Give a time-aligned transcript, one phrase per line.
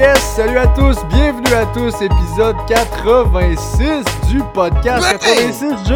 [0.00, 5.94] Yes, salut à tous, bienvenue à tous, épisode 86 du podcast 86 J.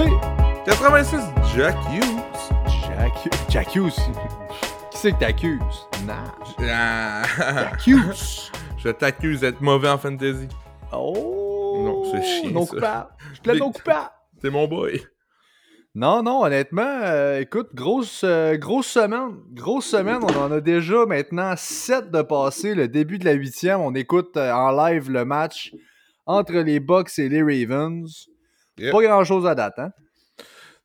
[0.67, 1.17] 86
[1.57, 2.05] Jack Hughes.
[2.87, 3.13] Jack,
[3.49, 3.95] Jack Hughes.
[4.91, 5.89] Qui c'est que t'accuses?
[6.05, 6.17] Nah.
[6.61, 7.23] Ah.
[7.39, 8.53] Jack Hughes.
[8.77, 10.49] Je t'accuse d'être mauvais en fantasy.
[10.93, 11.81] Oh!
[11.83, 13.09] Non, c'est chiant, Non coupable.
[13.33, 14.11] Je te non coupable.
[14.39, 15.03] T'es mon boy.
[15.97, 19.37] Non, non, honnêtement, euh, écoute, grosse, euh, grosse semaine.
[19.53, 22.75] Grosse semaine, on en a déjà maintenant 7 de passé.
[22.75, 25.73] Le début de la huitième, on écoute euh, en live le match
[26.27, 28.29] entre les Bucks et les Ravens.
[28.79, 28.91] Yep.
[28.91, 29.93] Pas grand-chose à date, hein?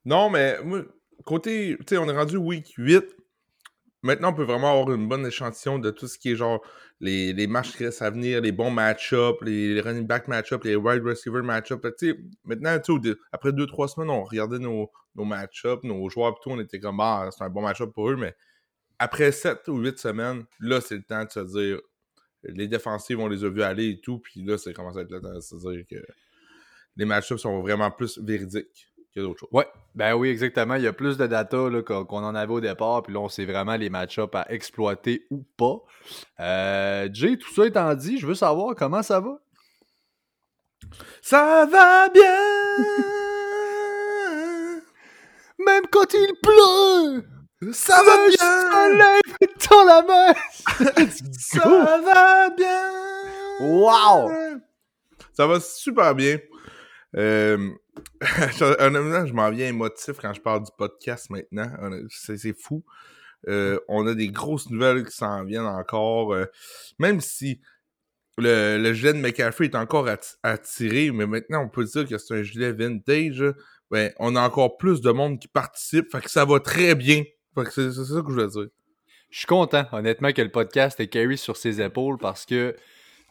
[0.06, 0.82] Non, mais moi,
[1.26, 3.04] côté, tu sais, on est rendu week 8.
[4.04, 6.62] Maintenant, on peut vraiment avoir une bonne échantillon de tout ce qui est genre
[7.00, 11.04] les, matchs qui restent à venir, les bons match-ups, les, running back match-ups, les wide
[11.04, 11.82] receiver match-ups.
[12.44, 12.78] Maintenant,
[13.32, 17.30] après 2-3 semaines, on regardait nos, nos match-ups, nos joueurs, tout, on était comme, ah,
[17.36, 18.36] c'est un bon match-up pour eux, mais
[18.98, 21.80] après 7 ou 8 semaines, là, c'est le temps de se dire,
[22.44, 25.12] les défensives, on les a vus aller et tout, puis là, c'est commencé à être
[25.12, 25.96] le temps de se dire que
[26.98, 29.50] les match-ups sont vraiment plus véridiques que d'autres choses.
[29.52, 30.76] Ouais, ben oui, exactement.
[30.76, 33.20] Il y a plus de data là, qu'on qu'on en avait au départ, puis là,
[33.20, 35.78] on sait vraiment les match-ups à exploiter ou pas.
[36.40, 39.40] Euh, Jay, tout ça étant dit, je veux savoir comment ça va.
[41.22, 42.24] Ça va bien!
[45.66, 48.72] Même quand il pleut, Ça va le bien!
[48.72, 49.22] soleil
[49.70, 50.36] dans la mer.
[51.38, 52.92] Ça va bien!
[53.62, 54.32] Wow!
[55.34, 56.40] Ça va super bien.
[57.16, 57.70] Euh,
[58.80, 61.72] honnêtement, je m'en viens émotif quand je parle du podcast maintenant.
[62.10, 62.84] C'est fou.
[63.48, 66.34] Euh, on a des grosses nouvelles qui s'en viennent encore.
[66.34, 66.46] euh,
[66.98, 67.62] même si
[68.38, 72.18] le, le gilet de McCaffrey est encore atti- attiré, mais maintenant on peut dire que
[72.18, 73.44] c'est un gilet vintage.
[73.92, 76.12] Ben, on a encore plus de monde qui participe.
[76.12, 77.24] Fait que ça va très bien.
[77.72, 78.68] C'est ça que je veux dire.
[79.30, 82.76] Je suis content, honnêtement, que le podcast ait carry sur ses épaules parce que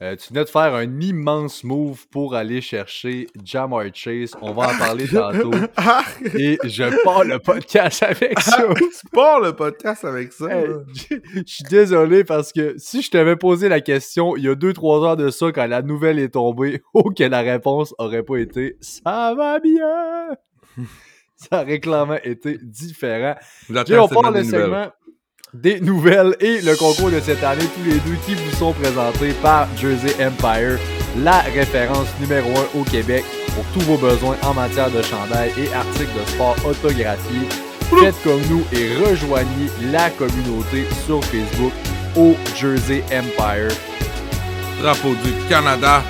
[0.00, 4.30] euh, tu venais de faire un immense move pour aller chercher Jamar Chase.
[4.40, 5.50] On va en parler tantôt.
[5.76, 6.04] Ah!
[6.38, 8.62] Et je pars le podcast avec ça.
[8.76, 10.46] tu pars le podcast avec ça.
[10.50, 10.68] Hey,
[11.34, 15.04] je suis désolé parce que si je t'avais posé la question il y a 2-3
[15.04, 18.76] heures de ça quand la nouvelle est tombée, oh que la réponse aurait pas été
[18.80, 20.36] Ça va bien!
[21.34, 23.34] ça aurait clairement été différent.
[23.86, 24.90] Jay, on part le segment
[25.54, 29.32] des nouvelles et le concours de cette année, tous les deux qui vous sont présentés
[29.42, 30.78] par Jersey Empire,
[31.18, 35.72] la référence numéro 1 au Québec pour tous vos besoins en matière de chandail et
[35.72, 37.48] articles de sport autographiés.
[38.00, 41.72] Faites comme nous et rejoignez la communauté sur Facebook
[42.16, 43.74] au Jersey Empire.
[44.82, 46.02] Drapeau du Canada.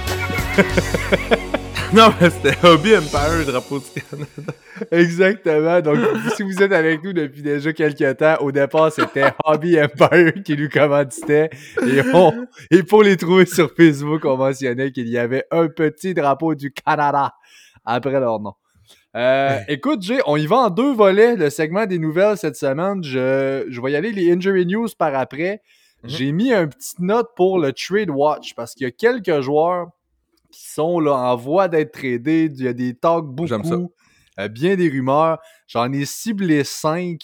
[1.95, 4.53] non, mais c'était Hobby Empire, drapeau du Canada.
[4.91, 5.81] Exactement.
[5.81, 5.99] Donc,
[6.37, 10.57] si vous êtes avec nous depuis déjà quelques temps, au départ, c'était Hobby Empire qui
[10.57, 11.51] nous commanditait.
[11.87, 16.15] Et, on- et pour les trouver sur Facebook, on mentionnait qu'il y avait un petit
[16.15, 17.33] drapeau du Canada
[17.85, 18.53] après leur nom.
[19.17, 23.03] Euh, écoute, Jay, on y va en deux volets, le segment des nouvelles cette semaine.
[23.03, 25.63] Je, je vais y aller les injury news par après.
[26.05, 26.11] Mhm.
[26.11, 29.89] J'ai mis une petite note pour le trade watch parce qu'il y a quelques joueurs
[30.53, 32.51] qui sont là en voie d'être tradés.
[32.53, 33.93] Il y a des talks beaucoup,
[34.41, 35.39] euh, bien des rumeurs.
[35.67, 37.21] J'en ai ciblé cinq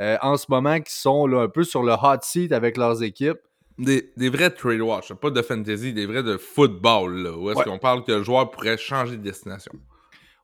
[0.00, 3.02] euh, en ce moment qui sont là, un peu sur le hot seat avec leurs
[3.02, 3.38] équipes.
[3.78, 7.58] Des, des vrais trade watch, pas de fantasy, des vrais de football, là, où est-ce
[7.60, 7.64] Ouais.
[7.64, 9.70] qu'on parle que le joueur pourrait changer de destination.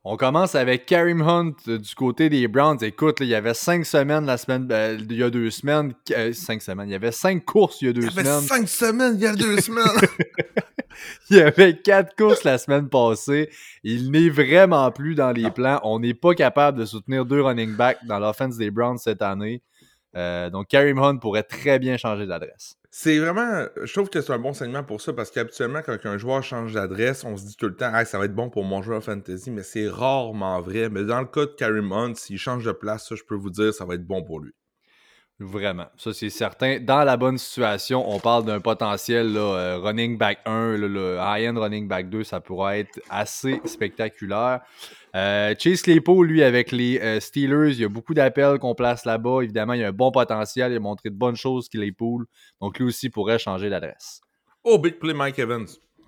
[0.06, 2.76] On commence avec Karim Hunt euh, du côté des Browns.
[2.82, 5.94] Écoute, là, il y avait cinq semaines la semaine, euh, il y a deux semaines.
[6.10, 6.88] euh, cinq semaines.
[6.90, 8.40] Il y avait cinq courses il y a deux Ça fait semaines.
[8.42, 9.86] cinq semaines, il y a deux semaines.
[11.30, 13.48] Il y avait quatre courses la semaine passée.
[13.82, 15.80] Il n'est vraiment plus dans les plans.
[15.84, 19.62] On n'est pas capable de soutenir deux running backs dans l'offense des Browns cette année.
[20.16, 22.76] Euh, donc, Karim Hunt pourrait très bien changer d'adresse.
[22.96, 23.66] C'est vraiment.
[23.82, 26.74] Je trouve que c'est un bon segment pour ça parce qu'habituellement, quand un joueur change
[26.74, 29.02] d'adresse, on se dit tout le temps, hey, ça va être bon pour mon joueur
[29.02, 30.88] fantasy, mais c'est rarement vrai.
[30.88, 33.50] Mais dans le cas de Karim Hunt, s'il change de place, ça, je peux vous
[33.50, 34.52] dire, ça va être bon pour lui.
[35.40, 36.78] Vraiment, ça c'est certain.
[36.78, 41.58] Dans la bonne situation, on parle d'un potentiel euh, running back 1, là, le high-end
[41.58, 44.60] running back 2, ça pourrait être assez spectaculaire.
[45.14, 49.04] Euh, Chase Claypool, lui, avec les euh, Steelers, il y a beaucoup d'appels qu'on place
[49.04, 49.42] là-bas.
[49.42, 52.26] Évidemment, il y a un bon potentiel, il a montré de bonnes choses, Claypool.
[52.60, 54.20] Donc lui aussi pourrait changer d'adresse.
[54.64, 55.66] Oh, big play Mike Evans.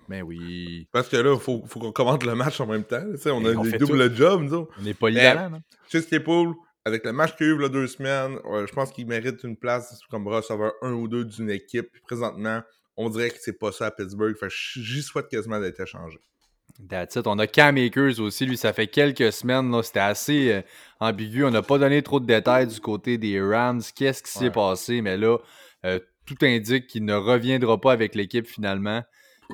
[0.09, 0.87] Mais oui.
[0.91, 3.03] Parce que là, il faut, faut qu'on commente le match en même temps.
[3.27, 4.67] On a Et on des doubles jobs, nous.
[4.77, 5.61] On n'est pas non?
[5.89, 6.53] Chase Claypool,
[6.83, 9.55] avec le match qu'il y a eu a deux semaines, je pense qu'il mérite une
[9.55, 11.91] place comme receveur un ou deux d'une équipe.
[11.91, 12.61] Puis présentement,
[12.97, 14.35] on dirait que c'est pas ça à Pittsburgh.
[14.37, 16.19] Fait j'y souhaite quasiment d'être échangé.
[16.89, 17.25] That's it.
[17.25, 20.61] On a Cam Akers aussi, lui, ça fait quelques semaines, c'était assez euh,
[20.99, 21.43] ambigu.
[21.43, 23.81] On n'a pas donné trop de détails du côté des Rams.
[23.95, 24.51] Qu'est-ce qui s'est Ouais.
[24.51, 25.01] passé?
[25.01, 25.37] Mais là,
[25.85, 29.03] euh, tout indique qu'il ne reviendra pas avec l'équipe finalement.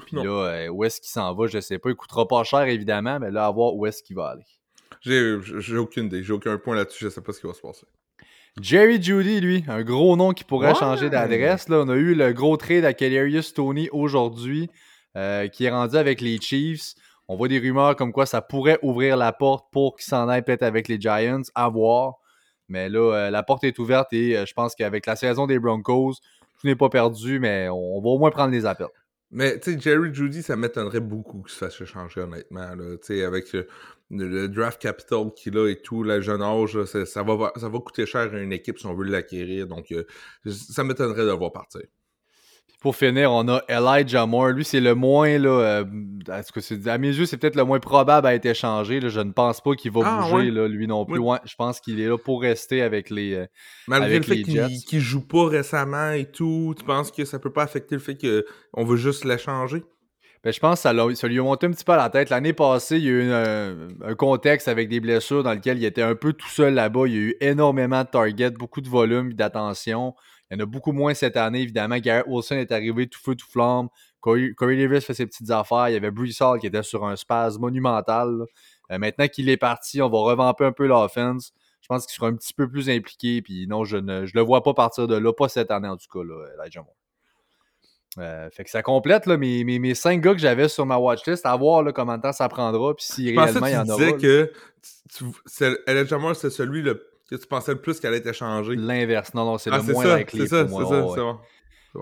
[0.08, 0.24] Puis Non.
[0.24, 1.48] là, euh, où est-ce qu'il s'en va?
[1.48, 1.90] Je sais pas.
[1.92, 4.44] Il coûtera pas cher, évidemment, mais là, à voir où est-ce qu'il va aller.
[5.02, 6.24] J'ai aucune idée.
[6.24, 7.06] J'ai aucun point là-dessus.
[7.06, 7.86] Je sais pas ce qui va se passer.
[8.62, 10.76] Jerry Judy, lui, un gros nom qui pourrait Ouais.
[10.76, 11.70] changer d'adresse.
[11.70, 14.70] Là, on a eu le gros trade à Kadarius Tony aujourd'hui,
[15.18, 16.94] euh, qui est rendu avec les Chiefs.
[17.28, 20.44] On voit des rumeurs comme quoi ça pourrait ouvrir la porte pour qu'il s'en aille
[20.44, 21.42] peut-être avec les Giants.
[21.56, 22.16] À voir.
[22.70, 25.60] Mais là, euh, la porte est ouverte et euh, je pense qu'avec la saison des
[25.60, 26.14] Broncos,
[26.60, 28.88] tout n'est pas perdu, mais on, va au moins prendre les appels.
[29.32, 32.62] Mais tu sais, Jerry Judy, ça m'étonnerait beaucoup qu'il se fasse échanger, honnêtement.
[32.62, 33.68] Avec le,
[34.12, 38.38] le draft capital qu'il a et tout, le jeune âge, ça, va, coûter cher à
[38.38, 39.68] une équipe si on veut l'acquérir.
[39.68, 40.06] Donc, euh,
[40.46, 41.82] ça m'étonnerait de le voir partir.
[42.84, 44.50] Pour finir, on a Elijah Moore.
[44.50, 45.84] Lui, c'est le moins, là, euh,
[46.26, 49.00] cas, c'est- à mes yeux, c'est peut-être le moins probable à être échangé.
[49.00, 49.08] là.
[49.08, 50.52] Je ne pense pas qu'il va Ah, bouger, ouais.
[50.52, 51.18] là, lui non plus.
[51.18, 53.36] Ouais, je pense qu'il est là pour rester avec les.
[53.36, 53.46] euh,
[53.88, 57.40] Malgré Avec le fait qu'il qu'il joue pas récemment et tout, tu penses que ça
[57.40, 59.84] peut pas affecter le fait qu'on veut juste l'échanger?
[60.44, 62.30] Ben, je pense que ça, lui a monté un petit peu à la tête.
[62.30, 65.86] L'année passée, il y a eu un, un contexte avec des blessures dans lequel il
[65.86, 67.04] était un peu tout seul là-bas.
[67.08, 70.14] Il y a eu énormément de targets, beaucoup de volume d'attention.
[70.54, 71.98] Il y en a beaucoup moins cette année, évidemment.
[71.98, 73.88] Garrett Wilson est arrivé tout feu, tout flamme.
[74.22, 75.90] Corey, Corey Davis fait ses petites affaires.
[75.90, 78.44] Il y avait Brees Hall qui était sur un spaz monumental.
[78.92, 81.54] Euh, maintenant qu'il est parti, on va revamper un peu l'offense.
[81.82, 83.42] Je pense qu'il sera un petit peu plus impliqué.
[83.42, 85.34] Puis non, je ne je le vois pas partir de là.
[85.34, 86.96] Pas cette année, en tout cas, là, Elijah Moore.
[88.20, 90.98] Euh, fait que ça complète là, mes, mes, mes cinq gars que j'avais sur ma
[90.98, 93.82] watchlist, à voir là, de temps ça prendra, puis si Je réellement il y en
[93.82, 93.98] que tu aura.
[94.06, 94.54] disais que
[95.18, 98.20] tu, tu- c'est- Elijah Moore, c'est celui le, que tu pensais le plus qu'elle allait
[98.20, 98.76] être échangée.
[98.76, 101.22] L'inverse, non, non, c'est Ah, le moins ça, likely c'est ça, c'est ça, ouais, c'est
[101.22, 101.38] bon.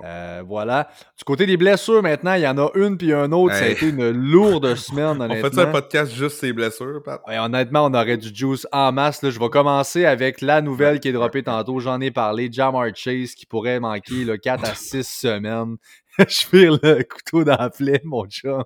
[0.06, 0.88] Euh, voilà.
[1.18, 3.54] Du côté des blessures, maintenant, il y en a une puis un autre.
[3.56, 5.50] Ça a été une lourde semaine, On honnêtement.
[5.50, 7.22] fait un podcast juste ses blessures, Pat?
[7.28, 9.22] Ouais, honnêtement, on aurait du juice en masse.
[9.22, 9.32] Là.
[9.32, 11.82] Je vais commencer avec la nouvelle qui est droppée tantôt.
[11.82, 12.48] J'en ai parlé.
[12.50, 15.76] Jamar Chase qui pourrait manquer là, 4 à 6 semaines.
[16.28, 18.64] je vire le couteau dans la plaie, mon chum.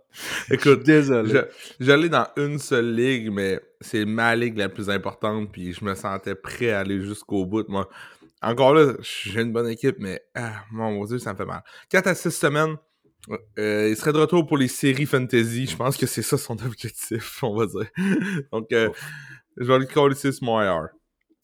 [0.49, 1.29] Écoute, Désolé.
[1.31, 5.83] Je- J'allais dans une seule ligue, mais c'est ma ligue la plus importante, puis je
[5.85, 7.67] me sentais prêt à aller jusqu'au bout.
[7.69, 7.87] Moi,
[8.41, 11.63] encore là, j'ai une bonne équipe, mais ah, mon Dieu, ça me fait mal.
[11.89, 12.75] 4 à 6 semaines,
[13.59, 15.67] euh, il serait de retour pour les séries fantasy.
[15.67, 17.89] Je pense que c'est ça son objectif, on va dire.
[18.51, 18.89] Donc, euh,
[19.57, 20.87] je vais le coller sur mon IR.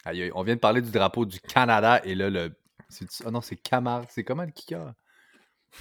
[0.06, 2.52] Aïe, aïe, on vient de parler du drapeau du Canada et là, le.
[2.90, 4.06] c'est- Ah non, c'est Camar.
[4.10, 4.94] C'est comment le kicker?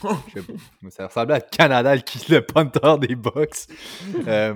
[0.02, 0.90] Je sais pas.
[0.90, 2.02] Ça ressemblait à Canada, le,
[2.34, 3.66] le punter des Bucks.
[4.26, 4.54] Euh,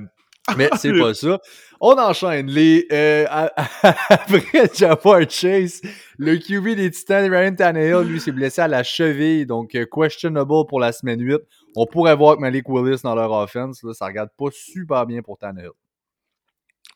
[0.57, 1.39] mais c'est pas ça.
[1.81, 2.47] On enchaîne.
[2.47, 3.53] Les, euh, à-
[4.11, 5.81] après Jafar Chase,
[6.19, 10.67] le QB des Titans, Ryan Tannehill, lui, s'est blessé à la cheville, donc euh, questionable
[10.69, 11.39] pour la semaine 8.
[11.77, 15.23] On pourrait voir que Malik Willis dans leur offense, là, ça regarde pas super bien
[15.23, 15.71] pour Tannehill.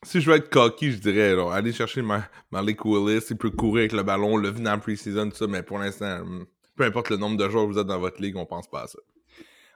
[0.05, 3.51] Si je veux être cocky, je dirais, là, aller chercher Ma- Malik Willis, il peut
[3.51, 6.47] courir avec le ballon, le venant en pre-season, tout ça, mais pour l'instant, hum,
[6.79, 8.83] peu importe le nombre de joueurs que vous êtes dans votre ligue, on pense pas
[8.83, 8.99] à ça.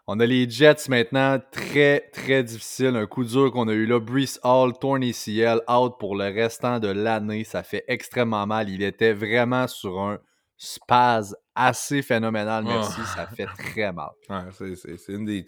[0.06, 2.96] On a les Jets maintenant, très très difficile.
[2.96, 4.00] Un coup dur qu'on a eu là.
[4.00, 7.44] Brees Hall, torn ACL, out pour le restant de l'année.
[7.44, 8.68] Ça fait extrêmement mal.
[8.68, 10.18] Il était vraiment sur un
[10.56, 13.00] spaz assez phénoménal, merci.
[13.14, 14.10] Ça fait très mal.
[14.28, 15.44] Ouais, c'est- une,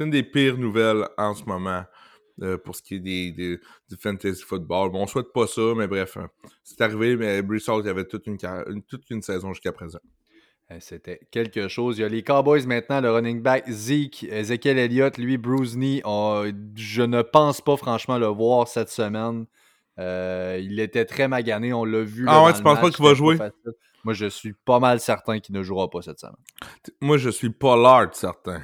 [0.00, 1.82] une des pires nouvelles en ce moment
[2.42, 3.58] euh, pour ce qui est des, des-
[3.88, 4.90] du fantasy football.
[4.90, 6.28] Bon, on souhaite pas ça, mais bref, hein,
[6.62, 9.72] c'est arrivé, mais Bruce Hall il avait toute une, carri- une- toute une saison jusqu'à
[9.72, 9.98] présent.
[10.72, 11.98] Euh, C'était quelque chose.
[11.98, 16.02] Il y a les Cowboys maintenant, le running back Zeke, Ezekiel Elliott, lui, Bruce Knee.
[16.04, 19.46] on- je ne pense pas franchement le voir cette semaine.
[19.98, 22.26] Euh, il était très magané, on l'a vu.
[22.28, 23.38] Ah là, ouais, tu penses pas qu'il va jouer?
[24.04, 26.36] Moi, je suis pas mal certain qu'il ne jouera pas cette semaine.
[27.00, 28.60] Moi, je suis Pollard, certain.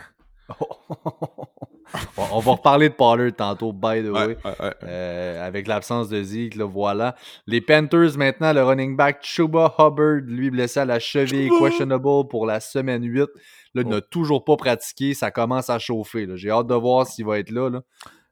[2.33, 4.13] On va reparler de Pollard tantôt, by the way.
[4.13, 4.75] Ouais, ouais, ouais.
[4.85, 7.15] Euh, avec l'absence de Zeke, là, voilà.
[7.47, 11.69] Les Panthers, maintenant, le running back Chuba Hubbard, lui blessé à la cheville, Chuba!
[11.69, 13.29] questionable pour la semaine 8.
[13.75, 16.27] Là, il n'a toujours pas pratiqué, ça commence à chauffer.
[16.35, 17.69] J'ai hâte de voir s'il va être là.
[17.71, 17.83] là.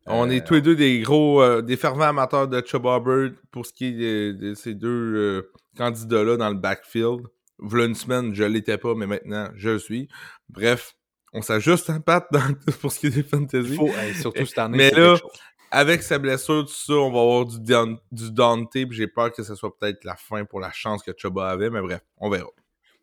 [0.07, 3.31] On Euh, est tous les deux des gros, euh, des fervents amateurs de Chuba Hubbard
[3.51, 7.21] pour ce qui est de, de ces deux euh, candidats-là dans le backfield.
[7.59, 10.09] V'là une semaine, je l'étais pas, mais maintenant, je le suis.
[10.49, 10.95] Bref,
[11.33, 13.75] on s'ajuste un Pat dans, pour ce qui est des fantasy.
[13.77, 14.77] Faut, hey, surtout cette année.
[14.79, 15.17] Mais là,
[15.71, 19.31] avec sa blessure, tout ça, on va avoir du, down, du Dante, puis j'ai peur
[19.33, 22.29] que ce soit peut-être la fin pour la chance que Chuba avait, mais bref, on
[22.31, 22.49] verra.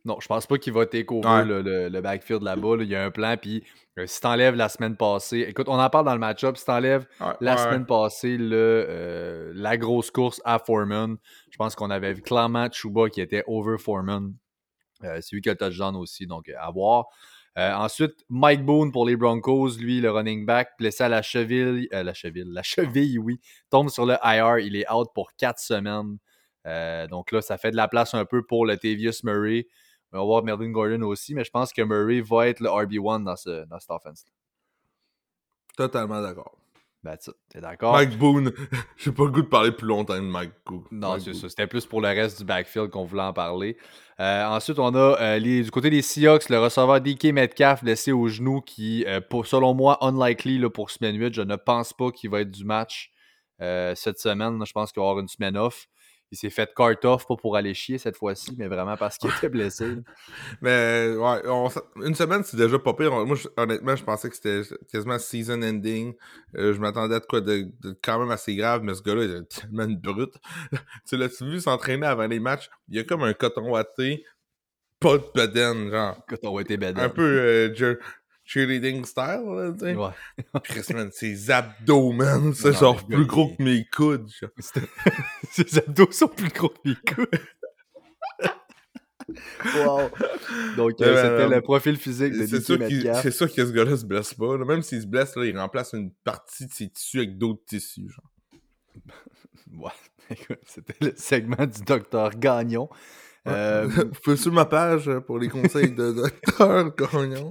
[0.05, 1.43] Non, je pense pas qu'il va takeover Ouais.
[1.43, 2.77] le, le, le backfield là-bas.
[2.77, 2.83] là.
[2.83, 3.35] Il y a un plan.
[3.35, 3.63] Puis
[3.99, 6.55] euh, si t'enlèves la semaine passée, écoute, on en parle dans le match-up.
[6.55, 7.61] Si t'enlèves Ouais, la ouais.
[7.61, 11.17] semaine passée le, euh, la grosse course à Foreman,
[11.51, 14.33] je pense qu'on avait vu clairement Chuba qui était over Foreman.
[15.03, 17.07] Euh, c'est lui qui a le touchdown aussi, donc euh, à voir.
[17.57, 21.87] Euh, ensuite, Mike Boone pour les Broncos, lui, le running back, blessé à la cheville,
[21.91, 23.39] euh, la cheville, la cheville, oui,
[23.71, 26.17] tombe sur le IR, il est out pour quatre semaines.
[26.67, 29.67] Euh, donc là, ça fait de la place un peu pour le Tavius Murray.
[30.13, 33.23] On va voir Melvin Gordon aussi, mais je pense que Murray va être le RB1
[33.23, 34.25] dans, ce, dans cette offense.
[35.75, 36.57] Totalement d'accord.
[37.07, 37.35] That's it.
[37.49, 37.93] T'es d'accord?
[37.93, 38.51] Mike Boone,
[38.97, 40.83] j'ai pas le goût de parler plus longtemps de Mike Boone.
[40.91, 41.47] Non, c'est ça.
[41.49, 43.77] C'était plus pour le reste du backfield qu'on voulait en parler.
[44.19, 48.11] Euh, ensuite, on a euh, les- du côté des Seahawks, le receveur DK Metcalf blessé
[48.11, 51.33] au genou qui, euh, pour- selon moi, unlikely là, pour semaine 8.
[51.33, 53.11] Je ne pense pas qu'il va être du match
[53.59, 54.61] cette semaine.
[54.65, 55.87] Je pense qu'il va y avoir une semaine off.
[56.29, 59.29] Il s'est fait cart off, pas pour aller chier cette fois-ci, mais vraiment parce qu'il
[59.29, 59.95] était blessé.
[60.61, 61.69] Mais ouais, on
[62.03, 63.11] une semaine, c'est déjà pas pire.
[63.25, 66.13] Moi, je- honnêtement, je pensais que c'était quasiment season ending.
[66.57, 69.23] Euh, je m'attendais à de quoi de, de quand même assez grave, mais ce gars-là,
[69.23, 70.33] il est tellement une brute.
[71.07, 72.69] tu l'as-tu vu s'entraîner avant les matchs?
[72.89, 74.25] Il y a comme un coton watté,
[74.99, 76.17] pas de bedaine, genre.
[76.27, 76.99] Quand on va être bête.
[76.99, 77.99] Un peu euh, cheer-
[78.43, 79.95] cheerleading style, là, tu sais.
[79.95, 80.09] Ouais.
[80.63, 84.27] Chris, man, ses abdos, man, c'est genre plus gros que mes coudes.
[85.51, 87.39] Ses abdos sont plus gros que mes coudes.
[89.75, 90.09] wow.
[90.75, 92.77] Donc, euh, c'était le profil physique de C'est sûr,
[93.21, 94.57] c'est sûr que ce gars-là se blesse pas.
[94.57, 94.65] là.
[94.65, 98.09] Même s'il se blesse, là, il remplace une partie de ses tissus avec d'autres tissus.
[98.09, 99.91] Genre.
[100.65, 102.89] C'était le segment du docteur Gagnon.
[103.47, 107.49] Euh, Vous pouvez sur ma page pour les conseils de Docteur Gagnon.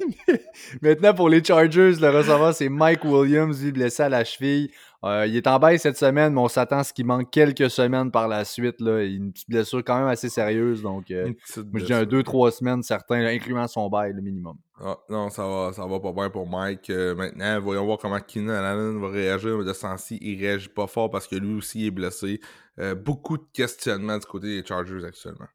[0.82, 4.70] maintenant, pour les Chargers, le receveur, c'est Mike Williams, lui blessé à la cheville.
[5.06, 7.70] Euh, il est en bail cette semaine, mais on s'attend à ce qu'il manque quelques
[7.70, 8.80] semaines par la suite.
[8.80, 9.02] Là.
[9.02, 10.82] Il a Une petite blessure quand même assez sérieuse.
[10.82, 12.22] Donc, euh, moi, je dis un blessure.
[12.22, 14.56] 2-3 semaines, certains, incluant son bail, le minimum.
[14.78, 16.90] Ah, non, ça va, ça va pas bien pour Mike.
[16.90, 19.56] Euh, maintenant, voyons voir comment Keenan Allen va réagir.
[19.56, 22.40] Mais de sens-ci, il réagit pas fort parce que lui aussi est blessé.
[22.78, 25.46] Euh, beaucoup de questionnements du côté des Chargers actuellement.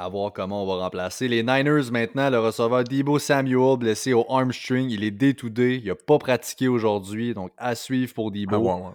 [0.00, 1.26] À voir comment on va remplacer.
[1.26, 4.88] Les Niners, maintenant, le receveur Debo Samuel, blessé au armstring.
[4.90, 5.80] Il est day-to-day.
[5.82, 7.34] Il n'a pas pratiqué aujourd'hui.
[7.34, 8.54] Donc, à suivre pour Debo.
[8.54, 8.92] Ah, ouais, ouais.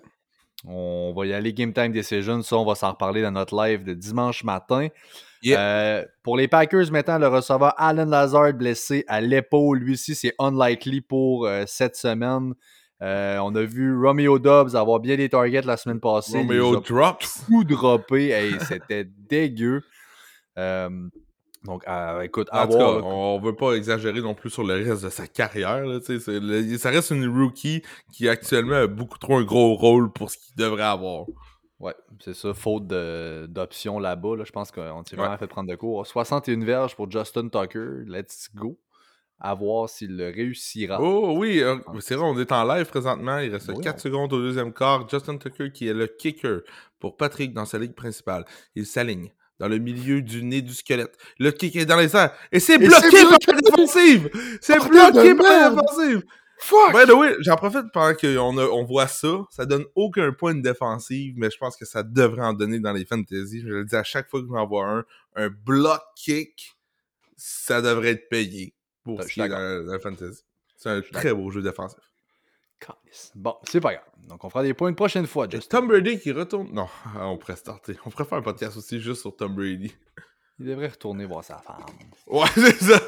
[0.66, 2.42] On va y aller Game Time Decision.
[2.42, 4.88] Ça, on va s'en reparler dans notre live de dimanche matin.
[5.42, 5.60] Yeah.
[5.60, 9.80] Euh, pour les Packers, maintenant, le receveur Alan Lazard blessé à l'épaule.
[9.80, 12.54] Lui aussi, c'est unlikely pour euh, cette semaine.
[13.02, 16.38] Euh, on a vu Romeo Dobbs avoir bien des targets la semaine passée.
[16.38, 17.44] Romeo a Drops.
[17.46, 18.30] tout droppé.
[18.30, 19.82] Hey, C'était dégueu.
[21.66, 25.06] Donc, euh, écoute, En tout cas, on veut pas exagérer non plus sur le reste
[25.06, 25.86] de sa carrière.
[25.86, 27.82] Là, le- ça reste une rookie
[28.12, 31.26] qui actuellement a beaucoup trop un gros rôle pour ce qu'il devrait avoir.
[31.80, 34.36] Ouais, c'est ça, faute d'options là-bas.
[34.38, 35.22] Là, je pense qu'on s'est Ouais.
[35.22, 36.06] vraiment fait prendre de cours.
[36.06, 38.04] 61 verges pour Justin Tucker.
[38.08, 38.78] Let's go.
[39.40, 41.00] À voir s'il le réussira.
[41.02, 43.40] Oh oui, euh, c'est vrai, on est en live présentement.
[43.40, 45.08] Il reste Oui, 4 on- secondes au deuxième quart.
[45.10, 46.62] Justin Tucker qui est le kicker
[47.00, 48.46] pour Patrick dans sa ligue principale.
[48.76, 49.32] Il s'aligne
[49.64, 51.18] dans le milieu du nez du squelette.
[51.40, 52.36] Le kick est dans les airs.
[52.52, 54.30] Et c'est bloqué c'est par la défensive!
[54.60, 56.24] C'est bloqué par la défensive!
[56.58, 56.92] Fuck!
[56.92, 59.46] By the way, j'en profite pendant qu'on on voit ça.
[59.52, 62.92] Ça donne aucun point de défensive, mais je pense que ça devrait en donner dans
[62.92, 63.62] les fantasy.
[63.62, 65.06] Je le dis à chaque fois que j'en vois un.
[65.36, 66.76] Un block kick,
[67.38, 68.74] ça devrait être payé
[69.06, 70.44] pour ce qui est dans, le fantasy.
[70.76, 72.00] C'est un très beau jeu défensif.
[73.36, 74.06] Bon, c'est pas grave.
[74.30, 75.80] Donc, on fera des points une prochaine fois, Justin.
[75.80, 76.70] Tom Brady qui retourne.
[76.72, 76.88] Non,
[77.20, 77.96] on pourrait starter.
[78.06, 79.94] On pourrait faire un podcast aussi juste sur Tom Brady.
[80.60, 81.84] Il devrait retourner voir sa femme.
[82.28, 83.00] Ouais, c'est ça.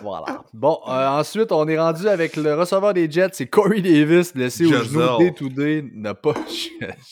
[0.00, 0.44] Voilà.
[0.52, 3.30] Bon, euh, ensuite, on est rendu avec le receveur des Jets.
[3.32, 5.84] C'est Corey Davis, blessé au genou day-to-day.
[5.92, 6.34] N'a pas...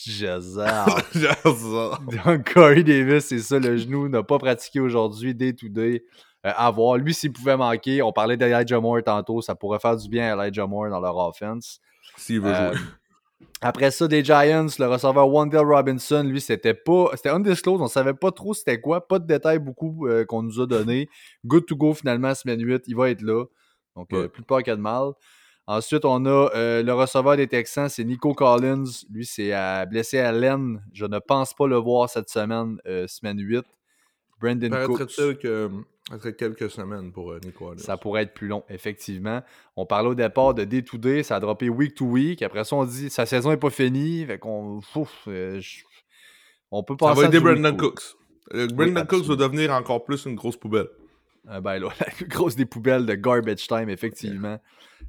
[0.05, 0.85] Giselle.
[1.13, 1.99] J'adore ça.
[2.25, 6.05] Donc, Corey Davis, c'est ça, le genou, n'a pas pratiqué aujourd'hui, day to day.
[6.45, 6.97] Euh, à voir.
[6.97, 10.45] Lui, s'il pouvait manquer, on parlait d'Elijah Moore tantôt, ça pourrait faire du bien à
[10.45, 11.79] Elijah Moore dans leur offense.
[12.17, 12.85] S'il veut Euh, jouer.
[13.61, 17.07] Après ça, des Giants, le receveur Wendell Robinson, lui, c'était pas.
[17.13, 19.07] C'était undisclosed, on savait pas trop c'était quoi.
[19.07, 21.07] Pas de détails beaucoup euh, qu'on nous a donné.
[21.45, 23.45] Good to go finalement, semaine 8, il va être là.
[23.95, 24.27] Donc, euh, Ouais.
[24.29, 25.11] plus peur que de mal.
[25.65, 28.83] Ensuite, on a euh, le receveur des Texans, c'est Nico Collins.
[29.09, 29.53] Lui, c'est
[29.89, 30.83] blessé à l'aine.
[30.93, 33.63] Je ne pense pas le voir cette semaine, euh, semaine 8.
[34.41, 35.39] Brandon Cooks.
[35.39, 35.69] Que
[36.09, 37.73] ça serait quelques semaines pour euh, Nico.
[37.77, 39.41] Ça pourrait être plus long, effectivement.
[39.77, 42.41] On parlait au départ de day to day, ça a droppé week to week.
[42.41, 44.25] Après ça, on dit sa saison n'est pas finie.
[44.25, 44.81] Fait qu'on.
[45.27, 45.61] euh,
[46.71, 48.01] on peut Ça penser va aider Brandon Cooks.
[48.53, 50.87] Euh, Brandon Cooks va devenir encore plus une grosse poubelle.
[51.49, 54.57] Euh, ben là, la plus grosse des poubelles de garbage time, effectivement.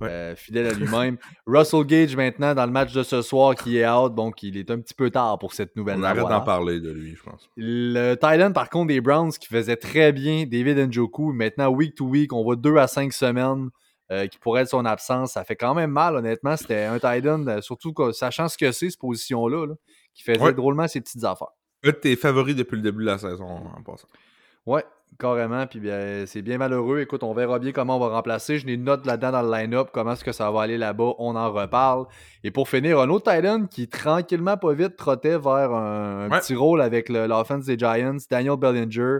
[0.00, 0.08] Ouais.
[0.08, 1.18] Euh, fidèle à lui-même.
[1.46, 4.68] Russell Gage, maintenant, dans le match de ce soir, qui est out, donc il est
[4.72, 7.48] un petit peu tard pour cette nouvelle On arrête d'en parler de lui, je pense.
[7.56, 12.06] Le Thailand, par contre, des Browns, qui faisait très bien, David Njoku, maintenant, week to
[12.06, 13.70] week, on voit 2 à 5 semaines
[14.10, 15.34] euh, qui pourrait être son absence.
[15.34, 16.56] Ça fait quand même mal, honnêtement.
[16.56, 19.74] C'était un Thailand, euh, surtout sachant ce que c'est, cette position-là, là,
[20.12, 20.52] qui faisait Ouais.
[20.52, 21.52] drôlement ses petites affaires.
[21.84, 24.08] Un de tes favoris depuis le début de la saison, en passant.
[24.66, 24.84] Ouais,
[25.18, 25.66] carrément.
[25.66, 27.00] Puis bien, c'est bien malheureux.
[27.00, 28.58] Écoute, on verra bien comment on va remplacer.
[28.58, 29.88] Je n'ai une note là-dedans dans le line-up.
[29.92, 31.12] Comment est-ce que ça va aller là-bas?
[31.18, 32.06] On en reparle.
[32.42, 36.40] Et pour finir, un autre Titan qui tranquillement, pas vite, trottait vers un, Ouais.
[36.40, 39.18] petit rôle avec l'offense des Giants, Daniel Bellinger.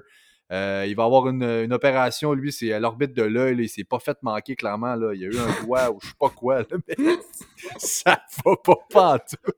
[0.53, 3.57] Euh, il va avoir une, une opération, lui, c'est à l'orbite de l'œil.
[3.59, 4.95] Il s'est pas fait manquer, clairement.
[4.95, 5.13] Là.
[5.15, 6.59] Il y a eu un doigt ou je sais pas quoi.
[6.61, 6.97] là, mais
[7.79, 9.53] ça va pas pas tout.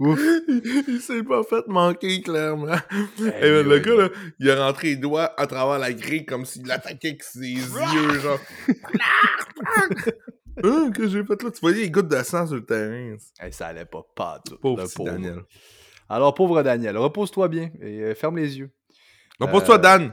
[0.00, 0.18] Ouf.
[0.88, 2.74] il s'est pas fait manquer, clairement.
[3.20, 5.92] Eh Eh ben, le oui, gars, là, il a rentré les doigts à travers la
[5.92, 8.38] grille comme s'il l'attaquait avec ses yeux, genre.
[10.62, 11.50] Hein, que j'ai fait là?
[11.50, 13.16] Tu voyais les gouttes de sang sur le terrain.
[13.42, 14.56] Eh, ça allait pas pas tout.
[14.58, 15.10] Pauvre petit pauvre.
[15.12, 15.40] Daniel.
[16.08, 18.70] Alors, pauvre Daniel, repose-toi bien et euh, ferme les yeux.
[19.38, 20.12] Donc, pour toi, Euh, Dan.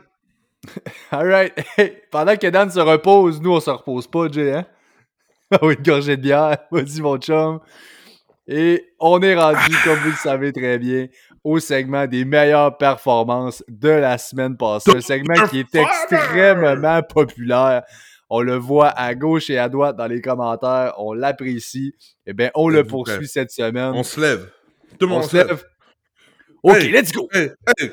[1.12, 1.54] Alright.
[1.78, 4.66] Hey, pendant que Dan se repose, nous, on se repose pas, Jay, hein?
[5.52, 6.58] Ah oui, une gorgée de bière.
[6.72, 7.60] Vas-y, mon chum.
[8.48, 11.08] Et on est rendu, comme vous le savez très bien,
[11.44, 14.92] au segment des meilleures performances de la semaine passée.
[14.96, 17.84] Un segment qui est extrêmement populaire.
[18.30, 20.94] On le voit à gauche et à droite dans les commentaires.
[20.98, 21.94] On l'apprécie.
[22.26, 23.92] Eh bien, on le poursuit cette semaine.
[23.94, 24.50] On se lève.
[25.00, 25.64] Tout le On monde se lève.
[26.64, 26.92] Ok, Hey.
[26.92, 27.28] let's go.
[27.34, 27.92] Hey, hey.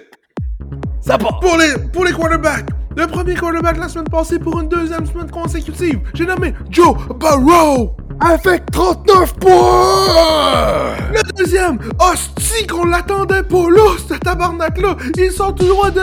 [1.01, 1.39] Ça part.
[1.41, 5.31] Pour les, pour les quarterbacks, le premier quarterback la semaine passée pour une deuxième semaine
[5.31, 10.95] consécutive, j'ai nommé Joe Burrow avec 39 points.
[11.13, 14.97] Le deuxième, hostie qu'on l'attendait pas là, ce tabarnak-là.
[15.17, 16.03] Il sort tout droit de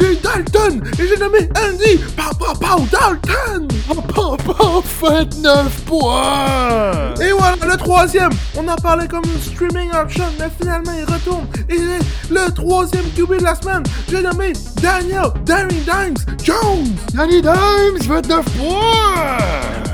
[0.00, 3.68] les Dalton et j'ai nommé Andy Papa Pau Dalton.
[4.08, 7.14] Papa 29 points.
[7.20, 11.46] Et voilà, le troisième, on en parlait comme une streaming option, mais finalement il retourne.
[11.68, 13.82] Il est le troisième QB de la semaine.
[14.08, 16.96] J'ai nommé Daniel Danny Dimes Jones.
[17.12, 19.38] Danny Dimes, 29 points.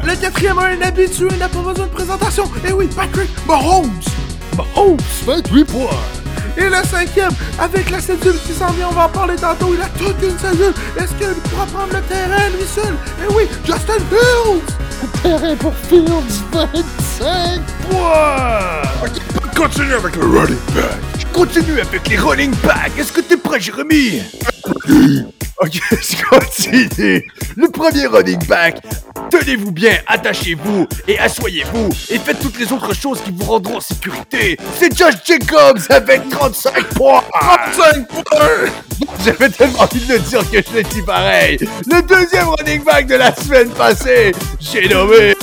[0.04, 2.44] Le quatrième, un habitué, n'a pas besoin de présentation.
[2.66, 3.90] Et oui, Patrick Mahomes.
[4.56, 4.96] Mahomes,
[5.26, 5.90] 28 points.
[6.56, 9.80] Et le cinquième, avec la cédule qui s'en vient, on va en parler tantôt, il
[9.80, 10.74] a toute une cédule.
[10.98, 12.94] Est-ce qu'il pourra prendre le terrain lui seul?
[13.22, 15.22] Et oui, Justin Fields!
[15.22, 19.04] Terrain pour Fields, 25 points!
[19.04, 20.98] Ok, continue avec le running back.
[21.18, 22.98] Je continue avec les running backs.
[22.98, 24.22] Est-ce que t'es prêt, Jérémy?
[25.60, 27.24] Ok, je continue.
[27.56, 28.76] Le premier running back.
[29.30, 33.80] Tenez-vous bien, attachez-vous et asseyez-vous et faites toutes les autres choses qui vous rendront en
[33.80, 34.56] sécurité.
[34.78, 37.22] C'est Josh Jacobs avec 35 points.
[37.40, 38.48] 35 points!
[39.24, 41.58] J'avais tellement envie de le dire que je l'ai dit pareil.
[41.86, 45.34] Le deuxième running back de la semaine passée, j'ai nommé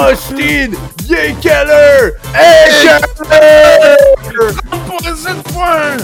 [0.00, 0.70] Austin
[1.08, 2.12] Yekeller.
[2.34, 3.96] Ekeler.
[4.86, 5.96] Pour 7 points!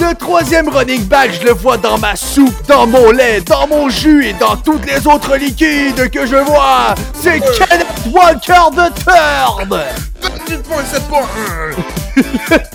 [0.00, 3.88] Le troisième running back, je le vois dans ma soupe, dans mon lait, dans mon
[3.88, 6.94] jus et dans toutes les autres liquides que je vois.
[7.14, 9.72] C'est Kenneth Walker the Third.
[10.20, 11.28] 28 points, 7 points!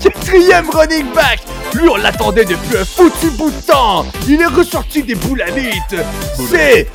[0.02, 1.40] Quatrième running back,
[1.74, 4.06] lui on l'attendait depuis un foutu bout de temps.
[4.28, 5.96] Il est ressorti des boulamites.
[6.50, 6.88] C'est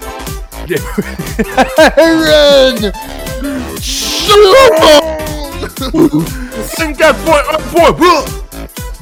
[1.76, 2.92] Aaron
[6.76, 8.24] 54 points, 1 point!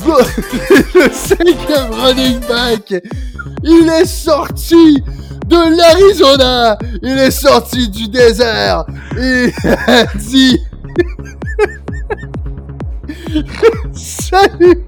[0.06, 2.94] Le cinquième running back.
[3.62, 5.02] Il est sorti
[5.46, 6.78] de l'Arizona.
[7.02, 8.84] Il est sorti du désert.
[9.16, 9.52] Il
[9.86, 10.58] a dit
[13.92, 14.84] Salut,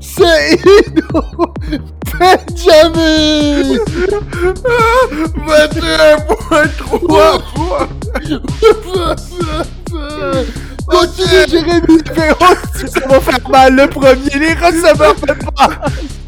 [0.00, 1.54] c'est Ino
[2.18, 3.78] Benjamin.
[5.46, 6.64] 21 points,
[10.92, 11.06] 3 points!
[11.06, 12.02] Continue, Jérémy.
[12.40, 12.54] Oh,
[12.86, 14.30] ça va faire mal le premier.
[14.34, 15.70] Les receveurs faites pas.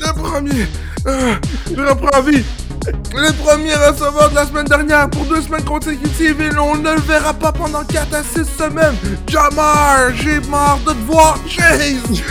[0.00, 0.66] Le premier,
[1.06, 1.34] euh,
[1.70, 2.44] je reprends vie.
[2.86, 7.00] Le premier receveur de la semaine dernière pour deux semaines consécutives et on ne le
[7.00, 8.96] verra pas pendant 4 à 6 semaines.
[9.26, 12.22] Jamar, j'ai marre de te voir, Chase.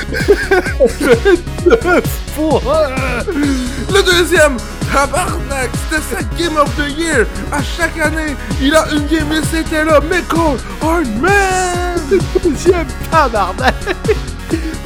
[3.90, 4.58] Le deuxième,
[4.92, 7.26] tabarnak, c'était sa Game of the Year.
[7.52, 10.00] À chaque année, il a une game et c'était là.
[10.02, 12.22] Michael Hardman.
[12.44, 13.74] Deuxième tabarnak.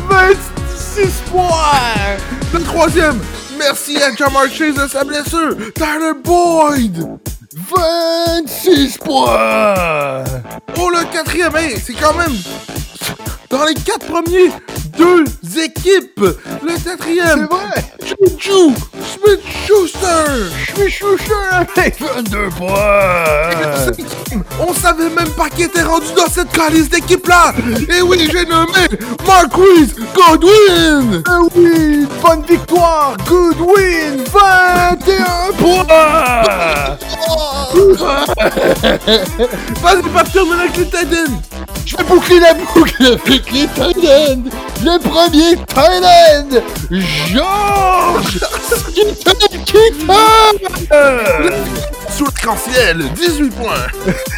[0.10, 2.18] 26 points.
[2.54, 3.20] Le troisième,
[3.58, 5.56] merci à Jamar Chase de sa blessure.
[5.74, 7.06] Tyler Boyd.
[7.54, 10.24] 26 points.
[10.80, 11.52] Oh, le quatrième,
[11.84, 12.36] c'est quand même
[13.50, 14.52] dans les quatre premiers,
[14.98, 15.24] deux
[15.62, 16.20] équipes.
[16.20, 17.48] Le C'est quatrième.
[18.04, 18.74] Juju
[19.14, 20.50] Smith-Schuster!
[20.74, 22.74] Smith-Schuster avec 22 points!
[24.60, 27.54] On savait même pas qui était rendu dans cette calice d'équipe-là!
[27.90, 28.88] Et oui, j'ai nommé
[29.26, 31.24] Marquise Godwin!
[31.26, 33.18] Eh oui, bonne victoire!
[33.28, 34.24] Good win!
[34.34, 36.98] 21 points!
[39.82, 41.42] Vas-y, pas terminer avec les Titans!
[41.86, 43.68] Je vais boucler la boucle avec les!
[44.84, 46.62] Le premier Titan!
[46.92, 48.40] George!
[52.16, 53.88] Sur l'arc-en-ciel, 18 points!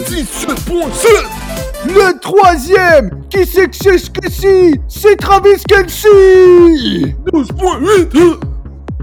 [0.09, 0.90] 17 points!
[1.87, 3.11] Le troisième!
[3.31, 4.81] Qui c'est que c'est ce que si?
[4.88, 7.16] C'est Travis Kelsey!
[7.33, 7.78] 12 points!
[7.81, 8.14] 8!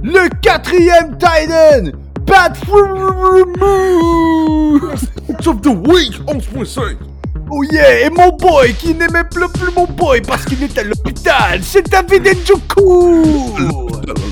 [0.04, 2.05] Le quatrième Titan!
[2.26, 4.16] Pat Furmou!
[5.48, 6.14] Of the week!
[6.26, 6.98] 11.5!
[7.52, 8.08] Oh yeah!
[8.08, 11.62] Et mon boy qui n'aimait plus, plus mon boy parce qu'il est à l'hôpital!
[11.64, 13.54] C'est David Njoku!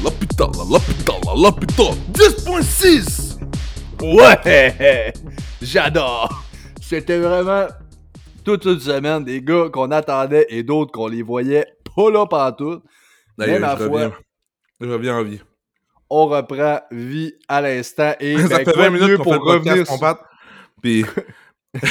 [0.04, 1.94] L'hôpital, l'hôpital, l'hôpital!
[2.14, 3.38] 10.6!
[4.02, 5.14] Ouais!
[5.62, 6.44] J'adore!
[6.82, 7.68] C'était vraiment
[8.44, 12.82] toute une semaine des gars qu'on attendait et d'autres qu'on les voyait pas là partout.
[13.38, 14.12] Ma je reviens.
[14.82, 15.40] Je reviens en vie.
[16.14, 19.86] On reprend vie à l'instant et ça ben, fait quoi 20 de minutes pour revenir
[20.00, 20.20] Pat.
[20.82, 21.06] Puis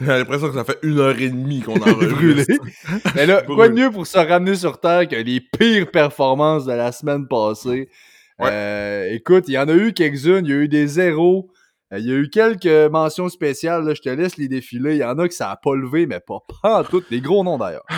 [0.00, 2.44] j'ai l'impression que ça fait une heure et demie qu'on a brûlé.
[3.14, 6.72] Mais là, quoi de mieux pour se ramener sur Terre que les pires performances de
[6.72, 7.88] la semaine passée?
[8.38, 8.50] Ouais.
[8.50, 11.50] Euh, écoute, il y en a eu quelques-unes, il y a eu des zéros,
[11.92, 14.96] euh, il y a eu quelques mentions spéciales, là, je te laisse les défiler.
[14.96, 17.02] Il y en a que ça a pas levé, mais pas, pas en tout.
[17.10, 17.86] Des gros noms d'ailleurs.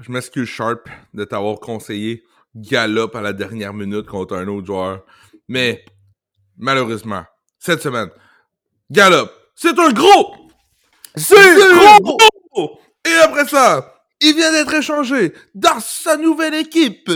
[0.00, 2.22] Je m'excuse, Sharp, de t'avoir conseillé
[2.56, 5.04] Galop à la dernière minute contre un autre joueur.
[5.46, 5.84] Mais,
[6.56, 7.24] malheureusement,
[7.58, 8.08] cette semaine,
[8.90, 10.48] Galop, c'est un gros!
[11.14, 11.34] C'est
[11.74, 12.80] gros!
[13.04, 17.10] Et après ça, il vient d'être échangé dans sa nouvelle équipe.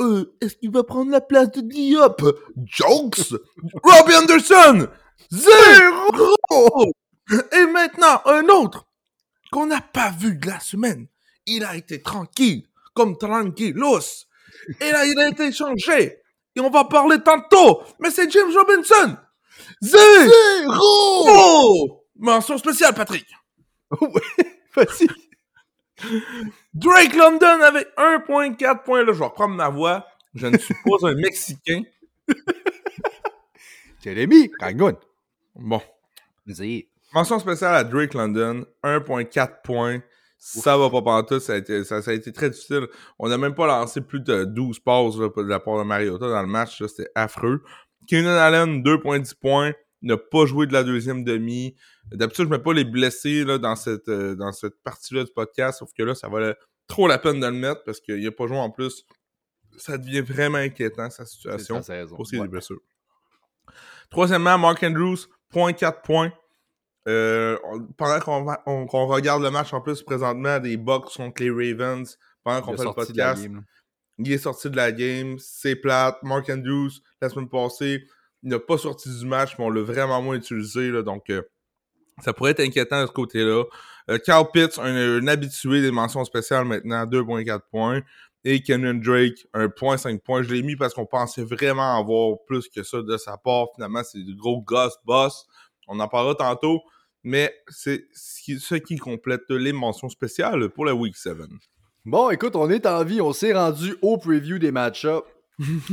[0.00, 2.22] Euh, est-ce qu'il va prendre la place de Diop?
[2.64, 3.34] Jokes!
[3.82, 4.88] Robbie Anderson!
[5.30, 6.92] Zéro!
[7.52, 8.86] Et maintenant, un autre
[9.50, 11.06] qu'on n'a pas vu de la semaine.
[11.46, 14.26] Il a été tranquille, comme tranquillos.
[14.80, 16.18] Et là, il a été échangé.
[16.54, 17.82] Et on va parler tantôt.
[17.98, 19.16] Mais c'est James Robinson.
[19.80, 20.32] Zéro!
[20.80, 22.04] Oh!
[22.16, 23.26] Mention spéciale, Patrick.
[24.74, 25.08] Vas-y.
[26.74, 29.04] Drake London avec 1.4 points.
[29.04, 30.06] Là, je vais reprendre ma voix.
[30.34, 31.82] Je ne suis pas un Mexicain.
[34.04, 34.96] Jérémy, Kangun.
[35.54, 35.80] Bon.
[37.12, 38.64] Mention spéciale à Drake London.
[38.82, 40.00] 1.4 points.
[40.44, 41.40] Ça va pas pantoute.
[41.40, 42.88] Ça a été, ça, ça a été très difficile.
[43.18, 46.28] On n'a même pas lancé plus de 12 passes là, de la part de Mariota
[46.28, 46.82] dans le match.
[46.84, 47.62] C'était affreux.
[48.08, 49.72] Keenan Allen, 2.10 points.
[50.04, 51.76] N'a pas joué de la deuxième demi.
[52.10, 55.78] D'habitude, je mets pas les blessés là, dans cette, euh, dans cette partie-là du podcast.
[55.78, 56.56] Sauf que là, ça valait
[56.88, 59.04] trop la peine de le mettre parce qu'il a pas joué en plus.
[59.76, 61.76] Ça devient vraiment inquiétant, sa situation.
[62.16, 62.46] Pour ce qui est Ouais.
[62.46, 62.80] des blessures.
[64.10, 65.16] Troisièmement, Mark Andrews,
[65.54, 66.32] 0.4 points.
[67.08, 71.50] Euh, on- pendant qu'on on- regarde le match en plus présentement des Bucks contre les
[71.50, 73.42] Ravens, pendant qu'on fait le podcast,
[74.18, 76.16] il est sorti de la game, c'est plate.
[76.22, 78.04] Mark Andrews, la semaine passée,
[78.42, 81.42] il n'a pas sorti du match, mais on l'a vraiment moins utilisé, là, donc euh,
[82.22, 83.64] ça pourrait être inquiétant de ce côté-là.
[84.10, 88.00] Euh, Carl Pitts, un, un habitué des mentions spéciales maintenant, 2.4 points.
[88.44, 90.42] Et Kenan Drake, 1.5 points.
[90.42, 93.68] Je l'ai mis parce qu'on pensait vraiment avoir plus que ça de sa part.
[93.76, 95.46] Finalement, c'est du gros gosse boss.
[95.88, 96.82] On en parlera tantôt.
[97.24, 101.36] Mais c'est ce qui, complète les mentions spéciales pour la Week 7.
[102.04, 103.20] Bon, écoute, on est en vie.
[103.20, 105.22] On s'est rendu au preview des match-ups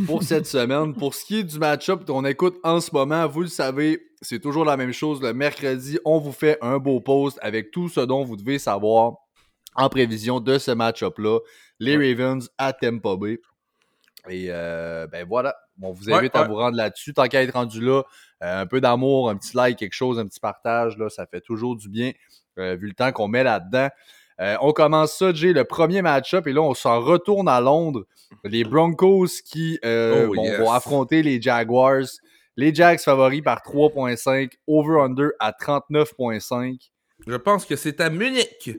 [0.07, 0.95] pour cette semaine.
[0.95, 4.39] Pour ce qui est du match-up qu'on écoute en ce moment, vous le savez, c'est
[4.39, 5.21] toujours la même chose.
[5.21, 9.13] Le mercredi, on vous fait un beau post avec tout ce dont vous devez savoir
[9.75, 11.39] en prévision de ce match-up-là.
[11.79, 13.39] Les Ravens à Tampa Bay.
[14.27, 17.13] Et euh, ben voilà, on vous invite Ouais, à vous rendre là-dessus.
[17.13, 18.03] Tant qu'à être rendu là,
[18.43, 21.41] euh, un peu d'amour, un petit like, quelque chose, un petit partage, là, ça fait
[21.41, 22.11] toujours du bien,
[22.57, 23.89] euh, vu le temps qu'on met là-dedans.
[24.41, 28.05] Euh, on commence ça, Jay, le premier match-up, et là, on s'en retourne à Londres.
[28.45, 30.59] Les Broncos qui Oh, bon, yes.
[30.59, 32.05] vont affronter les Jaguars.
[32.55, 36.89] Les Jags favoris par 3.5, over-under à 39.5.
[37.27, 38.71] Je pense que c'est à Munich.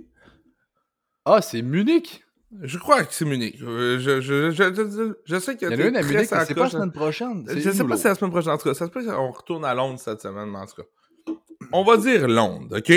[1.24, 2.24] Ah, c'est Munich?
[2.62, 3.58] Je crois que c'est Munich.
[3.62, 6.36] Euh, Je, je, je, je, je sais qu'il Il y a une à Munich, mais
[6.36, 7.46] la c'est pas la semaine prochaine.
[7.48, 8.52] Je sais pas si c'est la semaine prochaine.
[8.52, 10.82] En tout cas, ça se peut qu'on retourne à Londres cette semaine, mais en tout
[10.82, 11.34] cas.
[11.72, 12.92] On va dire Londres, OK?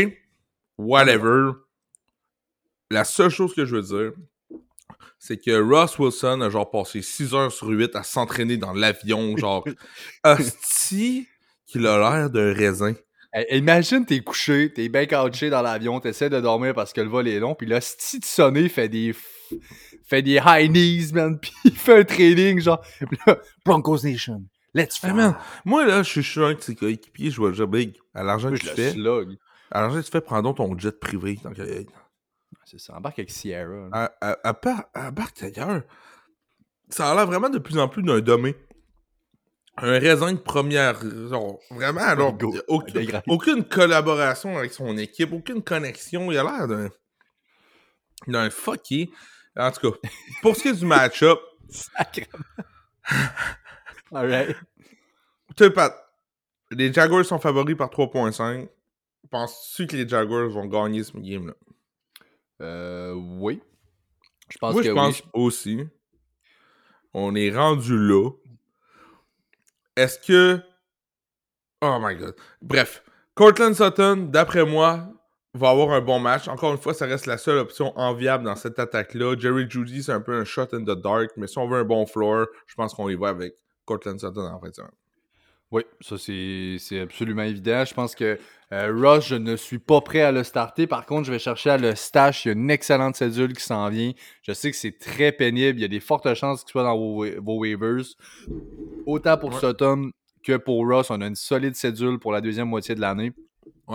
[0.78, 1.52] Whatever.
[2.89, 4.12] La seule chose que je veux dire,
[5.20, 9.38] c'est que Ross Wilson a genre passé 6 heures sur 8 à s'entraîner dans l'avion,
[9.38, 9.63] genre
[10.24, 11.28] hostie
[11.66, 12.94] qu'il a l'air d'un raisin.
[13.32, 17.10] Hey, imagine, t'es couché, t'es bien couché dans l'avion, t'essaies de dormir parce que le
[17.10, 19.16] vol est long, puis là, si tu sonnes, fait des
[20.04, 22.84] fait des high knees, man, puis il fait un training, genre,
[23.26, 25.13] là, Broncos Nation, let's Hey, fly.
[25.13, 25.36] man,
[25.66, 27.96] moi, là, je suis- un de tes coéquipiers, je vois déjà big.
[28.13, 29.38] À l'argent que tu le fais, slug.
[29.72, 31.39] à l'argent que tu fais, prends donc ton jet privé.
[31.58, 31.92] être.
[32.66, 33.89] C'est ça, embarque avec Sierra.
[33.92, 35.82] À, à, à, part- à Barque ailleurs,
[36.89, 38.54] ça a l'air vraiment de plus en plus d'un domaine.
[39.78, 41.02] Un raisin de première.
[41.30, 42.56] genre, vraiment, alors, Go.
[42.68, 46.32] aucune, aucune collaboration avec son équipe, aucune connexion.
[46.32, 46.89] Il a l'air d'un.
[48.28, 49.12] d'un fucky.
[49.58, 49.98] En tout cas,
[50.42, 51.39] pour ce qui est du match-up,
[51.70, 52.44] Sacrément.
[54.13, 54.56] Alright.
[55.56, 55.96] tu sais, Pat,
[56.72, 58.70] les Jaguars sont favoris par 3.5.
[59.32, 61.54] Penses-tu que les Jaguars vont gagner ce game-là?
[62.62, 63.62] Euh, oui.
[64.50, 64.98] Je pense Moi, que je oui.
[64.98, 65.88] pense aussi.
[67.13, 68.30] On est rendu là.
[69.96, 70.60] Est-ce que.
[71.82, 72.36] Oh my god.
[72.62, 73.04] Bref.
[73.36, 75.10] Cortland Sutton, d'après moi,
[75.54, 76.48] va avoir un bon match.
[76.48, 79.36] Encore une fois, ça reste la seule option enviable dans cette attaque-là.
[79.38, 81.84] Jerry Judy, c'est un peu un shot in the dark, mais si on veut un
[81.84, 83.54] bon floor, je pense qu'on y va avec
[83.86, 84.92] Cortland Sutton en fin de semaine.
[85.72, 87.84] Oui, ça c'est absolument évident.
[87.84, 88.38] Je pense que
[88.72, 90.86] euh, Ross, je ne suis pas prêt à le starter.
[90.86, 92.46] Par contre, je vais chercher à le stash.
[92.46, 94.12] Il y a une excellente cédule qui s'en vient.
[94.44, 95.80] Je sais que c'est très pénible.
[95.80, 98.04] Il y a des fortes chances qu'il soit dans vos, wa- vos waivers.
[99.08, 99.60] Autant pour Ouais.
[99.60, 100.12] Sutton
[100.44, 103.32] que pour Ross, on a une solide cédule pour la deuxième moitié de l'année.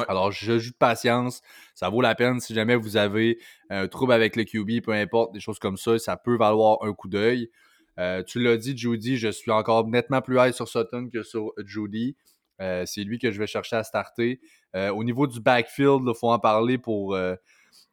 [0.09, 1.42] Alors, je joue de patience.
[1.74, 3.38] Ça vaut la peine si jamais vous avez
[3.70, 6.92] un trouble avec le QB, peu importe, des choses comme ça, ça peut valoir un
[6.92, 7.50] coup d'œil.
[7.98, 11.52] Euh, tu l'as dit, Judy, je suis encore nettement plus high sur Sutton que sur
[11.64, 12.16] Judy.
[12.61, 14.40] Euh, c'est lui que je vais chercher à starter.
[14.76, 17.35] Euh, au niveau du backfield, il faut en parler pour, euh,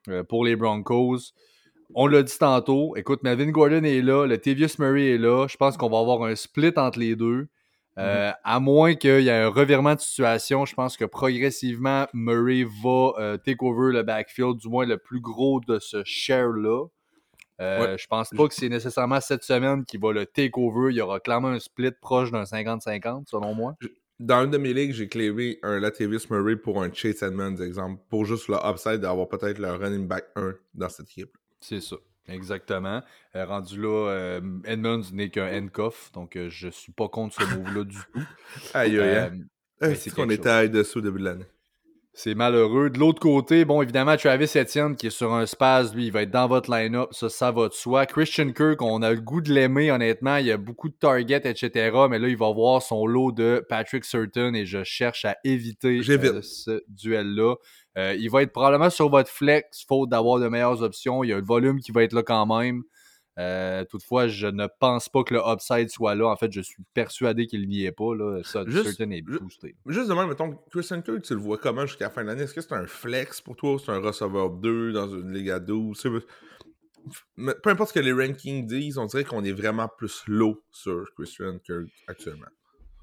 [0.09, 1.33] euh, pour les Broncos.
[1.93, 2.95] On l'a dit tantôt.
[2.95, 5.47] Écoute, Melvin Gordon est là, le Tavius Murray est là.
[5.47, 7.47] Je pense qu'on va avoir un split entre les deux.
[7.97, 12.63] Euh, À moins qu'il y ait un revirement de situation, je pense que progressivement, Murray
[12.83, 16.87] va euh, take over le backfield, du moins le plus gros de ce share-là.
[17.61, 20.91] Euh, Je pense pas que c'est nécessairement cette semaine qui va le take over.
[20.91, 23.75] Il y aura clairement un split proche d'un 50-50, selon moi.
[24.19, 28.01] Dans une de mes ligues, j'ai claimé un Latavius Murray pour un Chase Edmonds, exemple,
[28.09, 31.37] pour juste le upside d'avoir peut-être le running back 1 dans cette équipe.
[31.59, 31.95] C'est ça.
[32.27, 33.03] Exactement.
[33.35, 37.43] Euh, rendu là, euh, Edmonds n'est qu'un handcuff, donc euh, je suis pas contre ce
[37.43, 38.27] move-là du tout.
[38.73, 39.29] Aïe, aïe, Euh,
[39.81, 39.95] aïe.
[39.95, 41.45] c'est qu'on était à dessous au début de l'année?
[42.17, 42.89] C'est malheureux.
[42.89, 46.21] De l'autre côté, bon, évidemment, Travis Etienne qui est sur un spaz, lui, il va
[46.21, 47.09] être dans votre line-up.
[47.11, 48.05] Ça, ça va de soi.
[48.05, 50.37] Christian Kirk, on a le goût de l'aimer, honnêtement.
[50.37, 51.91] Il y a beaucoup de targets, etc.
[52.09, 55.99] Mais là, il va avoir son lot de Patrick Surton et je cherche à éviter
[56.09, 57.55] euh, ce duel-là.
[57.97, 61.21] Euh, il va être probablement sur votre flex, faute d'avoir de meilleures options.
[61.25, 62.83] Il y a le volume qui va être là quand même.
[63.37, 66.27] Euh, toutefois, je ne pense pas que le upside soit là.
[66.27, 68.15] En fait, je suis persuadé qu'il n'y est pas.
[68.15, 68.41] Là.
[68.43, 69.75] Ça, Juste- Surton est boosté.
[69.87, 72.43] Juste demain, mettons, Christian Kirk, tu le vois comment jusqu'à la fin de l'année?
[72.43, 75.49] Est-ce que c'est un flex pour toi ou c'est un receveur 2 dans une ligue
[75.49, 75.99] à 12?
[75.99, 76.09] C'est-
[77.37, 80.63] Mais Peu importe ce que les rankings disent, on dirait qu'on est vraiment plus low
[80.71, 82.47] sur Christian Kirk actuellement.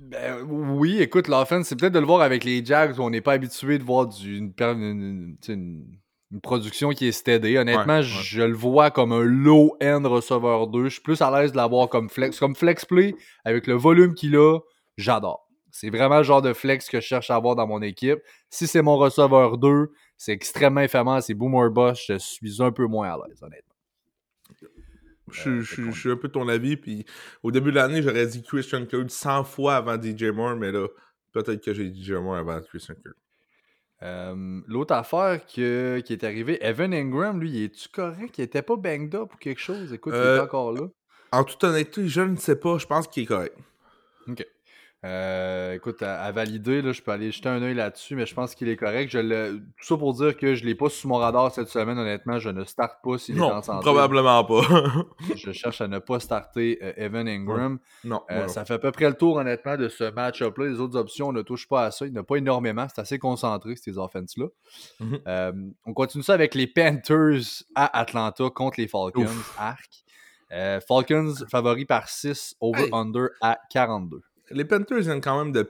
[0.00, 3.20] Ben, oui, écoute, l'offense, c'est peut-être de le voir avec les Jags où on n'est
[3.20, 5.98] pas habitué de voir du, une, une- une-
[6.32, 7.58] une production qui est steady.
[7.58, 8.02] Honnêtement, Ouais, ouais.
[8.02, 10.84] je le vois comme un low-end receveur 2.
[10.84, 12.38] Je suis plus à l'aise de l'avoir comme flex.
[12.38, 13.14] Comme flex play,
[13.44, 14.58] avec le volume qu'il a,
[14.96, 15.46] j'adore.
[15.70, 18.18] C'est vraiment le genre de flex que je cherche à avoir dans mon équipe.
[18.50, 22.86] Si c'est mon receveur 2, c'est extrêmement éphémère, c'est boomer boss, je suis un peu
[22.86, 23.74] moins à l'aise, honnêtement.
[25.30, 27.06] Je, suis- Euh, je, je suis un peu de ton avis, puis
[27.42, 30.86] au début de l'année, j'aurais dit Christian Kirk 100 fois avant DJ Moore, mais là,
[31.32, 33.16] peut-être que j'ai DJ Moore avant Christian Kirk.
[34.02, 38.36] Euh, L'autre affaire que- qui est arrivée, Evan Ingram, lui, est-tu correct?
[38.38, 39.92] Il était pas banged up ou quelque chose?
[39.92, 40.88] Écoute, il Euh, est encore là.
[41.30, 43.56] En toute honnêteté, je ne sais pas, je pense qu'il est correct.
[44.28, 44.46] Ok.
[45.04, 48.34] Euh, écoute, à, à valider, là, je peux aller jeter un œil là-dessus, mais je
[48.34, 49.10] pense qu'il est correct.
[49.10, 51.98] Je le- Tout ça pour dire que je l'ai pas sous mon radar cette semaine,
[51.98, 52.38] honnêtement.
[52.38, 53.80] Je ne starte pas s'il est Non, en santé.
[53.82, 54.60] probablement pas.
[55.34, 57.78] Je cherche à ne pas starter euh, Evan Ingram.
[58.04, 58.48] non, Euh, non.
[58.48, 60.66] ça fait à peu près le tour, honnêtement, de ce match-up-là.
[60.66, 62.06] Les autres options, on ne touche pas à ça.
[62.06, 62.86] Il n'y en a pas énormément.
[62.94, 64.46] C'est assez concentré, ces offenses-là.
[65.00, 65.74] Mhm.
[65.84, 67.40] On continue ça avec les Panthers
[67.74, 69.22] à Atlanta contre les Falcons.
[69.22, 69.56] Ouf.
[69.58, 69.90] Arc.
[70.86, 74.20] Falcons favoris par 6, over-under à 42.
[74.52, 75.68] Les Panthers viennent quand même de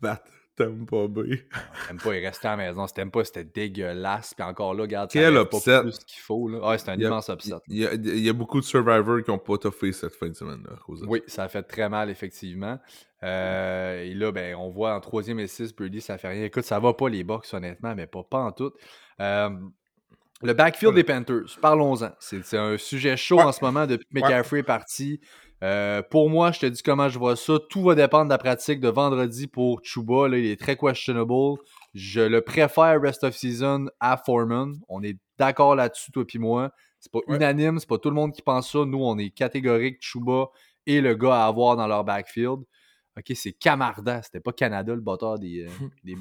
[0.00, 0.24] battre
[0.56, 1.46] Tampa Bay.
[1.86, 2.86] T'aimes pas, il restait à la maison.
[2.86, 4.34] C'était pas, c'était dégueulasse.
[4.34, 5.80] Puis encore là, regarde, ça Quel arrive pas upset.
[5.82, 6.48] plus qu'il faut.
[6.48, 6.60] Là.
[6.62, 7.54] Ah, c'est un a- immense upset.
[7.68, 10.28] Il y, a, il y a beaucoup de survivors qui n'ont pas toffé cette fin
[10.28, 10.62] de semaine.
[10.68, 10.76] Là,
[11.08, 12.78] Oui, ça a fait très mal, effectivement.
[13.22, 16.44] Euh, et là, ben, on voit en troisième et 6, Brady, ça fait rien.
[16.44, 18.72] Écoute, ça va pas les box, honnêtement, mais pas, pas en tout.
[19.20, 19.50] Euh,
[20.42, 22.10] le backfield des Panthers, parlons-en.
[22.18, 23.44] C'est un sujet chaud Ouais.
[23.44, 24.22] en ce moment depuis que Ouais.
[24.22, 25.20] McCaffrey est parti.
[25.62, 27.58] Euh, pour moi, je te dis comment je vois ça.
[27.68, 30.26] Tout va dépendre de la pratique de vendredi pour Chuba.
[30.28, 31.58] Là, il est très questionable.
[31.92, 34.72] Je le préfère rest of season à Foreman.
[34.88, 36.70] On est d'accord là-dessus, toi et moi.
[36.98, 37.36] C'est pas Ouais.
[37.36, 38.84] unanime, c'est pas tout le monde qui pense ça.
[38.86, 39.98] Nous, on est catégorique.
[40.00, 40.46] Chuba
[40.86, 42.60] et le gars à avoir dans leur backfield.
[43.20, 45.68] Ok, c'est Camarda, c'était pas Canada le bâtard des, euh,
[46.04, 46.16] des.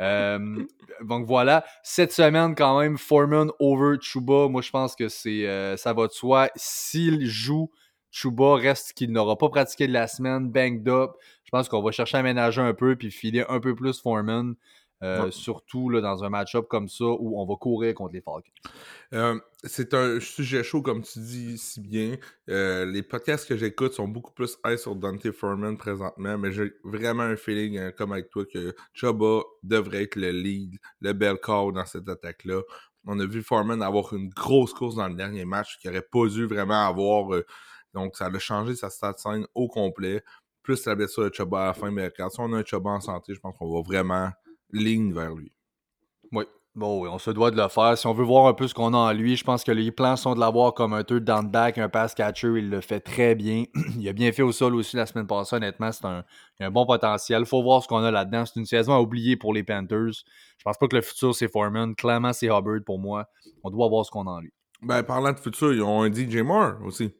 [0.00, 0.64] Euh,
[1.02, 5.76] donc voilà, cette semaine quand même, Foreman over Chuba, moi je pense que c'est euh,
[5.76, 6.48] ça va de soi.
[6.56, 7.70] S'il joue,
[8.10, 11.10] Chuba reste qu'il n'aura pas pratiqué de la semaine, banged up.
[11.44, 14.54] Je pense qu'on va chercher à ménager un peu puis filer un peu plus Foreman.
[15.02, 15.30] Euh, Ouais.
[15.30, 18.50] Surtout là, dans un match-up comme ça où on va courir contre les Falcons.
[19.14, 22.16] Euh, c'est un sujet chaud, comme tu dis si bien.
[22.48, 26.72] Euh, les podcasts que j'écoute sont beaucoup plus high sur Dante Foreman présentement, mais j'ai
[26.82, 31.72] vraiment un feeling, comme avec toi, que Chuba devrait être le lead, le bel corps
[31.72, 32.62] dans cette attaque-là.
[33.06, 36.26] On a vu Foreman avoir une grosse course dans le dernier match qu'il n'aurait pas
[36.26, 37.40] dû vraiment avoir.
[37.94, 40.22] donc, ça a changé sa stat line au complet.
[40.62, 43.00] Plus la blessure de Chuba à la fin, mais quand on a un Chuba en
[43.00, 44.30] santé, je pense qu'on va vraiment
[44.72, 45.52] ligne vers lui.
[46.32, 46.44] Oui.
[46.74, 47.98] Bon, oui, on se doit de le faire.
[47.98, 49.90] Si on veut voir un peu ce qu'on a en lui, je pense que les
[49.90, 52.52] plans sont de l'avoir comme un third down back, un pass catcher.
[52.56, 53.64] Il le fait très bien.
[53.98, 55.56] il a bien fait au sol aussi la semaine passée.
[55.56, 56.24] Honnêtement, c'est un,
[56.60, 57.44] il a un bon potentiel.
[57.46, 58.44] faut voir ce qu'on a là-dedans.
[58.46, 60.24] C'est une saison à oublier pour les Panthers.
[60.58, 61.96] Je pense pas que le futur, c'est Foreman.
[61.96, 63.26] Clairement, c'est Hubbard pour moi.
[63.64, 64.52] On doit voir ce qu'on a en lui.
[64.80, 67.12] Ben, parlant de futur, ils ont un DJ Moore aussi.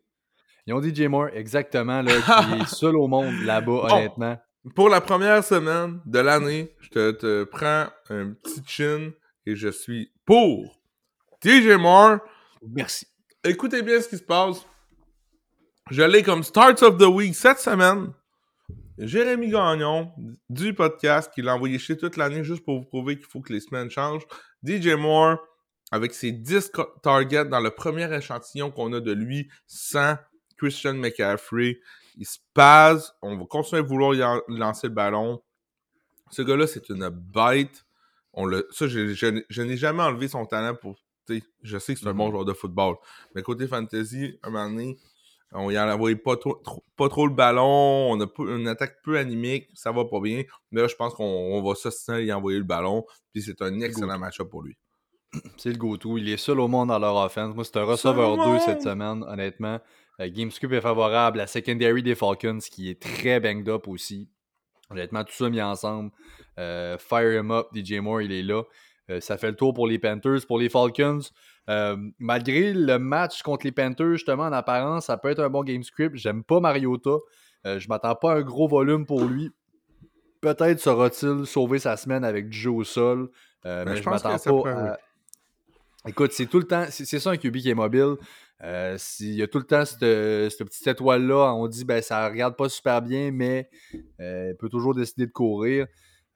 [0.68, 4.36] Ils ont dit Jay Moore, exactement, là, qui est seul au monde là-bas, honnêtement.
[4.74, 9.10] Pour la première semaine de l'année, je te, te prends un petit chin
[9.46, 10.80] et je suis pour
[11.44, 12.18] DJ Moore.
[12.68, 13.06] Merci.
[13.44, 14.66] Écoutez bien ce qui se passe.
[15.90, 18.12] Je l'ai comme Starts of the Week cette semaine.
[18.98, 20.10] Jérémy Gagnon
[20.50, 23.52] du podcast qui l'a envoyé chez toute l'année juste pour vous prouver qu'il faut que
[23.52, 24.26] les semaines changent.
[24.64, 25.38] DJ Moore
[25.92, 30.16] avec ses 10 co- targets dans le premier échantillon qu'on a de lui sans
[30.58, 31.78] Christian McCaffrey.
[32.18, 33.14] Il se passe.
[33.22, 35.40] On va continuer à vouloir lancer le ballon.
[36.30, 37.86] Ce gars-là, c'est une bête.
[38.34, 40.96] On le, ça, je, je- je n'ai jamais enlevé son talent pour.
[41.62, 42.30] Je sais que c'est un bon Mhm.
[42.32, 42.96] joueur de football.
[43.34, 44.98] Mais côté fantasy, un moment donné,
[45.52, 48.10] on y envoyé pas trop, trop- pas trop le ballon.
[48.10, 49.68] On a peu- une attaque peu animique.
[49.74, 50.42] Ça va pas bien.
[50.70, 53.04] Mais là, je pense qu'on on va s'ostiner à y envoyer le ballon.
[53.32, 54.76] Puis c'est un excellent match-up pour lui.
[55.58, 56.16] C'est le go-to.
[56.18, 57.54] Il est seul au monde dans leur offense.
[57.54, 58.60] Moi, c'est un receveur au 2 monde.
[58.64, 59.78] cette semaine, honnêtement.
[60.20, 61.38] Euh, GameScoop est favorable.
[61.38, 64.28] La secondary des Falcons, qui est très banged up aussi.
[64.90, 66.10] Honnêtement, tout ça mis ensemble.
[66.58, 68.62] Euh, fire him up, DJ Moore, il est là.
[69.10, 70.46] Euh, ça fait le tour pour les Panthers.
[70.46, 71.20] Pour les Falcons,
[71.68, 75.62] euh, malgré le match contre les Panthers, justement, en apparence, ça peut être un bon
[75.62, 76.16] game script.
[76.16, 77.16] J'aime pas Mariota.
[77.64, 79.50] Je m'attends pas à un gros volume pour lui.
[80.40, 83.28] Peut-être saura-t-il sauver sa semaine avec du jeu au sol.
[83.62, 84.98] Ben, mais je je m'attends pas à...
[86.06, 88.14] Écoute, c'est tout le temps, c'est ça un QB qui est mobile.
[88.62, 92.28] Euh, s'il y a tout le temps cette, cette petite étoile-là, on dit ben ça
[92.28, 93.68] regarde pas super bien, mais
[94.20, 95.86] euh, il peut toujours décider de courir.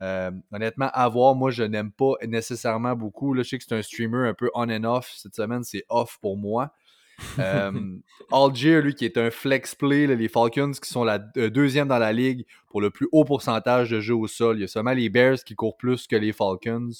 [0.02, 3.34] Euh, honnêtement, à voir, moi je n'aime pas nécessairement beaucoup.
[3.34, 5.12] Là, je sais que c'est un streamer un peu on and off.
[5.16, 6.72] Cette semaine, c'est off pour moi.
[7.38, 7.70] Euh,
[8.32, 11.86] Algier, lui, qui est un flex play, là, les Falcons qui sont la euh, deuxième
[11.86, 14.58] dans la ligue pour le plus haut pourcentage de jeux au sol.
[14.58, 16.90] Il y a seulement les Bears qui courent plus que les Falcons.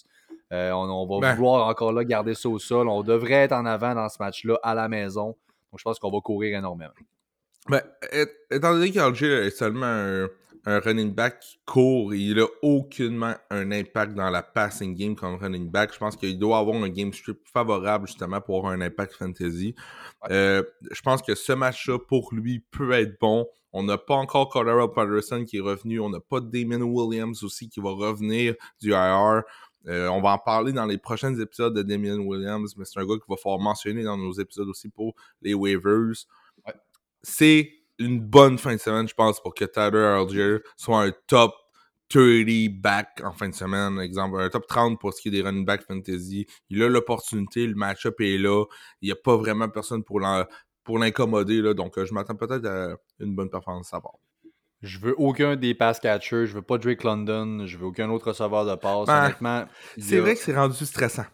[0.53, 1.35] Euh, on, on va Ben.
[1.35, 2.89] vouloir encore là garder ça au sol.
[2.89, 5.29] On devrait être en avant dans ce match-là à la maison.
[5.71, 6.93] Donc je pense qu'on va courir énormément.
[7.69, 7.81] Ben,
[8.51, 10.29] étant donné qu'Alger est seulement un,
[10.65, 15.17] un running back qui court et il a aucunement un impact dans la passing game
[15.17, 18.73] comme running back, je pense qu'il doit avoir un game script favorable justement pour avoir
[18.73, 19.75] un impact fantasy.
[20.31, 23.47] Euh, je pense que ce match-là pour lui peut être bon.
[23.73, 25.99] On n'a pas encore Cordero Patterson qui est revenu.
[25.99, 29.43] On n'a pas Damon Williams aussi qui va revenir du IR.
[29.89, 33.05] Euh, on va en parler dans les prochains épisodes de Damien Williams, mais c'est un
[33.05, 36.27] gars qu'il va falloir mentionner dans nos épisodes aussi pour les waivers.
[36.67, 36.75] Ouais.
[37.23, 41.53] C'est une bonne fin de semaine, je pense, pour que Tyler Algier soit un top
[42.09, 43.99] 30 back en fin de semaine.
[44.01, 46.47] Exemple, un top 30 pour ce qui est des running back fantasy.
[46.69, 48.65] Il a l'opportunité, le match-up est là.
[49.01, 50.21] Il n'y a pas vraiment personne pour
[50.99, 51.75] l'incommoder.
[51.75, 54.19] Donc, euh, je m'attends peut-être à une bonne performance sa part.
[54.83, 56.47] Je veux aucun des pass catchers.
[56.47, 57.67] Je veux pas Drake London.
[57.67, 59.07] Je veux aucun autre receveur de passe.
[59.07, 59.65] Ben, Honnêtement,
[59.99, 61.25] C'est a- vrai que c'est rendu stressant.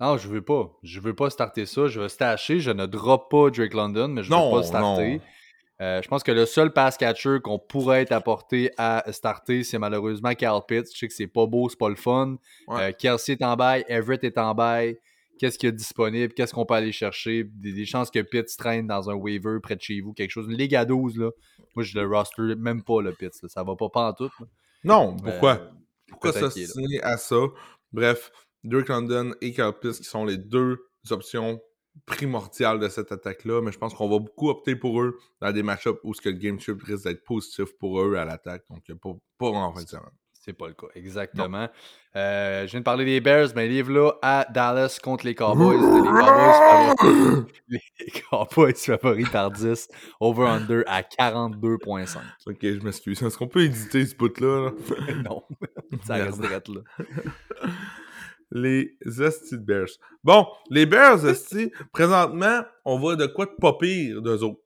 [0.00, 0.70] Non, je veux pas.
[0.82, 1.86] Je veux pas starter ça.
[1.86, 2.60] Je veux stacher.
[2.60, 5.20] Je ne drop pas Drake London, mais je veux pas starter.
[5.80, 9.78] Euh, je pense que le seul pass catcher qu'on pourrait être apporté à starter, c'est
[9.78, 10.86] malheureusement Carl Pitts.
[10.94, 12.36] Je sais que c'est pas beau, c'est pas le fun.
[12.68, 12.80] Ouais.
[12.80, 14.96] Euh, Kelsey est en bail, Everett est en bail.
[15.38, 16.32] Qu'est-ce qu'il y a disponible?
[16.34, 17.44] Qu'est-ce qu'on peut aller chercher?
[17.44, 20.46] Des, des chances que Pitts traîne dans un waiver près de chez vous, quelque chose.
[20.48, 21.30] Une Ligue à 12, là.
[21.74, 23.42] Moi, je le roster même pas, le Pitts.
[23.42, 23.48] là.
[23.48, 24.30] Ça va pas, pas en tout.
[24.40, 24.46] là.
[24.84, 25.58] Non, pourquoi?
[25.60, 25.70] euh,
[26.08, 26.40] Pourquoi là.
[26.40, 27.36] s'associer à ça?
[27.92, 28.30] Bref,
[28.62, 30.78] Drake London et Pitts qui sont les deux
[31.10, 31.60] options
[32.06, 35.62] primordiales de cette attaque-là, mais je pense qu'on va beaucoup opter pour eux dans des
[35.62, 38.82] match-ups où ce que le game script risque d'être positif pour eux à l'attaque, donc
[39.00, 40.10] pas, pas en fin de semaine.
[40.44, 41.70] C'est pas le cas, exactement.
[42.16, 45.78] Euh, je viens de parler des Bears, mais livre-là à Dallas contre les Cowboys.
[47.68, 47.80] Les
[48.28, 49.88] Cowboys, favoris, par 10,
[50.20, 52.18] over-under à 42,5.
[52.46, 53.22] Ok, je m'excuse.
[53.22, 54.72] Est-ce qu'on peut éditer ce bout-là?
[55.24, 55.44] non,
[56.04, 56.82] ça reste direct là.
[58.50, 59.88] les Esti Bears.
[60.22, 64.60] Bon, les Bears, Esti, présentement, on voit de quoi de pas pire d'eux autres.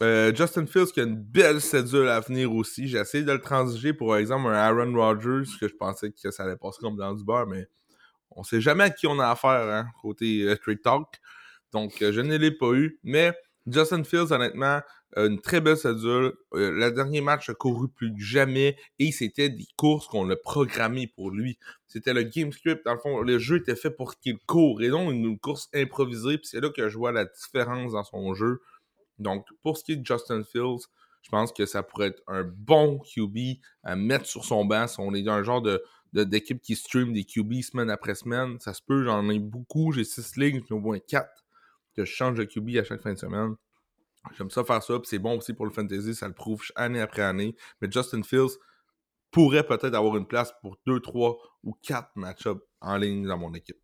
[0.00, 2.86] Euh, Justin Fields qui a une belle cédule à venir aussi.
[2.86, 6.44] J'ai essayé de le transiger pour exemple un Aaron Rodgers que je pensais que ça
[6.44, 7.66] allait passer comme dans du beurre, mais
[8.30, 11.08] on sait jamais à qui on a affaire hein, côté euh, Talk.
[11.72, 13.00] Donc euh, je ne l'ai pas eu.
[13.02, 13.32] Mais
[13.66, 14.80] Justin Fields, honnêtement,
[15.16, 16.32] une très belle cédule.
[16.54, 20.36] Euh, le dernier match a couru plus que jamais et c'était des courses qu'on a
[20.36, 21.58] programmées pour lui.
[21.86, 22.84] C'était le game script.
[22.84, 26.38] Dans le fond, le jeu était fait pour qu'il court et non une, course improvisée.
[26.38, 28.60] Puis c'est là que je vois la différence dans son jeu.
[29.18, 30.86] Donc, pour ce qui est de Justin Fields,
[31.22, 34.86] je pense que ça pourrait être un bon QB à mettre sur son banc.
[34.86, 38.58] Si on est dans un genre de, d'équipe qui stream des QB semaine après semaine,
[38.60, 39.92] ça se peut, j'en ai beaucoup.
[39.92, 41.44] J'ai six ligues, j'ai au moins quatre
[41.94, 43.56] que je change de QB à chaque fin de semaine.
[44.36, 47.00] J'aime ça faire ça, puis c'est bon aussi pour le fantasy, ça le prouve année
[47.00, 47.56] après année.
[47.80, 48.58] Mais Justin Fields
[49.30, 53.52] pourrait peut-être avoir une place pour deux, trois ou quatre match-ups en ligne dans mon
[53.54, 53.78] équipe.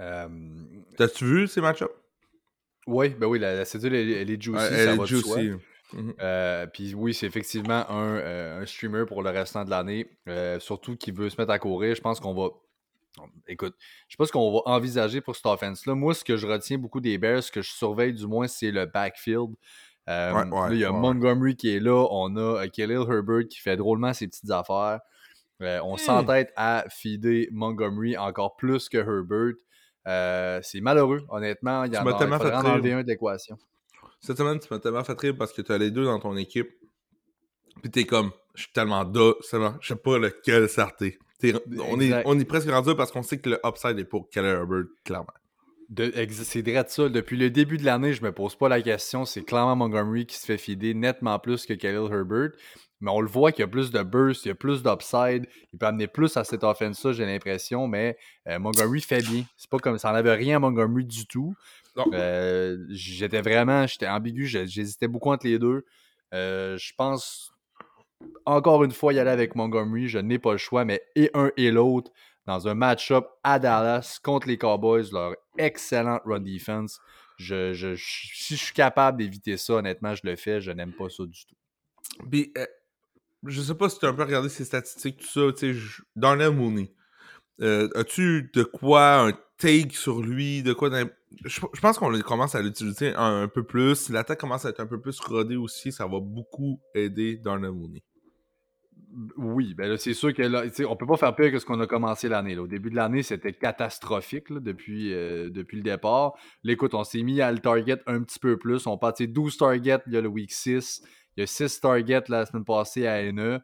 [0.00, 0.28] Euh,
[0.96, 2.03] T'as-tu vu ces match-ups?
[2.86, 5.52] Oui, ben oui, la, cédule, elle, est juicy, elle ça va juicy.
[5.92, 6.14] Mhm.
[6.20, 10.96] Euh, puis oui, c'est effectivement euh, un, streamer pour le restant de l'année, euh, surtout
[10.96, 11.94] qui veut se mettre à courir.
[11.94, 12.48] Je pense qu'on va.
[13.46, 13.76] Écoute,
[14.08, 15.94] je pense qu'on va envisager pour cette offense-là.
[15.94, 18.72] Moi, ce que je retiens beaucoup des Bears, ce que je surveille du moins, c'est
[18.72, 19.54] le backfield.
[20.08, 22.08] là, il y a Montgomery qui est là.
[22.10, 25.00] On a Khalil Herbert qui fait drôlement ses petites affaires.
[25.60, 29.54] on s'entête à fider Montgomery encore plus que Herbert.
[30.06, 31.84] Euh, c'est malheureux, honnêtement.
[31.84, 33.58] Il y en a tellement fait un d'équation.
[34.20, 36.36] Cette semaine, tu m'as tellement fait rire parce que tu as les deux dans ton
[36.36, 36.70] équipe.
[37.82, 41.12] Puis t'es comme, je suis tellement dos, je sais pas lequel sortir.
[41.90, 44.48] On est, on est presque rendu parce qu'on sait que le upside est pour Keller
[44.48, 45.34] Herbert, clairement.
[46.44, 47.08] C'est direct ça.
[47.08, 49.24] Depuis le début de l'année, je me pose pas la question.
[49.24, 52.52] C'est clairement Montgomery qui se fait fider nettement plus que Khalil Herbert.
[53.00, 55.46] Mais on le voit qu'il y a plus de burst, il y a plus d'upside.
[55.72, 57.86] Il peut amener plus à cette offense-là, j'ai l'impression.
[57.86, 58.16] Mais
[58.48, 59.44] euh, Montgomery fait bien.
[59.56, 61.54] C'est pas comme ça n'avait rien à Montgomery du tout.
[62.12, 64.46] Euh, j'étais vraiment, j'étais ambigu.
[64.46, 65.84] J'hésitais beaucoup entre les deux.
[66.32, 67.52] Euh, je pense
[68.46, 70.08] encore une fois y aller avec Montgomery.
[70.08, 72.10] Je n'ai pas le choix, mais et un et l'autre
[72.46, 77.00] dans un match-up à Dallas contre les Cowboys, leur excellent run defense.
[77.38, 80.60] Je, si je suis capable d'éviter ça, honnêtement, je le fais.
[80.60, 81.56] Je n'aime pas ça du tout.
[82.30, 82.52] Puis,
[83.46, 85.74] je sais pas si tu as un peu regardé ses statistiques, tout ça, sais,
[86.16, 86.92] Darnell Mooney.
[87.60, 90.90] Euh, as-tu de quoi un take sur lui, de quoi
[91.44, 93.94] je, pense qu'on commence à l'utiliser un, peu plus.
[93.96, 97.72] Si l'attaque commence à être un peu plus rodée aussi, ça va beaucoup aider Darnell
[97.72, 98.02] Mooney.
[99.36, 101.86] Oui, ben c'est sûr que là, on peut pas faire pire que ce qu'on a
[101.86, 102.56] commencé l'année.
[102.58, 106.34] Au début de l'année, c'était catastrophique depuis, euh, depuis le départ.
[106.64, 108.88] Là, écoute, on s'est mis à le target un petit peu plus.
[108.88, 111.02] On partit 12 targets il y a le week 6.
[111.36, 113.60] Il y a 6 targets la semaine passée à NE.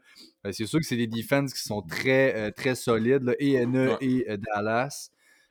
[0.47, 3.97] Euh, c'est sûr que c'est des defenses qui sont très, euh, très solides, et NE
[4.01, 5.11] et euh, Dallas.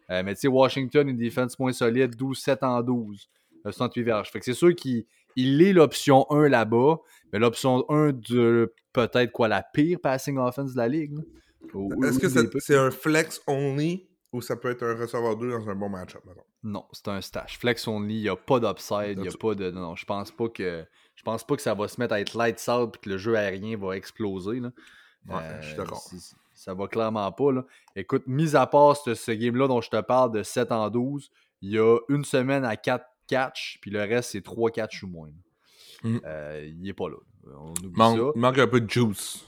[0.10, 3.30] mais tu sais, Washington, une défense moins solide, 12-7 en 12.
[3.64, 4.32] 68 verges.
[4.32, 5.06] Fait que c'est sûr qu'il
[5.36, 7.00] est l'option 1 là-bas,
[7.32, 11.20] mais l'option 1 de peut-être quoi la pire passing offense de la ligue.
[12.04, 15.76] Est-ce que c'est un flex only ou ça peut être un receveur 2 dans un
[15.76, 16.24] bon match-up?
[16.64, 17.58] Non, c'est un stash.
[17.58, 19.72] Flex only, il n'y a pas d'upside, il n'y a pas de.
[19.72, 20.86] Non, je pense pas que.
[21.20, 23.18] Je pense pas que ça va se mettre à être light out et que le
[23.18, 24.62] jeu aérien va exploser.
[24.62, 24.72] Là.
[25.28, 26.02] Ouais, je suis d'accord.
[26.14, 26.18] Euh,
[26.54, 27.52] ça va clairement pas.
[27.52, 27.66] Là.
[27.94, 31.30] Écoute, mis à part ce, game-là dont je te parle de 7 en 12,
[31.62, 35.08] il y a une semaine à 4 catch, puis le reste, c'est 3 catch ou
[35.08, 35.30] moins.
[36.04, 36.20] Mm.
[36.24, 37.18] Euh, il n'est pas là.
[37.54, 38.32] On oublie ça.
[38.36, 39.46] Il manque un peu de juice.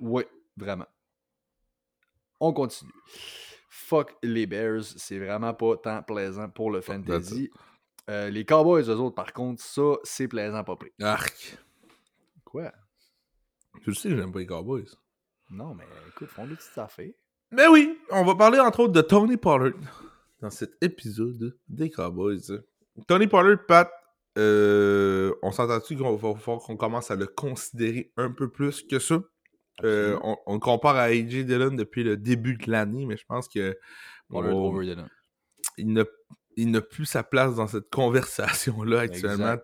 [0.00, 0.24] Oui,
[0.58, 0.86] vraiment.
[2.40, 2.92] On continue.
[3.70, 7.50] Fuck les Bears, c'est vraiment pas tant plaisant pour le fantasy.
[8.08, 10.90] Euh, les Cowboys, eux autres, par contre, ça, c'est plaisant pas pris.
[11.00, 11.58] Arc.
[12.44, 12.72] Quoi?
[13.82, 14.88] Tu le sais, j'aime pas les Cowboys.
[15.50, 17.12] Non, mais écoute, font des petites affaires.
[17.50, 19.72] Mais oui, on va parler entre autres de Tony Pollard
[20.40, 22.62] dans cet épisode des Cowboys.
[23.06, 23.90] Tony Pollard, Pat,
[24.38, 28.98] euh, on s'entend-tu qu'on va falloir qu'on commence à le considérer un peu plus que
[28.98, 29.20] ça?
[29.82, 33.48] Euh, on, le compare à AJ Dillon depuis le début de l'année, mais je pense
[33.48, 33.76] que.
[35.78, 36.04] il ne
[36.60, 39.56] il n'a plus sa place dans cette conversation-là actuellement.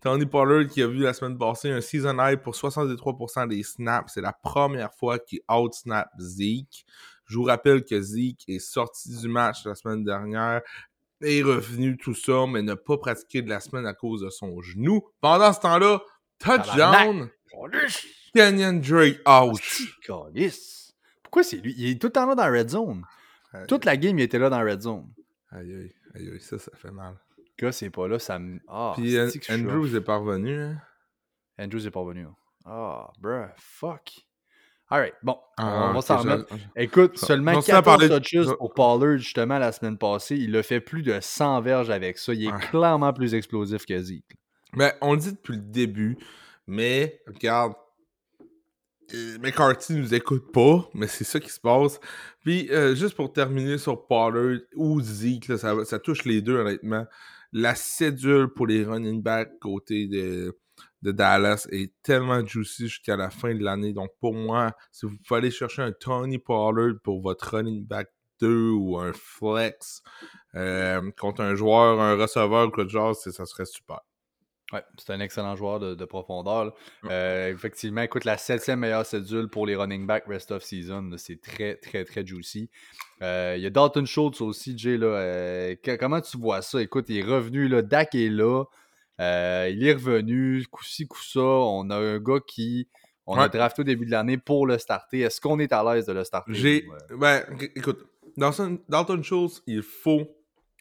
[0.00, 4.12] Tony Pollard qui a vu la semaine passée un season high pour 63% des snaps.
[4.14, 6.84] C'est la première fois qu'il out-snap Zeke.
[7.26, 10.62] Je vous rappelle que Zeke est sorti du match la semaine dernière,
[11.20, 14.60] est revenu tout ça, mais n'a pas pratiqué de la semaine à cause de son
[14.60, 15.02] genou.
[15.20, 16.00] Pendant ce temps-là,
[16.40, 17.30] touchdown!
[18.34, 19.20] Kenyon Drake!
[20.04, 20.94] Calice.
[21.22, 21.74] Pourquoi c'est lui?
[21.76, 23.04] Il est tout le temps là dans Red Zone.
[23.68, 25.08] Toute la game, il était là dans Red Zone.
[25.50, 27.14] aïe, aïe, aïe, ça, ça fait mal.
[27.38, 28.58] Le gars, c'est pas là, ça me.
[28.68, 30.60] Ah, Puis An- Andrews est parvenu.
[30.60, 30.78] Hein?
[31.58, 32.24] Andrews est pas venu.
[32.26, 32.34] hein?
[32.64, 34.10] Ah, bruh, fuck.
[34.92, 36.54] Alright, bon, Ah, on va ok, s'en je- remettre.
[36.74, 39.96] Écoute, Ça- seulement on s'en a 14 parlé- touches je- pour Pollard, justement, la semaine
[39.96, 40.36] passée.
[40.36, 42.34] Il a fait plus de 100 verges avec ça.
[42.34, 44.24] Il est clairement plus explosif que Zeke.
[44.72, 46.18] Ben, on le dit depuis le début,
[46.66, 47.76] mais regarde, euh,
[49.40, 52.00] McCarthy nous écoute pas, mais c'est ça qui se passe.
[52.40, 57.06] Puis, euh, juste pour terminer sur Pollard ou Zeke, ça, touche les deux, honnêtement.
[57.52, 60.56] La cédule pour les running backs côté de,
[61.02, 63.92] Dallas est tellement juicy jusqu'à la fin de l'année.
[63.92, 68.08] Donc, pour moi, si vous pouvez aller chercher un Tony Pollard pour votre running back
[68.40, 70.02] 2 ou un flex
[70.54, 74.00] euh, contre un joueur, un receveur ou quoi de genre, ça serait super.
[74.72, 76.72] Ouais, c'est un excellent joueur de, de profondeur.
[77.06, 81.40] Euh, effectivement, écoute, la septième meilleure cédule pour les running backs rest of season, c'est
[81.40, 82.70] très, très, très juicy.
[83.22, 84.96] Euh, Il y a Dalton Schultz aussi, Jay.
[84.96, 86.80] Là, euh, que- comment tu vois ça?
[86.80, 88.64] Écoute, il est revenu, là, Dak est là.
[89.18, 91.40] Il est revenu, coup-ci, coup-ça.
[91.40, 92.88] On a un gars qui.
[93.26, 93.48] On a Ouais.
[93.48, 95.20] drafté au début de l'année pour le starter.
[95.20, 96.52] Est-ce qu'on est à l'aise de le starter?
[96.54, 96.86] J'ai.
[97.16, 97.44] Ben,
[97.76, 98.04] écoute,
[98.36, 100.26] dans Dalton, Dalton Schultz, il faut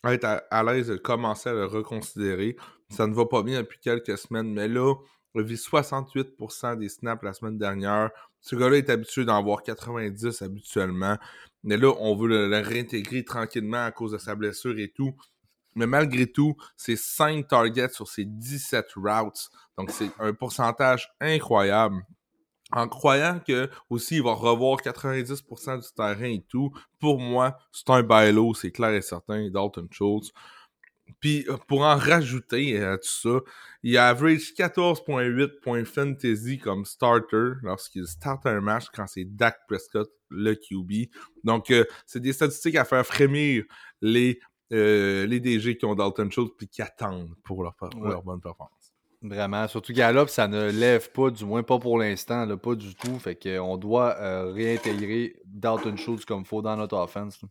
[0.06, 2.56] être à, à l'aise de commencer à le reconsidérer.
[2.90, 4.96] Ça ne va pas bien depuis quelques semaines, mais là,
[5.36, 8.10] il vu 68% des snaps la semaine dernière.
[8.42, 11.18] Ce gars-là est habitué d'en avoir 90 habituellement.
[11.64, 15.14] Mais là, on veut le, le réintégrer tranquillement à cause de sa blessure et tout.
[15.76, 19.50] Mais malgré tout, c'est 5 targets sur ses 17 routes.
[19.78, 22.04] Donc, c'est un pourcentage incroyable
[22.72, 27.90] en croyant que aussi il va revoir 90% du terrain et tout, pour moi, c'est
[27.90, 30.32] un bailo, c'est clair et certain, Dalton Schultz.
[31.20, 33.40] Puis euh, pour en rajouter à tout ça,
[33.84, 40.10] il average 14.8 points fantasy comme starter lorsqu'il start un match quand c'est Dak Prescott
[40.30, 41.10] le QB.
[41.44, 43.64] Donc euh, c'est des statistiques à faire frémir
[44.02, 44.40] les
[44.72, 48.10] euh, les DG qui ont Dalton Schultz puis qui attendent pour leur, pour Ouais.
[48.12, 48.94] leur bonne performance.
[49.22, 49.68] Vraiment.
[49.68, 53.18] Surtout Gallup, ça ne lève pas, du moins pas pour l'instant, pas du tout.
[53.20, 57.42] Fait qu'on doit euh, réintégrer Dalton Schultz comme faut dans notre offense.
[57.42, 57.50] là.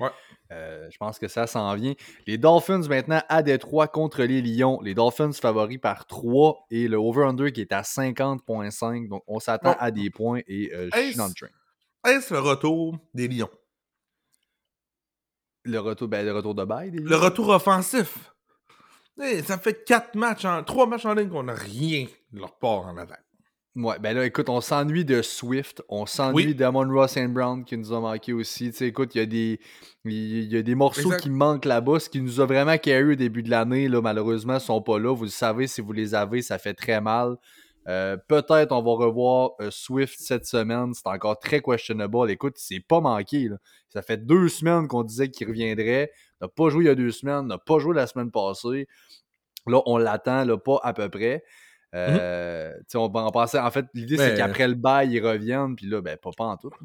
[0.00, 0.10] Ouais.
[0.52, 1.94] Euh, je pense que ça s'en vient.
[2.26, 4.80] Les Dolphins maintenant à Détroit contre les Lions.
[4.82, 9.08] Les Dolphins favoris par 3 et le over-under qui est à 50.5.
[9.08, 11.48] Donc on s'attend à des points et euh, je suis dans le train.
[12.06, 13.50] Est-ce le retour des Lions?
[15.64, 17.18] Le retour, ben, le retour de bail des Le Lions?
[17.20, 18.32] retour offensif.
[19.20, 22.56] Hey, ça fait quatre matchs, en, trois matchs en ligne qu'on n'a rien de leur
[22.58, 23.14] part en avant.
[23.76, 26.54] Ouais, ben là, écoute, on s'ennuie de Swift, on s'ennuie Oui.
[26.54, 28.70] d'Amon Ross and Brown qui nous a manqué aussi.
[28.70, 29.60] Tu sais, écoute, il y a des,
[30.06, 31.20] il y a des morceaux Exact.
[31.20, 32.00] qui manquent là-bas.
[32.00, 35.14] Ce qui nous a vraiment carry au début de l'année, là, malheureusement, sont pas là.
[35.14, 37.36] Vous le savez, si vous les avez, ça fait très mal.
[37.86, 40.94] Euh, Peut-être on va revoir euh, Swift cette semaine.
[40.94, 42.30] C'est encore très questionable.
[42.30, 43.48] Écoute, il s'est pas manqué.
[43.48, 43.56] là.
[43.90, 46.10] Ça fait deux semaines qu'on disait qu'il reviendrait.
[46.40, 48.88] N'a pas joué il y a deux semaines, n'a pas joué la semaine passée.
[49.66, 51.44] Là, on l'attend, là, pas à peu près.
[51.96, 55.86] Euh, on, on pensait, en fait, l'idée, c'est Mais- qu'après le bail, ils reviennent, puis
[55.86, 56.70] là, ben, pas, pas en tout.
[56.70, 56.76] là.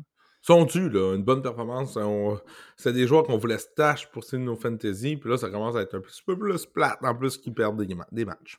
[0.43, 1.95] Sont dus, là, une bonne performance?
[1.97, 2.39] On-
[2.77, 5.81] C'est des joueurs qu'on voulait stash pour signer nos fantasy, puis là, ça commence à
[5.81, 8.57] être un petit peu plus plat, en plus qu'ils perdent des, ma- des matchs.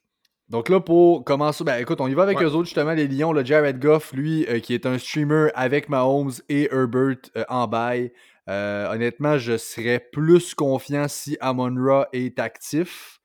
[0.49, 2.45] Donc là, pour commencer, ben écoute, on y va avec Ouais.
[2.45, 3.33] eux autres, justement, les Lions.
[3.33, 7.67] Le Jared Goff, lui, euh, qui est un streamer avec Mahomes et Herbert euh, en
[7.67, 8.13] bail.
[8.51, 13.21] Euh, honnêtement, je serais plus confiant si Amon-Ra est actif.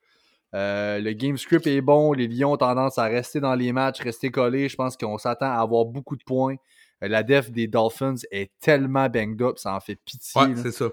[0.54, 2.12] Euh, le game script est bon.
[2.12, 4.68] Les Lions ont tendance à rester dans les matchs, rester collés.
[4.68, 6.56] Je pense qu'on s'attend à avoir beaucoup de points.
[7.02, 10.40] Euh, la def des Dolphins est tellement banged up, ça en fait pitié.
[10.40, 10.86] Ouais, c'est ça.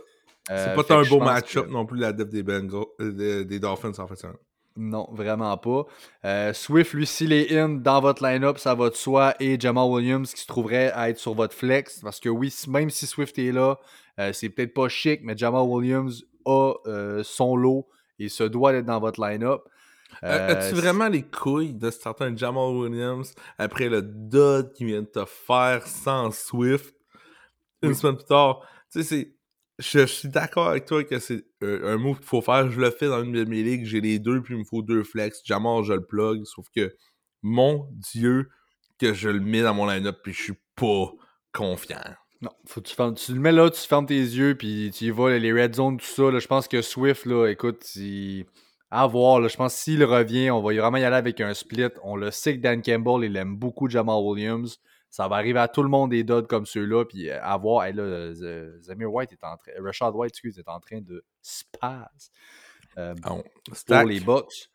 [0.51, 3.59] Euh, C'est pas un beau match-up que- non plus, la def des, Bengals, des, des
[3.59, 4.15] Dolphins, en fait.
[4.15, 4.27] ça.
[4.77, 5.85] Non, vraiment pas.
[6.53, 9.33] Swift, lui, s'il est in dans votre line-up, ça va de soi.
[9.39, 12.01] Et Jamal Williams qui se trouverait à être sur votre flex.
[12.01, 13.79] Parce que oui, même si Swift est là,
[14.33, 16.73] c'est peut-être pas chic, mais Jamal Williams a
[17.23, 17.87] son lot
[18.19, 19.61] et se doit d'être dans votre line-up.
[20.23, 24.87] Euh, Euh, As-tu vraiment les couilles de starter un Jamal Williams après le dud qu'il
[24.87, 26.95] vient de te faire sans Swift
[27.81, 27.95] une Oui.
[27.95, 28.61] semaine plus tard?
[28.91, 29.31] Tu sais.
[29.77, 32.71] Je, je suis d'accord avec toi que c'est euh, un move qu'il faut faire.
[32.71, 33.83] Je le fais dans une de mes ligues.
[33.85, 35.41] J'ai les deux, puis il me faut deux flex.
[35.43, 36.45] Jamal, je le plug.
[36.45, 36.95] Sauf que,
[37.41, 38.49] mon Dieu,
[38.97, 41.11] que je le mets dans mon line-up, puis je suis pas
[41.51, 41.99] confiant.
[42.45, 45.05] Non, faut que tu, fermes- tu le mets là, tu fermes tes yeux, puis tu
[45.05, 46.29] y vas, les red zones, tout ça.
[46.31, 48.45] là, je pense que Swift, là, écoute, il-
[48.91, 49.39] à voir.
[49.41, 51.89] là, je pense s'il revient, on va vraiment y aller avec un split.
[52.03, 54.79] On le sait que Dan Campbell, il aime beaucoup Jamal Williams.
[55.09, 57.85] Ça va arriver à tout le monde des dots comme ceux-là, puis euh, à voir.
[57.85, 58.33] Hey, là,
[58.81, 59.71] Zamir White est en train.
[59.83, 62.31] Rashad White, excuse, est en train de spaz
[62.97, 63.29] euh, Ah,
[64.01, 64.69] pour les Bucks.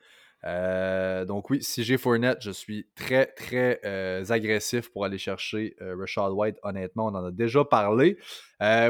[0.46, 5.76] Euh, donc oui, si j'ai Fournette, je suis très, très euh, agressif pour aller chercher
[5.82, 6.56] euh, Rashad White.
[6.62, 8.16] Honnêtement, on en a déjà parlé.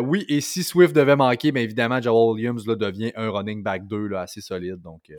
[0.01, 3.87] oui, et si Swift devait manquer, bien évidemment, Joel Williams là, devient un running back
[3.87, 4.81] 2 là, assez solide.
[4.81, 5.11] Donc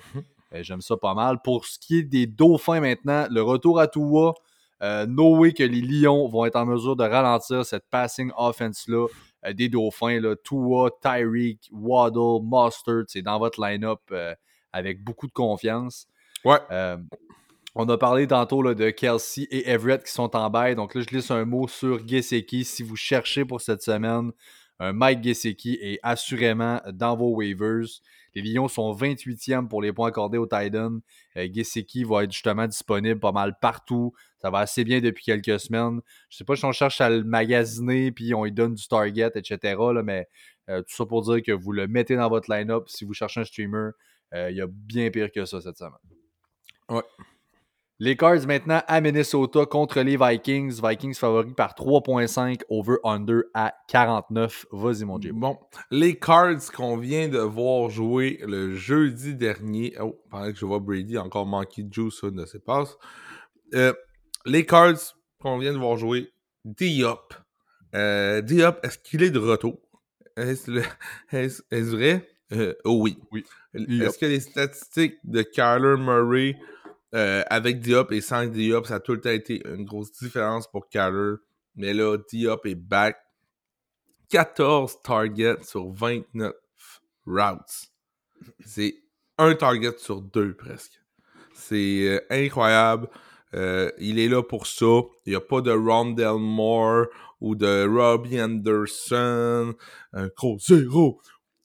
[0.54, 1.42] j'aime ça pas mal.
[1.44, 4.34] Pour ce qui est des Dauphins maintenant, le retour à Tua,
[4.82, 9.08] no way que les Lions vont être en mesure de ralentir cette passing offense-là
[9.54, 10.22] des Dauphins.
[10.22, 14.00] Là, Tua, Tyreek, Waddle, Mustard, c'est dans votre line-up
[14.72, 16.08] avec beaucoup de confiance.
[16.46, 16.60] Ouais.
[17.74, 20.76] On a parlé tantôt là, de Kelsey et Everett qui sont en bail.
[20.76, 22.66] Donc là, je laisse un mot sur Gesicki.
[22.66, 24.32] Si vous cherchez pour cette semaine,
[24.80, 27.88] un Mike Gesicki est assurément dans vos waivers.
[28.36, 31.00] Les Lions sont 28e pour les points accordés au Titan.
[31.38, 34.14] Euh, Gesicki va être justement disponible pas mal partout.
[34.42, 36.02] Ça va assez bien depuis quelques semaines.
[36.30, 39.32] Je sais pas si on cherche à le magasiner puis on lui donne du target,
[39.36, 39.76] etc.
[40.04, 40.28] mais
[40.70, 43.40] euh, tout ça pour dire que vous le mettez dans votre line-up si vous cherchez
[43.40, 43.92] un streamer.
[44.34, 46.21] Euh, il y a bien pire que ça cette semaine.
[46.92, 47.04] Ouais.
[48.00, 50.82] Les Cards maintenant à Minnesota contre les Vikings.
[50.84, 54.66] Vikings favoris par 3.5 over-under à 49.
[54.72, 55.32] Vas-y, mon Dieu.
[55.34, 55.58] Bon,
[55.92, 59.96] les Cards qu'on vient de voir jouer le jeudi dernier.
[60.02, 62.98] Oh, pendant que je vois Brady encore manqué de juice, ça ne se passe.
[63.76, 63.94] Euh,
[64.48, 66.34] les Cards qu'on vient de voir jouer,
[66.66, 67.36] Diop.
[67.94, 69.78] Euh, Diop, est-ce qu'il est de retour?
[70.36, 70.72] Est-ce
[71.32, 72.28] est vrai?
[72.52, 73.18] Euh, oh oui.
[73.32, 73.46] Oui.
[73.76, 76.58] Est-ce que les statistiques de Kyler Murray
[77.14, 80.70] euh, avec Diop et sans Diop, ça a tout le temps été une grosse différence
[80.70, 81.36] pour Kyler.
[81.76, 83.18] Mais là, Diop est back.
[84.30, 86.54] 14 targets sur 29
[87.26, 87.92] routes.
[88.66, 88.96] C'est
[89.38, 91.02] un target sur deux presque.
[91.54, 93.10] C'est euh, incroyable.
[93.54, 95.02] Euh, il est là pour ça.
[95.26, 97.08] Il n'y a pas de Rondell Moore
[97.42, 99.74] ou de Robbie Anderson.
[100.14, 101.20] Un gros zéro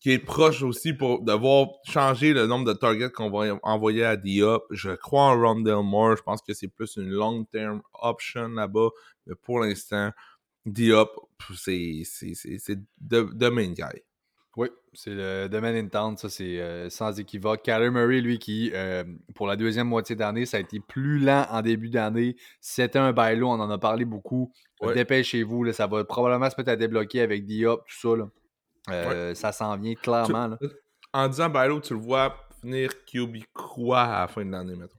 [0.06, 4.16] qui est proche aussi pour devoir changer le nombre de targets qu'on va envoyer à
[4.16, 4.62] Diop.
[4.70, 6.16] Je crois en Rondell Moore.
[6.16, 8.90] Je pense que c'est plus une long-term option là-bas.
[9.26, 10.12] Mais pour l'instant,
[10.64, 11.10] Diop,
[11.56, 12.04] c'est
[13.10, 14.00] the, main guy.
[14.56, 17.62] Oui, c'est le domaine in town, ça c'est euh, sans équivoque.
[17.62, 19.02] Kyler Murray, lui, qui euh,
[19.34, 22.36] pour la deuxième moitié d'année, ça a été plus lent en début d'année.
[22.60, 24.52] C'était un bailo, on en a parlé beaucoup.
[24.94, 28.16] Dépêchez-vous, ça va probablement se mettre à débloquer avec Diop, tout ça.
[28.16, 28.30] Là.
[28.88, 30.56] Euh, ça s'en vient clairement.
[31.12, 34.98] En disant Bailo, tu le vois finir QB quoi à la fin de l'année, mettons?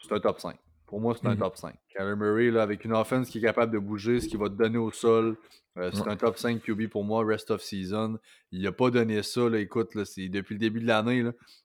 [0.00, 0.56] C'est un top 5.
[0.86, 1.38] Pour moi, c'est un mhm.
[1.38, 1.74] top 5.
[1.90, 4.54] Kyler Murray, là, avec une offense qui est capable de bouger, ce qui va te
[4.54, 5.36] donner au sol,
[5.76, 8.18] euh, c'est un top 5 QB pour moi, rest of season.
[8.50, 9.48] Il n'a pas donné ça.
[9.48, 11.24] Là, écoute, là, depuis le début de l'année,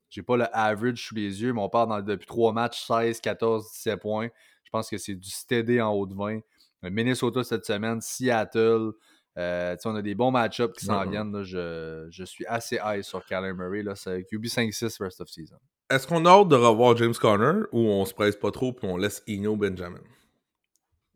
[0.10, 3.22] j'ai pas le average sous les yeux, mais on part dans, depuis 3 matchs, 16,
[3.22, 4.30] 14, 17 points.
[4.66, 6.40] Je pense que c'est du steady en haut de 20.
[6.84, 8.92] Minnesota cette semaine, Seattle,
[9.38, 11.44] euh, on a des bons match-ups qui s'en viennent.
[11.44, 13.84] je, je, suis assez high sur Kyler Murray.
[13.96, 15.58] C'est QB 5-6 rest of season.
[15.90, 18.88] Est-ce qu'on a hâte de revoir James Conner ou on se presse pas trop puis
[18.88, 20.02] on laisse Eno Benjamin?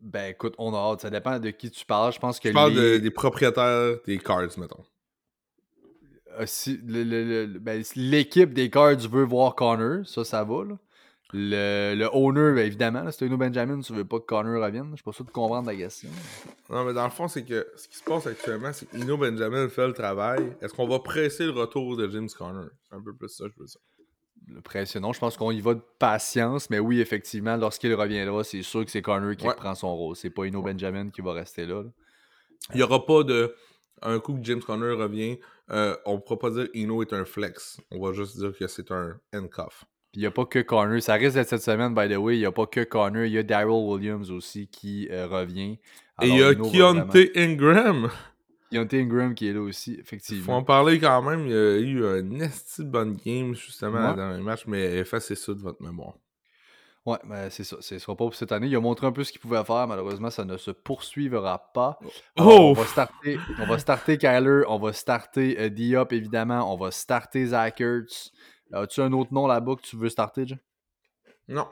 [0.00, 1.00] Ben écoute, on a hâte.
[1.00, 2.12] Ça dépend de qui tu parles.
[2.12, 2.48] Je pense que.
[2.48, 4.84] Je parle des propriétaires des cards, mettons.
[6.38, 10.64] Euh, si, ben, l'équipe des cards veut voir Connor, ça, ça va.
[10.64, 10.78] Là.
[11.34, 14.88] Le, le owner, ben, évidemment, c'est Uno Benjamin, tu veux pas que Connor revienne.
[14.92, 16.08] Je suis pas sûr de comprendre la question.
[16.70, 19.68] Non, mais dans le fond, c'est que ce qui se passe actuellement, c'est qu'Uno Benjamin
[19.68, 20.56] fait le travail.
[20.62, 22.68] Est-ce qu'on va presser le retour de James Conner?
[22.88, 23.80] C'est un peu plus ça, je veux dire.
[24.46, 28.42] Le pression, non, je pense qu'on y va de patience, mais oui, effectivement, lorsqu'il reviendra,
[28.42, 30.16] c'est sûr que c'est Connor qui prend son rôle.
[30.16, 31.82] C'est pas Ino Benjamin qui va rester là.
[32.72, 33.54] Il n'y aura pas de.
[34.00, 35.38] Un coup que James Conner revient,
[35.70, 37.80] euh, on ne pourra pas dire Ino est un flex.
[37.90, 39.84] On va juste dire que c'est un handcuff
[40.18, 41.00] il n'y a pas que Connor.
[41.00, 42.34] Ça risque d'être cette semaine, by the way.
[42.34, 43.22] Il n'y a pas que Connor.
[43.22, 45.78] Il y a Daryl Williams aussi qui euh, revient.
[46.20, 48.10] Et il y a Keontae Ingram.
[48.72, 50.44] Keontae Ingram qui est là aussi, effectivement.
[50.44, 51.46] Faut en parler quand même.
[51.46, 55.54] Il y a eu un esti bonne game, justement, dans les match, mais effacez ça
[55.54, 56.14] de votre mémoire.
[57.06, 57.76] Ouais, mais c'est ça.
[57.78, 58.66] Ce sera pas pour cette année.
[58.66, 59.86] Il a montré un peu ce qu'il pouvait faire.
[59.86, 61.96] Malheureusement, ça ne se poursuivra pas.
[62.38, 62.42] oh!
[62.42, 64.64] on va starter, on va starter Kyler.
[64.66, 66.74] On va starter euh, Diop, évidemment.
[66.74, 68.32] On va starter Zach Ertz.
[68.72, 70.58] As-tu un autre nom là-bas que tu veux starter, John?
[71.48, 71.66] Non.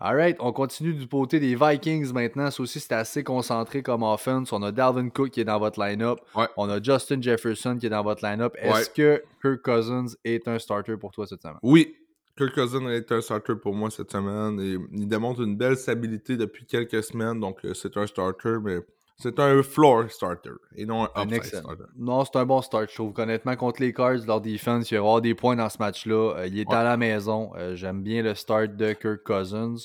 [0.00, 2.50] Alright, on continue du côté des Vikings maintenant.
[2.50, 4.52] Ça aussi, c'est assez concentré comme offense.
[4.52, 6.18] On a Dalvin Cook qui est dans votre line-up.
[6.56, 8.54] On a Justin Jefferson qui est dans votre line-up.
[8.58, 11.58] Est-ce que Kirk Cousins est un starter pour toi cette semaine?
[11.62, 11.96] Oui,
[12.36, 14.60] Kirk Cousins est un starter pour moi cette semaine.
[14.60, 17.38] Et il démontre une belle stabilité depuis quelques semaines.
[17.40, 18.80] Donc, euh, c'est un starter, mais
[19.16, 21.84] c'est un floor starter et non un upside starter.
[21.96, 23.12] Non, c'est un bon start, je trouve.
[23.16, 26.34] Honnêtement, contre les Cards, leur defense, il y aura des points dans ce match-là.
[26.36, 27.52] Euh, il est à la maison.
[27.56, 29.76] Euh, j'aime bien le start de Kirk Cousins.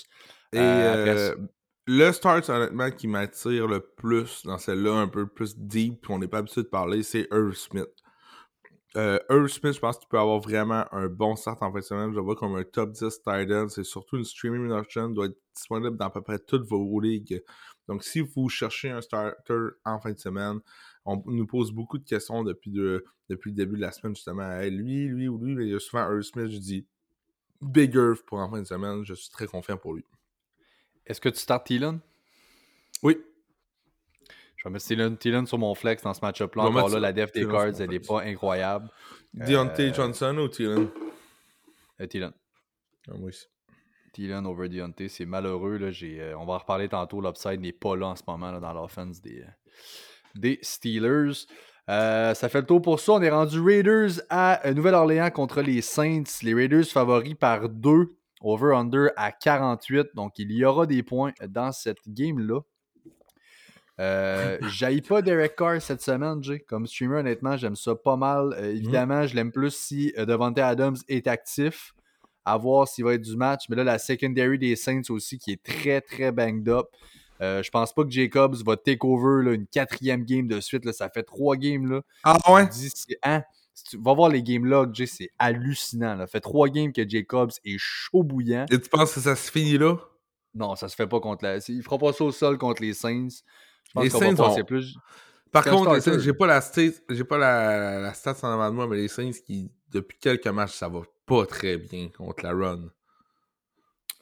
[0.51, 1.35] Et euh,
[1.85, 6.27] le start, honnêtement, qui m'attire le plus dans celle-là, un peu plus deep, qu'on n'est
[6.27, 7.89] pas habitué de parler, c'est Irv Smith.
[8.95, 12.09] Earl Smith, je pense qu'il peut avoir vraiment un bon start en fin de semaine.
[12.09, 13.67] Je le vois comme un top 10 tight end.
[13.69, 15.09] C'est surtout une streaming option.
[15.09, 17.43] doit être disponible dans à peu près toutes vos ligues.
[17.89, 20.59] Donc, si vous cherchez un starter en fin de semaine,
[21.05, 22.69] on nous pose beaucoup de questions depuis,
[23.27, 24.59] depuis le début de la semaine, justement.
[24.61, 26.85] lui, lui ou lui, mais il y a souvent Earl Smith, je dis
[27.59, 29.03] bigger pour en fin de semaine.
[29.03, 30.05] Je suis très confiant pour lui.
[31.07, 31.99] Est-ce que tu startes Thielen?
[33.01, 33.17] Oui.
[34.55, 36.65] Je vais mettre Thielen, sur mon flex dans ce match-up-là.
[36.65, 38.87] Encore là, la def des cards, elle n'est pas incroyable.
[39.33, 40.89] Deontay euh, Johnson ou Thielen?
[41.99, 42.33] Euh, Thielen.
[43.07, 43.47] Ah, moi aussi.
[44.13, 45.77] Thielen over Deontay, c'est malheureux.
[45.77, 45.91] Là.
[46.03, 47.21] Euh, on va en reparler tantôt.
[47.21, 49.43] L'upside n'est pas là en ce moment là, dans l'offense des,
[50.35, 51.45] des Steelers.
[51.87, 53.13] ça fait le tour pour ça.
[53.13, 56.23] On est rendu Raiders à Nouvelle-Orléans contre les Saints.
[56.43, 60.09] Les Raiders favoris par 2, over-under à 48.
[60.15, 62.61] Donc, il y aura des points dans cette game-là.
[63.99, 66.59] Euh, J'aille pas Derek Carr cette semaine, Jay.
[66.59, 68.53] Comme streamer, honnêtement, j'aime ça pas mal.
[68.57, 71.93] Euh, évidemment, je l'aime plus si euh, Devante Adams est actif.
[72.45, 73.65] À voir s'il va être du match.
[73.69, 76.87] Mais là, la secondary des Saints aussi, qui est très, très banged up.
[77.41, 80.83] Euh, je pense pas que Jacobs va take over une quatrième game de suite.
[80.85, 80.93] Là.
[80.93, 81.89] Ça fait trois games.
[81.89, 82.01] Là.
[82.23, 82.67] Ah ouais?
[83.23, 83.43] Hein?
[83.89, 86.17] tu vas voir les game logs, Jay, c'est hallucinant.
[86.17, 88.65] Ça fait trois games que Jacobs est chaud bouillant.
[88.69, 89.95] Et tu penses que ça se finit là?
[90.53, 91.57] Non, ça se fait pas contre la.
[91.69, 93.29] Il fera pas ça au sol contre les Saints
[93.95, 94.63] les Saints ont...
[94.63, 94.97] plus.
[95.51, 98.69] Par contre, les Saints, j'ai pas la stat, j'ai pas la, la stat en avant
[98.69, 102.43] de moi, mais les Saints qui, depuis quelques matchs, ça va pas très bien contre
[102.43, 102.89] la run.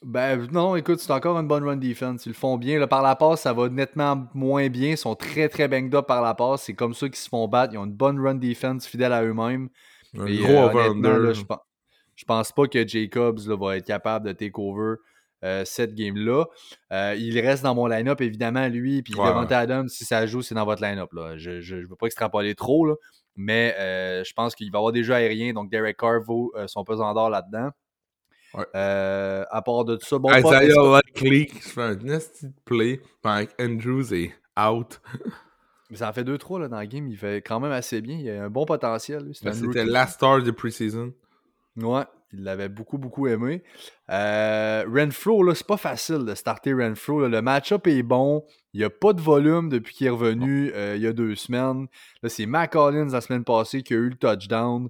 [0.04, 2.26] Ben non, écoute, c'est encore une bonne run defense.
[2.26, 2.78] Ils le font bien.
[2.80, 4.92] Là, par la passe, ça va nettement moins bien.
[4.92, 6.64] Ils sont très très banged up par la passe.
[6.64, 7.74] C'est comme ça qu'ils se font battre.
[7.74, 9.70] Ils ont une bonne run defense fidèle à eux-mêmes.
[10.18, 11.60] Un gros euh, je, pense,
[12.16, 14.96] je pense pas que Jacobs va être capable de take over
[15.44, 16.46] euh, cette game-là.
[16.92, 19.02] Euh, il reste dans mon line-up, évidemment, lui.
[19.02, 19.28] Puis ouais.
[19.28, 21.10] Devante Adams, si ça joue, c'est dans votre line-up.
[21.38, 22.96] Je ne veux pas extrapoler trop, là,
[23.38, 25.54] mais euh, je pense qu'il va y avoir des jeux aériens.
[25.54, 27.70] Donc, Derek Carr vaut son pesant d'or là-dedans.
[28.74, 30.30] à part de tout ça, bon.
[30.30, 35.00] Isaiah Likely qui fait un nasty play pendant Andrews est out.
[35.90, 37.08] Mais ça en fait 2-3 dans la game.
[37.08, 38.18] Il fait quand même assez bien.
[38.18, 39.32] Il a un bon potentiel.
[39.44, 41.14] Ben, c'était la star de preseason.
[41.78, 42.04] Ouais,
[42.34, 43.64] il l'avait beaucoup, beaucoup aimé.
[44.10, 47.28] Euh, Renfro, là, c'est pas facile de starter Renfro.
[47.28, 48.44] Le match-up est bon.
[48.74, 51.36] Il n'y a pas de volume depuis qu'il est revenu euh, il y a deux
[51.36, 51.88] semaines.
[52.22, 54.90] Là, c'est Mac Collins la semaine passée qui a eu le touchdown.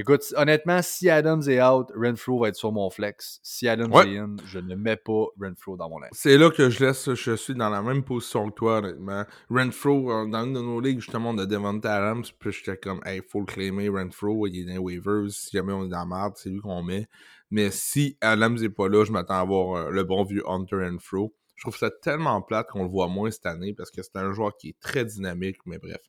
[0.00, 3.40] Écoute, honnêtement, si Adams est out, Renfro va être sur mon flex.
[3.42, 6.10] Si Adams est in, je ne mets pas Renfro dans mon linge.
[6.12, 9.24] C'est là que je laisse, je suis dans la même position que toi, honnêtement.
[9.50, 13.20] Renfro, dans une de nos ligues, justement, on a Devante Adams, puis j'étais comme, hey,
[13.28, 16.06] faut le claimer, Renfro, il est dans les waivers, si jamais on est dans la
[16.06, 17.08] merde, c'est lui qu'on met.
[17.50, 20.76] Mais si Adams n'est pas là, je m'attends à voir euh, le bon vieux Hunter
[20.76, 21.34] Renfro.
[21.56, 24.32] Je trouve ça tellement plate qu'on le voit moins cette année, parce que c'est un
[24.32, 26.02] joueur qui est très dynamique, mais bref.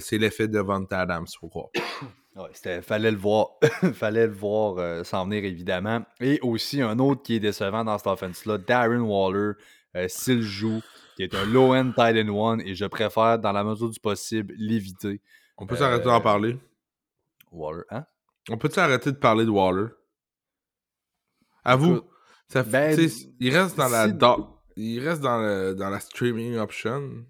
[0.00, 1.68] C'est l'effet de Devante Adams, faut croire.
[2.34, 3.58] Ouais, fallait le voir,
[3.92, 6.02] fallait le voir euh, s'en venir évidemment.
[6.18, 9.52] Et aussi un autre qui est décevant dans cette offense-là, Darren Waller,
[9.96, 10.80] euh, s'il joue,
[11.16, 14.54] qui est un low-end tight end one, et je préfère, dans la mesure du possible,
[14.56, 15.20] l'éviter.
[15.58, 16.58] On peut s'arrêter d'en euh, parler?
[17.50, 18.06] Waller, hein?
[18.48, 19.88] On peut s'arrêter de parler de Waller?
[21.64, 22.00] À vous,
[22.54, 22.98] ben,
[23.40, 24.08] il reste dans la
[24.74, 27.26] il reste dans, dans la streaming option.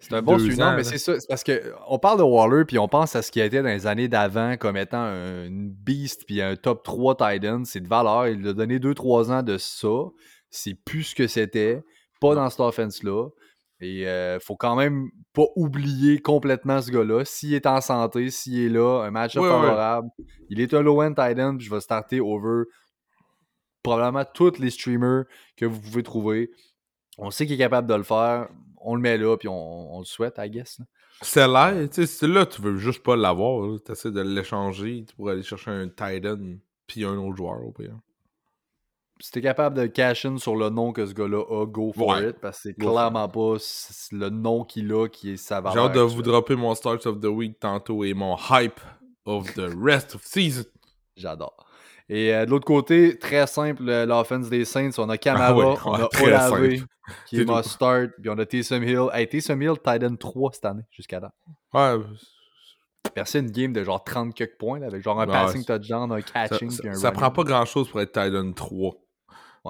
[0.00, 1.20] C'est un bon suivant, mais c'est ça.
[1.20, 3.86] C'est parce qu'on parle de Waller, puis on pense à ce qui été dans les
[3.86, 7.62] années d'avant comme étant une beast, puis un top 3 Titan.
[7.64, 8.28] C'est de valeur.
[8.28, 9.88] Il a donné 2-3 ans de ça.
[10.48, 11.82] C'est plus ce que c'était.
[12.20, 13.28] Pas dans cette offense-là.
[13.80, 17.26] Et il euh, faut quand même pas oublier complètement ce gars-là.
[17.26, 20.08] S'il est en santé, s'il est là, un match favorable,
[20.48, 22.64] il est un low-end Titan, puis je vais starter over
[23.82, 25.24] probablement tous les streamers
[25.56, 26.50] que vous pouvez trouver.
[27.18, 28.48] On sait qu'il est capable de le faire
[28.80, 30.80] on le met là, puis on, le souhaite, I guess.
[31.22, 33.78] C'est là, tu sais, là, tu veux juste pas l'avoir.
[33.84, 36.38] Tu essaies de l'échanger pour aller chercher un Titan,
[36.86, 37.98] puis un autre joueur au pire.
[39.18, 42.20] Si t'es capable de cash in sur le nom que ce gars-là a, go for
[42.20, 43.56] it, parce que c'est clairement pas
[44.12, 45.72] le nom qu'il a qui est sa valeur.
[45.72, 48.80] J'ai hâte de vous dropper mon Start of the Week tantôt et mon Hype
[49.24, 50.66] of the Rest of Season.
[51.16, 51.65] J'adore.
[52.08, 55.94] Et euh, de l'autre côté, très simple, l'offense des Saints, on a Camara, ah on
[55.94, 56.84] a Olave,
[57.26, 59.08] qui est must start, puis on a Taysom Hill.
[59.12, 61.32] Hey, Taysom Hill, Titan 3 cette année, jusqu'à là.
[61.74, 62.04] Ouais.
[63.12, 66.70] Percé une game de genre 30 quelques points, avec genre un passing touchdown, un catching,
[66.70, 68.94] ça, un Ça prend pas grand chose pour être Titan 3.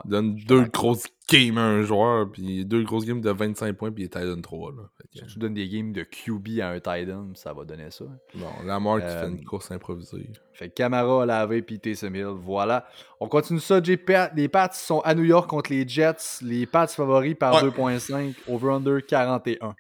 [0.05, 4.05] Donne deux grosses games à un joueur, puis deux grosses games de 25 points, puis
[4.05, 4.73] il est Titan 3.
[4.73, 4.83] Là.
[5.13, 8.05] Si tu donnes des games de QB à un Titan, ça va donner ça.
[8.35, 10.31] Bon, Lamar qui fait une euh, course improvisée.
[10.53, 12.87] Fait Camara, lavé, puis Taysom Hill, voilà.
[13.21, 13.81] On continue ça.
[13.81, 16.43] Les Pats sont à New York contre les Jets.
[16.43, 19.75] Les Pats favoris par 2.5, over-under 41.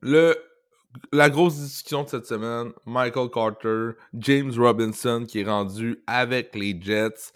[0.00, 0.36] Le
[1.12, 6.78] la grosse discussion de cette semaine, Michael Carter, James Robinson qui est rendu avec les
[6.78, 7.32] Jets.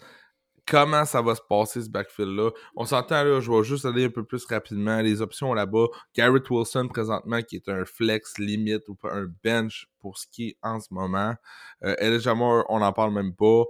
[0.67, 2.51] Comment ça va se passer ce backfield-là?
[2.75, 4.99] On s'entend là, je vais juste aller un peu plus rapidement.
[4.99, 10.17] Les options là-bas, Garrett Wilson présentement qui est un flex limite ou un bench pour
[10.17, 11.35] ce qui est en ce moment.
[11.83, 13.63] Euh, Elijah Moore, on n'en parle même pas.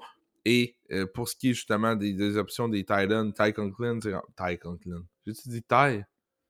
[0.43, 4.13] Et euh, pour ce qui est justement des, options des Titans, Ty Conklin, c'est...
[4.35, 5.03] Ty Conklin.
[5.25, 6.03] J'ai-tu dit Ty?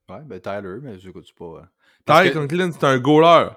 [0.08, 1.68] Ouais, ben Tyler, mais je écoute pas.
[2.06, 3.50] Ty Conklin, c'est un goaler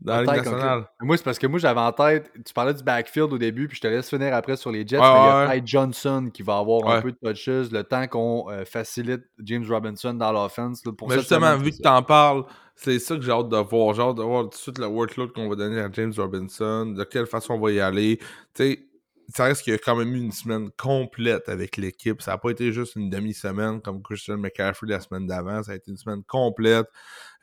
[0.00, 0.84] dans la Ligue nationale.
[1.00, 3.76] Moi, c'est parce que moi, j'avais en tête, tu parlais du backfield au début, puis
[3.76, 6.42] je te laisse finir après sur les Jets, mais il y a Ty Johnson qui
[6.42, 10.82] va avoir un peu de touches le temps qu'on euh, facilite James Robinson dans l'offense.
[11.08, 12.44] Mais justement, vu que tu en parles,
[12.76, 13.94] c'est ça que j'ai hâte de voir.
[13.94, 16.86] J'ai hâte de voir tout de suite le workload qu'on va donner à James Robinson,
[16.86, 18.16] de quelle façon on va y aller.
[18.18, 18.89] Tu sais,
[19.34, 22.22] ça reste qu'il y a quand même eu une semaine complète avec l'équipe.
[22.22, 25.62] Ça n'a pas été juste une demi-semaine comme Christian McCaffrey la semaine d'avant.
[25.62, 26.86] Ça a été une semaine complète.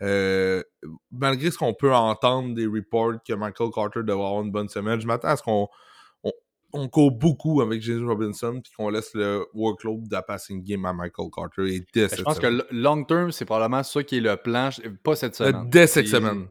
[0.01, 0.63] Euh,
[1.11, 4.99] malgré ce qu'on peut entendre des reports que Michael Carter devrait avoir une bonne semaine,
[4.99, 5.67] je m'attends à ce qu'on
[6.73, 10.85] on, court beaucoup avec James Robinson puis qu'on laisse le workload de la passing game
[10.85, 11.73] à Michael Carter.
[11.73, 14.69] Et dès je pense que long term, c'est probablement ça qui est le plan.
[15.03, 15.69] Pas cette euh, semaine.
[15.69, 16.47] Dès cette semaine.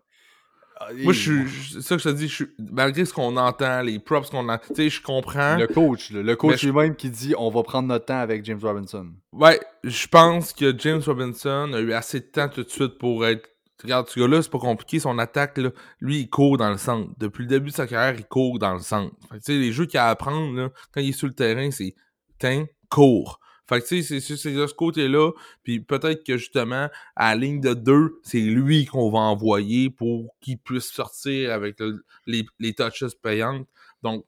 [1.03, 1.73] Moi, je suis.
[1.73, 4.59] C'est ça que je te dis, je malgré ce qu'on entend, les props qu'on a.
[4.59, 5.57] Tu sais, je comprends.
[5.57, 9.09] Le coach, le coach lui-même qui dit on va prendre notre temps avec James Robinson.
[9.33, 13.27] Ouais, je pense que James Robinson a eu assez de temps tout de suite pour
[13.27, 13.49] être.
[13.83, 14.99] Regarde, ce gars-là, c'est pas compliqué.
[14.99, 15.71] Son attaque, là,
[16.01, 17.11] lui, il court dans le centre.
[17.19, 19.15] Depuis le début de sa carrière, il court dans le centre.
[19.33, 21.71] Tu sais, les jeux qu'il a à apprendre, là, quand il est sur le terrain,
[21.71, 21.95] c'est
[22.39, 23.41] Tiens, cours.
[23.69, 25.33] Fait que tu sais, c'est de ce côté-là.
[25.63, 30.35] Puis peut-être que justement, à la ligne de deux, c'est lui qu'on va envoyer pour
[30.41, 31.79] qu'il puisse sortir avec
[32.27, 33.67] les, les touches payantes.
[34.03, 34.25] Donc,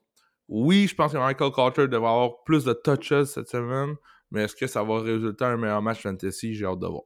[0.49, 3.95] oui, je pense que Michael Carter devrait avoir plus de touches cette semaine,
[4.31, 6.55] mais est-ce que ça va résulter un meilleur match fantasy?
[6.55, 7.03] J'ai hâte de voir.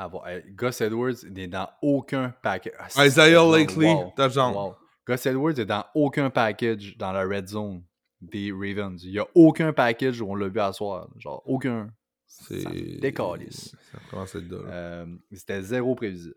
[0.00, 2.72] Ah bon, Gus Edwards n'est dans aucun package.
[2.96, 4.76] Ah, Isaiah Lakely, wow.
[5.06, 7.82] Gus Edwards est dans aucun package dans la red zone
[8.20, 9.02] des Ravens.
[9.04, 11.08] Il n'y a aucun package où on l'a vu à soir.
[11.18, 11.90] Genre, aucun.
[12.26, 13.00] C'est.
[13.00, 13.74] Décalisse.
[13.92, 16.34] Ça commence à être euh, C'était zéro prévisible.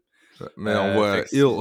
[0.58, 1.58] Mais on euh, voit Hill.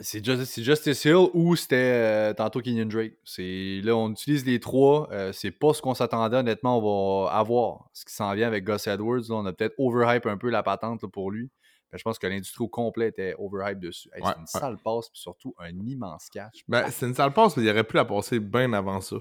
[0.00, 3.14] C'est Justice Hill ou c'était euh, tantôt Kenyon Drake.
[3.36, 5.08] Là, on utilise les trois.
[5.32, 6.78] c'est pas ce qu'on s'attendait, honnêtement.
[6.78, 9.30] On va avoir ce qui s'en vient avec Gus Edwards.
[9.30, 11.50] on a peut-être overhype un peu la patente pour lui.
[11.90, 14.10] Ben, je pense que l'industrie au complet était overhype dessus.
[14.14, 16.64] c'est une sale passe, puis surtout un immense catch.
[16.68, 19.16] Ben, c'est une sale passe, mais il aurait pu la passer bien avant ça.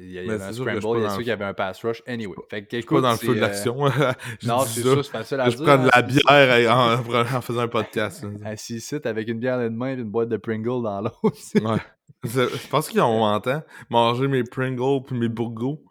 [0.00, 2.02] Il y, a, un scramble, il y a ceux qui avaient un pass rush.
[2.06, 2.36] Anyway.
[2.50, 3.74] Fait que, écoute, pas dans le feu de euh, l'action.
[4.44, 5.66] non, c'est ça, c'est facile à je dire.
[5.66, 8.24] Je prends de la bière en, faisant un podcast.
[8.44, 11.20] Assis ici, avec une bière dans une main et une boîte de Pringles dans l'autre.
[11.54, 11.78] ouais.
[12.24, 15.82] Je pense qu'ils ont entend manger mes Pringles puis mes Burgos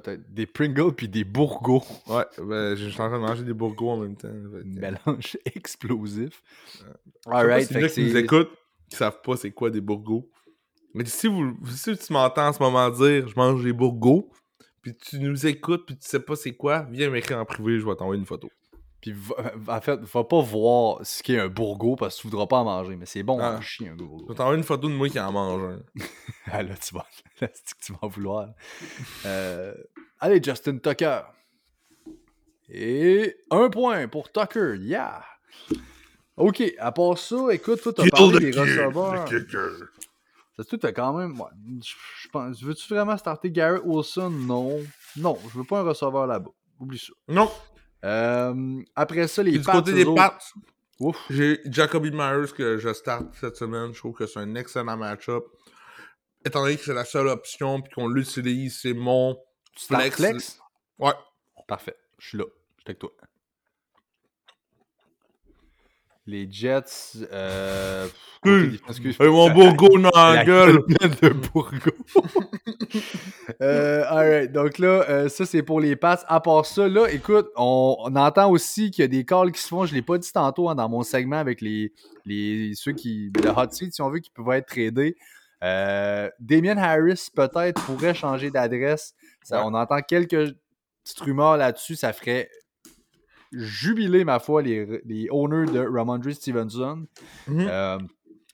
[0.00, 1.84] peut-être des Pringles puis des Bourgots.
[2.06, 4.28] Ouais, ben, je suis en train de manger des Bourgots en même temps.
[4.64, 6.42] Mélange explosif.
[7.26, 7.68] Alright.
[7.68, 8.52] Si qui nous écoutent,
[8.88, 10.30] qui savent pas c'est quoi des Bourgots.
[10.94, 14.30] Mais si, vous, si tu m'entends en ce moment dire je mange des Bourgots,
[14.80, 17.86] puis tu nous écoutes puis tu sais pas c'est quoi, viens m'écrire en privé, je
[17.86, 18.50] vais t'envoyer une photo.
[19.02, 19.12] Puis
[19.66, 22.64] en fait, va pas voir ce qu'est un bourgot parce que tu voudras pas en
[22.64, 23.60] manger, mais c'est bon ah.
[23.60, 24.26] chien un bourgot.
[24.28, 25.82] Je t'envoyer une photo de moi qui en mange un.
[26.52, 27.04] ah là, tu vas,
[27.40, 27.48] là,
[27.84, 28.50] tu vas vouloir.
[29.26, 29.74] Euh,
[30.20, 31.22] allez, Justin Tucker.
[32.68, 35.24] Et un point pour Tucker, yeah!
[36.36, 39.28] Ok, à part ça, écoute, toi, t'as parlé des receveurs.
[40.56, 41.40] Ça, tu t'as quand même.
[41.40, 41.48] Ouais,
[41.82, 42.62] je pense.
[42.62, 44.30] Veux-tu vraiment starter Garrett Wilson?
[44.30, 44.78] Non.
[45.16, 46.50] Non, je veux pas un receveur là-bas.
[46.78, 47.12] Oublie ça.
[47.26, 47.50] Non.
[48.04, 50.38] Euh, après ça, les Du côté des Pats,
[51.30, 53.92] j'ai Jacoby Myers que je start cette semaine.
[53.92, 55.44] Je trouve que c'est un excellent match-up.
[56.44, 59.36] Étant donné que c'est la seule option puis qu'on l'utilise, c'est mon
[59.76, 60.16] flex.
[60.16, 60.60] flex.
[60.98, 61.12] Ouais.
[61.68, 61.96] Parfait.
[62.18, 62.44] Je suis là.
[62.76, 63.12] Je suis avec toi.
[66.32, 67.18] Les Jets.
[67.30, 68.08] Euh...
[69.20, 70.78] Mon Bourgo dans la gueule.
[70.88, 71.90] de Bourgo.
[73.60, 76.24] euh, alright, donc là, euh, ça c'est pour les passes.
[76.28, 79.68] À part ça, là, écoute, on, entend aussi qu'il y a des calls qui se
[79.68, 79.84] font.
[79.84, 81.92] Je l'ai pas dit tantôt hein, dans mon segment avec les,
[82.24, 83.30] les ceux qui.
[83.44, 85.16] Le hot seat, si on veut, qui peuvent être tradés.
[85.62, 89.14] Euh, Damien Harris, peut-être, pourrait changer d'adresse.
[89.50, 90.54] On entend quelques
[91.04, 91.94] petites rumeurs là-dessus.
[91.94, 92.48] Ça ferait
[93.52, 97.06] jubiler, ma foi, les, les owners de Ramondre Stevenson.
[97.46, 97.66] Mhm.
[97.68, 97.98] Euh,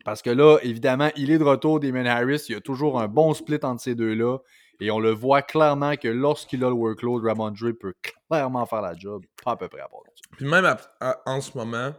[0.04, 2.46] parce que là, évidemment, il est de retour, Damien Harris.
[2.48, 4.38] Il y a toujours un bon split entre ces deux-là.
[4.80, 7.94] Et on le voit clairement que lorsqu'il a le workload, Ramondre peut
[8.28, 9.24] clairement faire la job.
[9.44, 10.00] Pas à peu près à part
[10.36, 10.64] Puis même
[11.26, 11.92] en ce moment,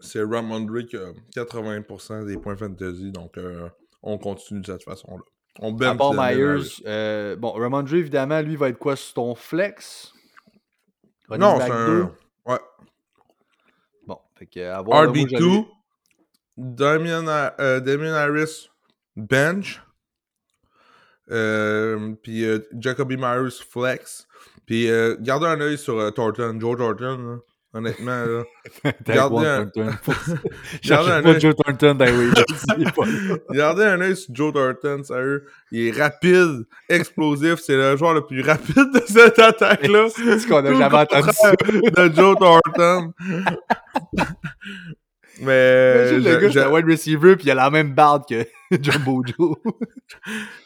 [0.00, 3.12] c'est Ramondre qui a 80% des points fantasy.
[3.12, 3.68] Donc, euh,
[4.02, 5.22] on continue de cette façon-là.
[5.60, 6.82] On bench Myers.
[6.84, 10.12] Euh, bon, Ramondre, évidemment, lui, va être quoi sur ton flex?
[11.30, 12.12] non, c'est un...
[12.46, 12.58] Ouais.
[14.06, 15.66] Bon, Fait que, à voir, là, moi, j'avais- RB2,
[16.56, 17.26] Damien,
[17.60, 18.68] euh, Damien Harris,
[19.16, 19.82] bench.
[21.30, 24.26] Euh, puis euh, Jacoby Myers, flex.
[24.64, 27.40] Puis euh, gardez un œil sur Thornton, Joe Thornton.
[27.76, 28.24] Honnêtement.
[28.24, 28.42] Là.
[29.06, 29.64] Gardez un-.
[30.84, 32.04] Gardez un pas Joe Thornton dans.
[33.54, 35.46] Gardez un œil sur Joe Thornton, sérieux.
[35.70, 37.60] Il est rapide, explosif.
[37.60, 40.08] C'est le joueur le plus rapide de cette attaque-là.
[40.08, 41.52] C'est qu'on a jamais entendu ça.
[41.52, 43.12] de Joe Thornton.
[45.40, 48.46] Mais Imagine le gars, c'est un wide receiver, puis il a la même barbe que
[48.80, 49.56] Jumbo Joe.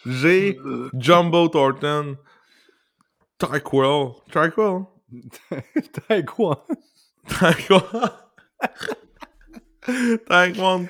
[0.06, 0.56] j'ai
[0.94, 2.16] Jumbo Thornton,
[3.36, 4.84] Tyquil, Tyquil,
[6.08, 6.22] T'as
[7.28, 7.80] Tyquil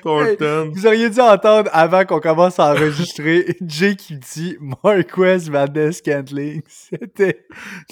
[0.01, 0.71] Thornton.
[0.73, 6.61] Vous auriez dû entendre avant qu'on commence à enregistrer Jay qui dit Marquez Valdez Scantling.
[6.67, 7.45] C'était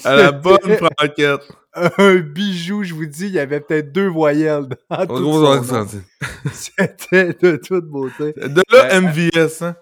[0.04, 1.48] À la bonne franquette.
[1.74, 3.26] un bijou, je vous dis.
[3.26, 5.98] Il y avait peut-être deux voyelles dans ressenti.
[6.52, 8.32] C'était de toute beauté.
[8.36, 9.76] De là, MVS, hein.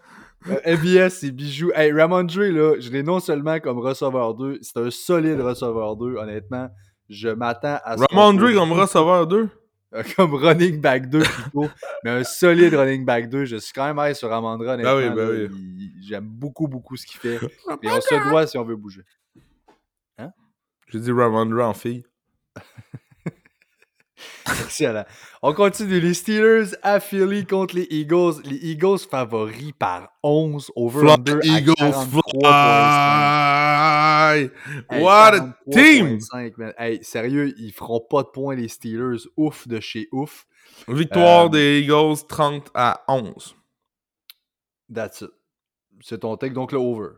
[0.49, 1.71] Euh, MVS, c'est bijou.
[1.75, 6.17] Hey, Ramondre, là, je l'ai non seulement comme receveur 2, c'est un solide receveur 2,
[6.17, 6.69] honnêtement.
[7.09, 9.49] Je m'attends à ce Ramondre comme receveur 2.
[9.95, 11.67] Euh, comme running back 2 plutôt,
[12.05, 13.47] mais un solide running back 2.
[13.47, 14.29] Je suis quand même high sur
[14.69, 14.95] honnêtement.
[14.95, 15.49] Ben oui, ben là, oui.
[15.51, 17.37] il- J'aime beaucoup, beaucoup ce qu'il fait.
[17.83, 19.03] Et on se doit si on veut bouger.
[20.91, 22.05] J'ai dit Ramondre en fille.
[24.47, 25.05] Excellent.
[25.43, 26.01] On continue.
[26.01, 28.43] Les Steelers à Philly contre les Eagles.
[28.45, 32.19] Les Eagles favoris par 11 over Fly under à Eagles 43.5.
[34.39, 34.51] fly!
[34.91, 36.19] Hey, What a team!
[36.19, 36.73] 43.5, man.
[36.79, 39.27] Hey, sérieux, ils feront pas de points, les Steelers.
[39.37, 40.47] Ouf de chez ouf.
[40.87, 43.55] Victoire Euh, des Eagles 30 à 11.
[44.93, 45.31] That's it.
[46.01, 47.09] C'est ton take, donc le over.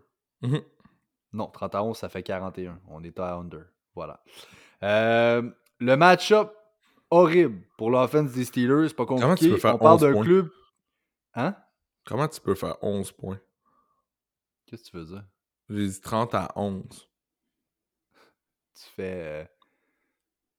[0.42, 0.60] Mhm.
[1.32, 2.78] Non, 30 à 11, ça fait 41.
[2.88, 3.66] On est à under.
[3.94, 4.22] Voilà.
[4.82, 5.42] Euh,
[5.78, 6.52] le match-up
[7.10, 8.88] horrible pour l'offense des Steelers.
[8.88, 9.46] C'est pas Comment compliqué.
[9.46, 10.50] tu peux faire On parle 11 d'un club.
[11.34, 11.56] Hein?
[12.06, 13.40] Comment tu peux faire 11 points?
[14.66, 15.24] Qu'est-ce que tu veux dire?
[15.68, 16.82] J'ai dit 30 à 11.
[18.74, 19.44] Tu fais euh,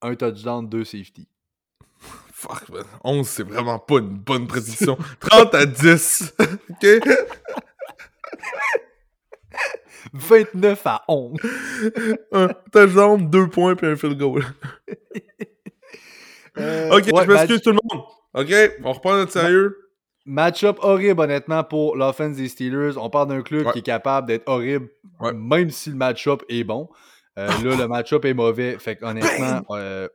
[0.01, 1.27] un touchdown, deux safety.
[2.33, 2.83] Fuck, man.
[3.03, 4.97] 11, c'est vraiment pas une bonne prédiction.
[5.19, 6.35] 30 à 10.
[6.69, 6.85] OK?
[10.13, 11.39] 29 à 11.
[12.31, 14.43] Un touchdown, 2 points puis un field goal.
[16.57, 18.03] Euh, OK, ouais, je m'excuse tout le monde.
[18.33, 19.77] OK, on reprend notre sérieux.
[20.25, 22.97] Match-up horrible, honnêtement, pour l'offense des Steelers.
[22.97, 23.71] On parle d'un club Ouais.
[23.73, 24.87] qui est capable d'être horrible,
[25.19, 25.33] Ouais.
[25.33, 26.89] même si le match-up est bon.
[27.39, 28.77] Euh, là, le match-up est mauvais.
[28.77, 29.61] Fait honnêtement,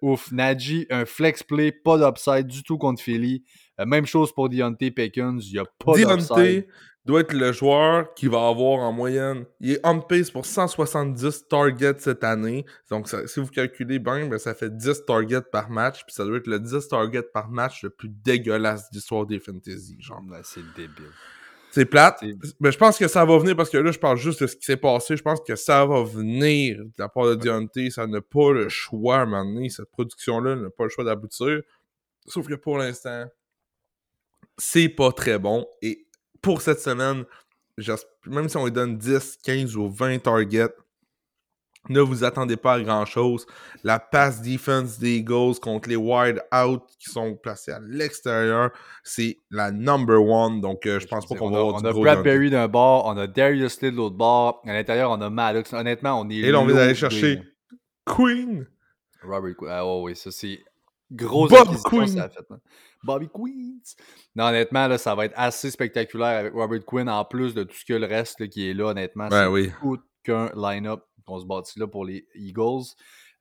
[0.02, 0.30] ouf.
[0.30, 3.42] Najee, un flex play, pas d'upside du tout contre Philly.
[3.80, 5.40] Euh, même chose pour Deontay Pickens.
[5.48, 6.66] Il n'y a pas d'upside.
[7.06, 9.46] Doit être le joueur qui va avoir en moyenne.
[9.60, 12.66] Il est on pace pour 170 targets cette année.
[12.90, 16.04] Donc, ça- si vous calculez bien, ben, ça fait 10 targets par match.
[16.04, 19.96] Puis ça doit être le 10 targets par match le plus dégueulasse d'histoire des fantasy.
[20.00, 20.20] Genre.
[20.42, 21.12] C'est débile.
[21.70, 22.24] C'est plate.
[22.58, 24.56] Mais je pense que ça va venir parce que là, je parle juste de ce
[24.56, 25.16] qui s'est passé.
[25.16, 27.90] Je pense que ça va venir de la part de Deontay.
[27.90, 29.68] Ça n'a pas le choix à un moment donné.
[29.68, 31.60] Cette production-là n'a pas le choix d'aboutir.
[32.26, 33.26] Sauf que pour l'instant,
[34.58, 35.66] c'est pas très bon.
[35.82, 36.05] Et
[36.42, 37.24] pour cette semaine,
[38.26, 40.72] même si on lui donne 10, 15 ou 20 targets,
[41.88, 43.46] ne vous attendez pas à grand-chose.
[43.84, 48.70] La pass defense des Eagles contre les wide out qui sont placés à l'extérieur,
[49.04, 50.60] c'est la number one.
[50.60, 52.68] Donc, euh, je pense pas qu'on on va avoir on du a gros Bradbury d'un
[52.68, 54.62] bord, on a Darius Lee de l'autre bord.
[54.66, 55.72] À l'intérieur, on a Maddox.
[55.72, 56.36] Honnêtement, on est.
[56.36, 57.42] Et là, on vient d'aller chercher
[58.04, 58.66] Queen.
[59.22, 59.70] Robert Queen.
[59.70, 60.60] Ah ouais, ouais, ça c'est
[61.12, 62.08] grosse Bob Queen.
[62.08, 62.44] ça a fait.
[62.50, 62.58] hein.
[63.04, 63.94] Bobby Queens.
[64.34, 67.76] Non, honnêtement, là, ça va être assez spectaculaire avec Robert Quinn en plus de tout
[67.76, 69.28] ce que le reste là, qui est là, honnêtement.
[69.28, 69.70] Ben c'est oui.
[70.54, 72.84] line-up qu'on se bâtit là pour les Eagles.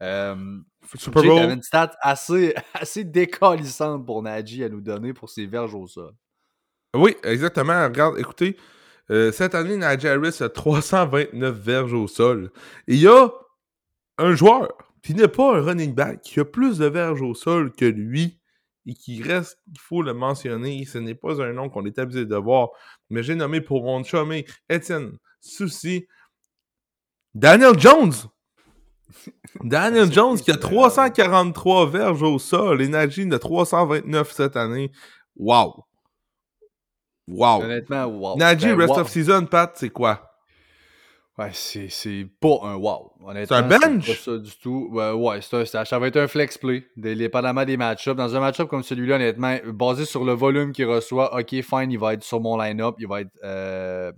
[0.04, 0.58] Euh,
[0.96, 1.40] Super Bowl.
[1.52, 6.12] une stat assez, assez décalissante pour Najee à nous donner pour ses verges au sol.
[6.96, 7.84] Oui, exactement.
[7.86, 8.58] Regarde, écoutez,
[9.10, 12.52] euh, cette année, Najee Harris a 329 verges au sol.
[12.88, 13.30] Et il y a
[14.18, 14.68] un joueur
[15.06, 18.40] qui n'est pas un running back, qui a plus de verges au sol que lui
[18.88, 22.26] et qui reste, il faut le mentionner, ce n'est pas un nom qu'on est habitué
[22.26, 22.70] de voir,
[23.12, 26.08] mais j'ai nommé pour mon chumé Étienne Souci
[27.36, 28.14] Daniel Jones.
[29.64, 34.92] Daniel Jones qui a 343 verges au sol et Najee de 329 cette année.
[35.36, 35.86] Wow.
[37.28, 37.62] Wow.
[37.62, 38.38] Honnêtement, wow.
[38.38, 39.00] Najee, Ben, rest wow.
[39.02, 40.35] of season, Pat, c'est quoi?
[41.38, 43.12] Ouais, c'est, c'est pas un wow.
[43.26, 44.08] Honnêtement, C'est un bench?
[44.08, 44.88] pas ça du tout.
[44.94, 48.16] Ouais, ouais c'est un, ça, ça va être un flex play, dépendamment des match-ups.
[48.16, 52.00] Dans un match-up comme celui-là, honnêtement, basé sur le volume qu'il reçoit, ok, fine, il
[52.00, 54.14] va être sur mon line-up, il va être, euh,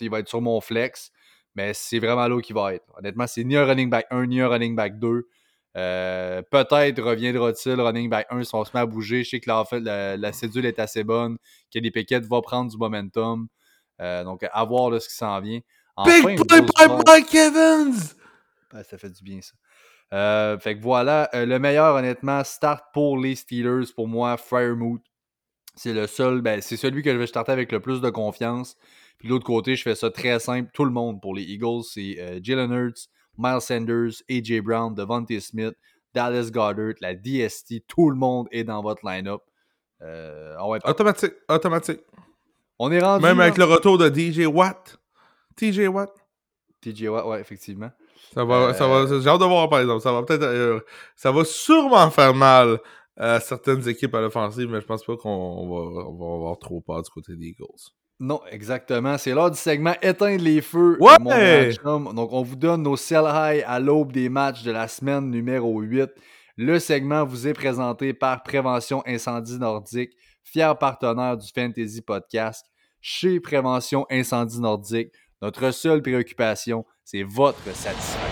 [0.00, 1.10] il va être sur mon flex,
[1.54, 2.86] mais c'est vraiment là où il va être.
[2.96, 5.28] Honnêtement, c'est ni un running back 1, ni un running back 2.
[5.76, 9.24] Euh, peut-être reviendra-t-il running back 1 si on se met à bouger.
[9.24, 11.36] Je sais que la, la cédule est assez bonne,
[11.70, 13.46] que les Pickett va prendre du momentum.
[14.00, 15.60] Euh, donc, à voir là, ce qui s'en vient.
[16.04, 17.94] Big play by Mike Evans!
[18.72, 19.52] Ouais, ça fait du bien, ça.
[20.12, 25.02] Euh, fait que voilà, euh, le meilleur, honnêtement, start pour les Steelers, pour moi, Firemouth.
[25.74, 28.76] C'est le seul, ben, c'est celui que je vais starter avec le plus de confiance.
[29.18, 30.70] Puis de l'autre côté, je fais ça très simple.
[30.72, 35.40] Tout le monde pour les Eagles, c'est euh, Jalen Hurts, Miles Sanders, AJ Brown, Devontae
[35.40, 35.74] Smith,
[36.14, 37.86] Dallas Goddard, la DST.
[37.86, 39.42] Tout le monde est dans votre line-up.
[40.02, 42.00] Euh, ah ouais, automatique, automatique.
[42.78, 43.24] On est rendu.
[43.24, 44.98] Même avec le retour de DJ Watt.
[45.56, 46.10] TJ Watt.
[46.80, 47.90] TJ Watt, ouais, effectivement.
[48.34, 50.02] Ça va, ça va, j'ai hâte de voir par exemple.
[50.02, 50.80] Ça va peut-être, euh,
[51.14, 52.78] ça va sûrement faire mal
[53.16, 56.80] à certaines équipes à l'offensive, mais je pense pas qu'on va, on va avoir trop
[56.80, 57.64] peur du côté des Eagles.
[58.18, 59.18] Non, exactement.
[59.18, 60.96] C'est l'heure du segment Éteindre les feux.
[61.00, 61.16] Ouais!
[61.20, 65.30] Mon Donc, on vous donne nos sell high à l'aube des matchs de la semaine
[65.30, 66.10] numéro 8.
[66.56, 72.64] Le segment vous est présenté par Prévention Incendie Nordique, fier partenaire du Fantasy Podcast.
[73.02, 75.12] Chez Prévention Incendie Nordique,
[75.46, 78.26] notre seule préoccupation, c'est votre satisfaction.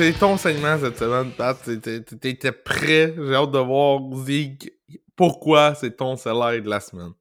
[0.00, 1.58] C'est ton segment cette semaine, Pat.
[1.62, 3.14] T'étais prêt.
[3.18, 4.72] J'ai hâte de voir, Zeke,
[5.14, 7.12] pourquoi c'est ton salaire de la semaine?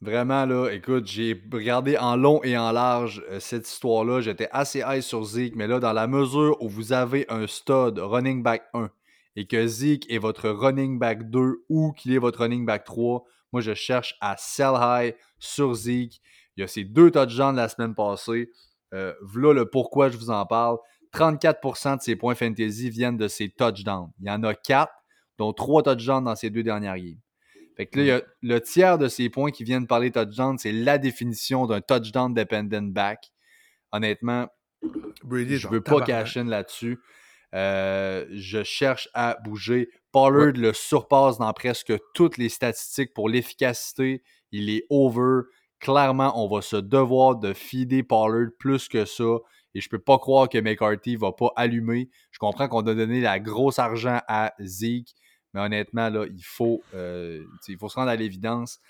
[0.00, 4.22] Vraiment, là, écoute, j'ai regardé en long et en large euh, cette histoire-là.
[4.22, 7.96] J'étais assez high sur Zeke, mais là, dans la mesure où vous avez un stud
[8.00, 8.90] running back 1
[9.36, 13.24] et que Zeke est votre running back 2 ou qu'il est votre running back 3,
[13.52, 16.20] moi, je cherche à sell high sur Zeke.
[16.56, 18.50] Il y a ces deux touchdowns de la semaine passée.
[18.94, 20.78] Euh, voilà le pourquoi je vous en parle.
[21.16, 24.10] 34% de ses points fantasy viennent de ses touchdowns.
[24.20, 24.92] Il y en a 4,
[25.38, 27.18] dont 3 touchdowns dans ces deux dernières games.
[27.76, 30.10] Fait que là, il y a le tiers de ces points qui viennent par les
[30.10, 33.32] touchdowns, c'est la définition d'un touchdown dependent back.
[33.92, 34.48] Honnêtement,
[35.22, 36.98] Brady, je ne veux pas cash in là-dessus.
[37.54, 39.90] Euh, je cherche à bouger.
[40.12, 44.22] Pollard le surpasse dans presque toutes les statistiques pour l'efficacité.
[44.52, 45.42] Il est over
[45.78, 49.36] clairement, on va se devoir de feeder Pollard plus que ça.
[49.76, 52.08] Et je peux pas croire que McCarthy va pas allumer.
[52.30, 55.12] Je comprends qu'on a donné la grosse argent à Zeke,
[55.52, 58.80] mais honnêtement, là, il faut, euh, il faut se rendre à l'évidence.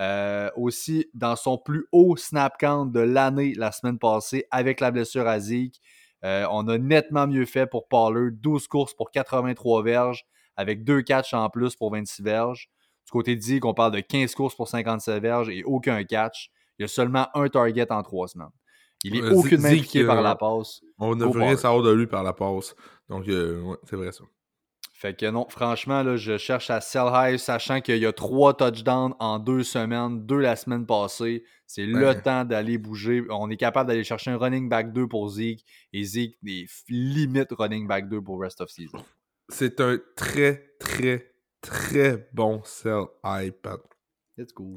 [0.00, 4.92] Euh, aussi, dans son plus haut snap count de l'année la semaine passée, avec la
[4.92, 5.80] blessure à Zeke,
[6.24, 8.30] euh, on a nettement mieux fait pour Pollard.
[8.30, 10.26] 12 courses pour 83 verges,
[10.56, 12.70] avec deux catchs en plus pour 26 verges.
[13.04, 16.52] Du côté de Zeke, on parle de 15 courses pour 57 verges et aucun catch.
[16.78, 18.46] Il y a seulement un target en trois semaines.
[19.04, 20.80] Il est Euh, aucunement impliqué par la passe.
[20.98, 22.74] On ne veut rien savoir de lui par la passe.
[23.08, 24.24] Donc, euh, ouais, c'est vrai ça.
[24.92, 28.54] Fait que non, franchement, là, je cherche à sell high, sachant qu'il y a trois
[28.56, 31.44] touchdowns en deux semaines, deux la semaine passée.
[31.66, 33.22] C'est le temps d'aller bouger.
[33.28, 37.48] On est capable d'aller chercher un running back 2 pour Zeke et Zeke est limite
[37.58, 38.98] running back 2 pour rest of season.
[39.50, 43.80] C'est un très, très, très bon sell iPad.
[44.38, 44.74] Let's go.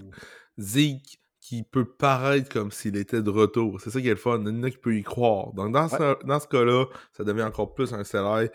[0.58, 1.19] Zeke
[1.50, 3.82] qui peut paraître comme s'il était de retour.
[3.82, 4.40] C'est ça qui est le fun.
[4.46, 5.52] Il y en a qui peut y croire.
[5.54, 8.50] Donc, dans ce, dans ce cas-là, ça devient encore plus un salaire.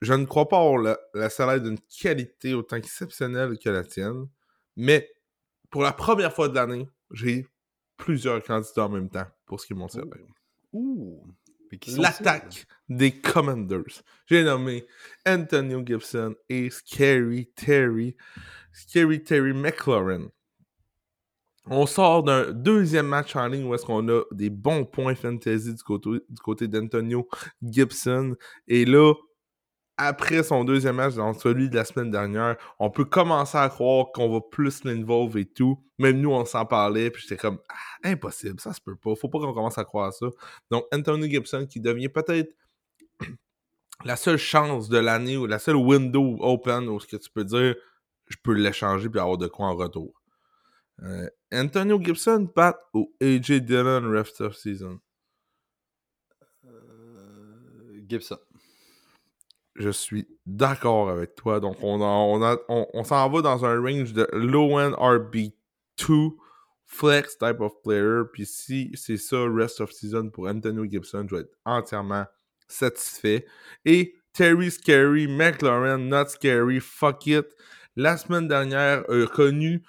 [0.00, 4.26] Je ne crois pas avoir le, le salaire d'une qualité autant exceptionnelle que la tienne,
[4.74, 5.08] mais
[5.70, 7.46] pour la première fois de l'année, j'ai
[7.96, 10.08] plusieurs candidats en même temps pour ce qui est mon salaire.
[10.72, 11.24] Ouh.
[11.96, 14.02] L'attaque des Commanders.
[14.26, 14.84] J'ai nommé
[15.24, 18.16] Antonio Gibson et Scary Terry.
[18.72, 20.26] Scary Terry McLaurin.
[21.70, 25.74] On sort d'un deuxième match en ligne où est-ce qu'on a des bons points fantasy
[25.74, 25.82] du
[26.40, 27.28] côté, d'Antonio
[27.62, 28.34] Gibson.
[28.66, 29.14] Et là,
[29.96, 34.06] après son deuxième match, dans celui de la semaine dernière, on peut commencer à croire
[34.12, 35.78] qu'on va plus l'involve et tout.
[35.98, 39.14] Même nous, on s'en parlait, puis j'étais comme, ah, impossible, ça se peut pas.
[39.14, 40.26] Faut pas qu'on commence à croire ça.
[40.70, 42.52] Donc, Anthony Gibson qui devient peut-être
[44.04, 47.44] la seule chance de l'année ou la seule window open où ce que tu peux
[47.44, 47.76] dire,
[48.26, 50.21] je peux l'échanger puis avoir de quoi en retour.
[51.02, 55.00] Euh, Antonio Gibson, Pat ou AJ Dillon rest of season?
[56.66, 58.38] Euh, Gibson.
[59.74, 61.58] Je suis d'accord avec toi.
[61.60, 66.36] Donc, on, on, a- on, on s'en va dans un range de low-end RB2
[66.84, 68.22] flex type of player.
[68.32, 72.26] Puis si c'est ça, rest of season pour Antonio Gibson, je vais être entièrement
[72.68, 73.46] satisfait.
[73.86, 77.46] Et Terry Scary, McLaurin, Not Scary, fuck it.
[77.96, 79.82] la semaine dernière, a connu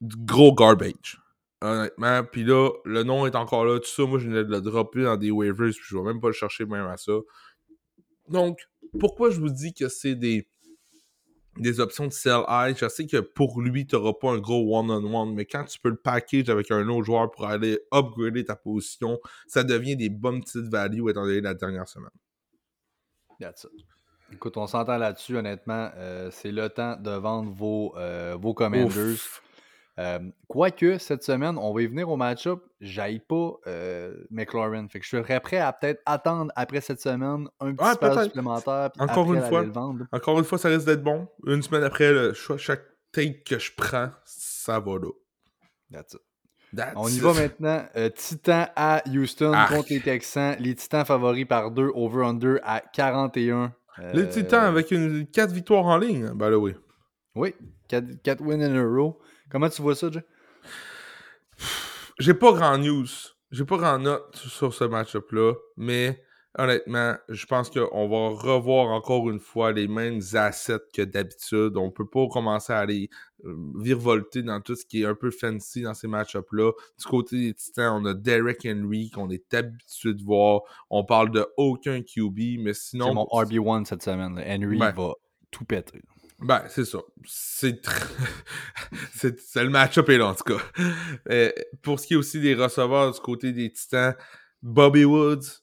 [0.00, 1.20] du gros garbage.
[1.60, 2.22] Honnêtement.
[2.24, 3.78] Puis là, le nom est encore là.
[3.80, 5.72] Tout ça, moi, je venais de le dropper dans des waivers.
[5.72, 7.12] Puis je vais même pas le chercher même à ça.
[8.28, 8.60] Donc,
[9.00, 10.48] pourquoi je vous dis que c'est des,
[11.56, 12.76] des options de sell high?
[12.78, 15.88] Je sais que pour lui, tu n'auras pas un gros one-on-one, mais quand tu peux
[15.88, 20.42] le package avec un autre joueur pour aller upgrader ta position, ça devient des bonnes
[20.42, 22.10] petites values étant donné la dernière semaine.
[23.40, 23.86] That's it.
[24.32, 25.90] Écoute, on s'entend là-dessus, honnêtement.
[25.96, 29.16] Euh, c'est le temps de vendre vos, euh, vos commanders.
[29.98, 32.62] Euh, quoique, cette semaine, on va y venir au match-up.
[32.80, 34.86] J'aille pas euh, McLaurin.
[34.88, 38.90] Fait que je serais prêt à peut-être attendre après cette semaine un petit peu supplémentaire.
[38.98, 39.64] Encore une fois.
[40.12, 41.26] Encore une fois, ça risque d'être bon.
[41.46, 45.10] Une semaine après, le, chaque take que je prends, ça va là.
[45.90, 46.20] That's it.
[46.96, 47.84] On y va maintenant.
[47.96, 50.54] Euh, Titan à Houston contre les Texans.
[50.60, 53.72] Les Titans favoris par 2 over-under à 41.
[54.14, 56.74] Les Titans avec une 4 victoires en ligne, bah là oui.
[57.34, 57.54] Oui,
[57.88, 59.18] 4 wins in a row.
[59.50, 60.24] Comment tu vois ça, Jay?
[62.18, 63.06] J'ai pas grand news.
[63.50, 66.22] J'ai pas grand note sur ce match-up-là, mais
[66.58, 71.76] honnêtement, je pense qu'on va revoir encore une fois les mêmes assets que d'habitude.
[71.76, 73.08] On peut pas commencer à aller
[73.44, 76.72] euh, virevolter dans tout ce qui est un peu fancy dans ces match-up-là.
[76.98, 80.62] Du côté des Titans, on a Derek Henry qu'on est habitué de voir.
[80.90, 83.06] On parle de aucun QB, mais sinon...
[83.06, 84.42] C'est mon RB1 cette semaine.
[84.46, 85.14] Henry va
[85.50, 86.02] tout péter.
[86.38, 86.98] Ben, c'est ça.
[89.12, 90.62] C'est c'est le match-up est là, en tout cas.
[91.30, 91.50] Euh,
[91.82, 94.14] pour ce qui est aussi des receveurs du côté des Titans,
[94.62, 95.62] Bobby Woods,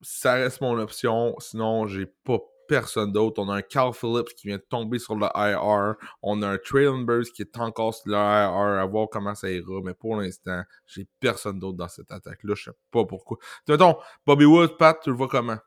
[0.00, 1.36] ça reste mon option.
[1.38, 3.42] Sinon, j'ai pas personne d'autre.
[3.42, 5.96] On a un Carl Phillips qui vient de tomber sur le IR.
[6.22, 8.80] On a un Traylon Burst qui est encore sur le IR.
[8.80, 9.80] À voir comment ça ira.
[9.84, 12.54] Mais pour l'instant, j'ai personne d'autre dans cette attaque-là.
[12.56, 13.38] Je sais pas pourquoi.
[13.68, 15.58] Mettons, Bobby Woods, Pat, tu le vois comment?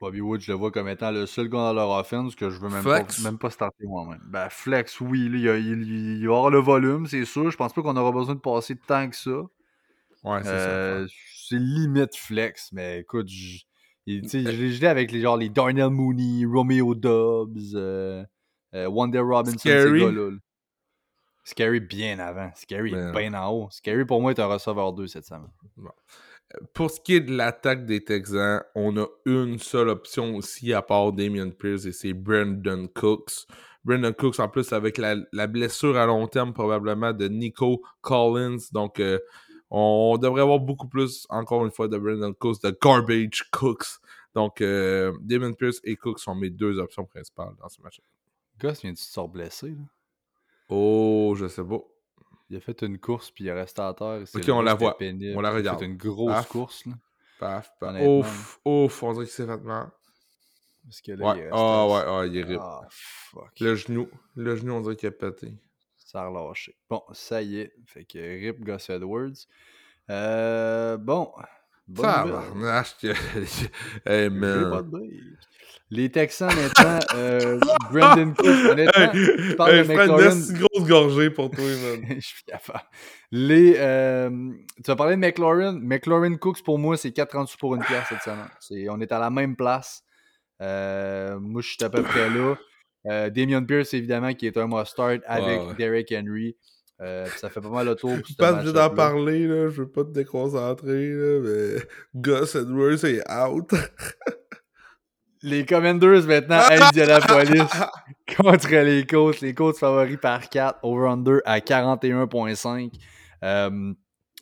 [0.00, 2.58] Bobby Wood, je le vois comme étant le seul gars dans leur offense que je
[2.58, 4.20] veux même, pas, même pas starter moi-même.
[4.24, 7.50] Ben, flex, oui, il, y a, il, y aura le volume, c'est sûr.
[7.50, 9.30] Je pense pas qu'on aura besoin de passer temps que ça.
[10.24, 10.50] Ouais, c'est ça.
[10.50, 11.08] Euh,
[11.48, 13.58] c'est limite flex, mais écoute, je,
[14.06, 18.24] je l'ai avec les, genre, les Darnell Mooney, Romeo Dobbs, euh,
[18.74, 20.00] euh, Wonder Robinson, Scary.
[20.00, 20.30] ces gars-là.
[21.44, 22.50] Scary bien avant.
[22.54, 23.68] Scary est bien en haut.
[23.70, 25.48] Scary pour moi est un receveur 2 cette semaine.
[25.76, 25.90] Bon.
[26.72, 30.80] Pour ce qui est de l'attaque des Texans, on a une seule option aussi à
[30.80, 33.46] part Damien Pierce et c'est Brandon Cooks.
[33.84, 38.58] Brandon Cooks, en plus, avec la, blessure à long terme probablement de Nico Collins.
[38.72, 39.18] Donc, euh,
[39.70, 44.00] on devrait avoir beaucoup plus, encore une fois, de Brandon Cooks, de Garbage Cooks.
[44.34, 48.00] Donc, euh, Damien Pierce et Cooks sont mes deux options principales dans ce match.
[48.58, 49.70] Gus vient de se blesser.
[49.70, 49.84] Là?
[50.68, 51.80] Oh, je sais pas.
[52.50, 54.22] Il a fait une course, puis il est resté à terre.
[54.34, 54.96] Ok, on la voit.
[55.34, 55.80] On la regarde.
[55.80, 56.86] Fait une grosse course.
[56.86, 56.92] Là.
[57.38, 58.02] Paf, paf.
[58.02, 59.90] Ouf, ouf, on dirait qu'il s'est fait mal.
[60.84, 61.38] Parce que là, ouais.
[61.38, 62.60] il Ah ouais, ah, il est rip.
[62.62, 63.60] Ah, fuck.
[63.60, 65.54] Le genou, le genou, on dirait qu'il a pété.
[65.96, 66.74] Ça a relâché.
[66.88, 67.74] Bon, ça y est.
[67.84, 69.46] Fait que rip Gus Edwards.
[70.08, 71.30] Euh, bon.
[74.06, 74.90] Hey, man.
[75.90, 77.58] Les Texans, maintenant, euh,
[77.90, 80.30] Brandon Cook, honnêtement, tu parles de McLaurin.
[80.30, 82.16] Je une grosse gorgée pour toi, man.
[82.16, 82.84] je suis capable.
[83.30, 84.50] Les, euh,
[84.84, 85.78] tu as parlé de McLaurin.
[85.80, 88.90] McLaurin Cooks, pour moi, c'est 4,38 pour une pièce cette semaine.
[88.90, 90.02] on est à la même place.
[90.60, 92.56] Euh, moi, je suis à peu près là.
[93.06, 96.54] Euh, Damien Pierce, évidemment, qui est un must-start avec Derek Henry.
[97.00, 98.16] Euh, ça fait pas mal le tour.
[98.18, 99.68] Je suis pas obligé d'en parler, là.
[99.68, 101.82] je veux pas te déconcentrer, là, mais
[102.14, 103.72] Gus Edwards est out.
[105.42, 107.80] Les Commanders maintenant la police
[108.36, 109.40] contre les Colts.
[109.40, 112.90] Les Colts favoris par 4, over-under à 41,5.
[113.44, 113.94] Euh,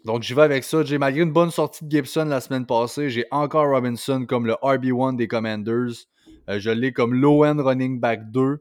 [0.06, 0.82] donc j'y vais avec ça.
[0.84, 4.54] J'ai malgré une bonne sortie de Gibson la semaine passée, j'ai encore Robinson comme le
[4.54, 6.06] RB1 des Commanders.
[6.48, 8.58] Euh, je l'ai comme low-end running back 2.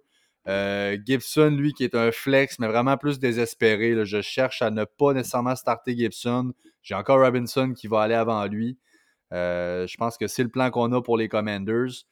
[0.48, 4.06] Euh, Gibson, lui, qui est un flex, mais vraiment plus désespéré.
[4.06, 6.54] Je cherche à ne pas nécessairement starter Gibson.
[6.84, 8.78] J'ai encore Robinson qui va aller avant lui.
[9.32, 12.06] je pense que c'est le plan qu'on a pour les Commanders.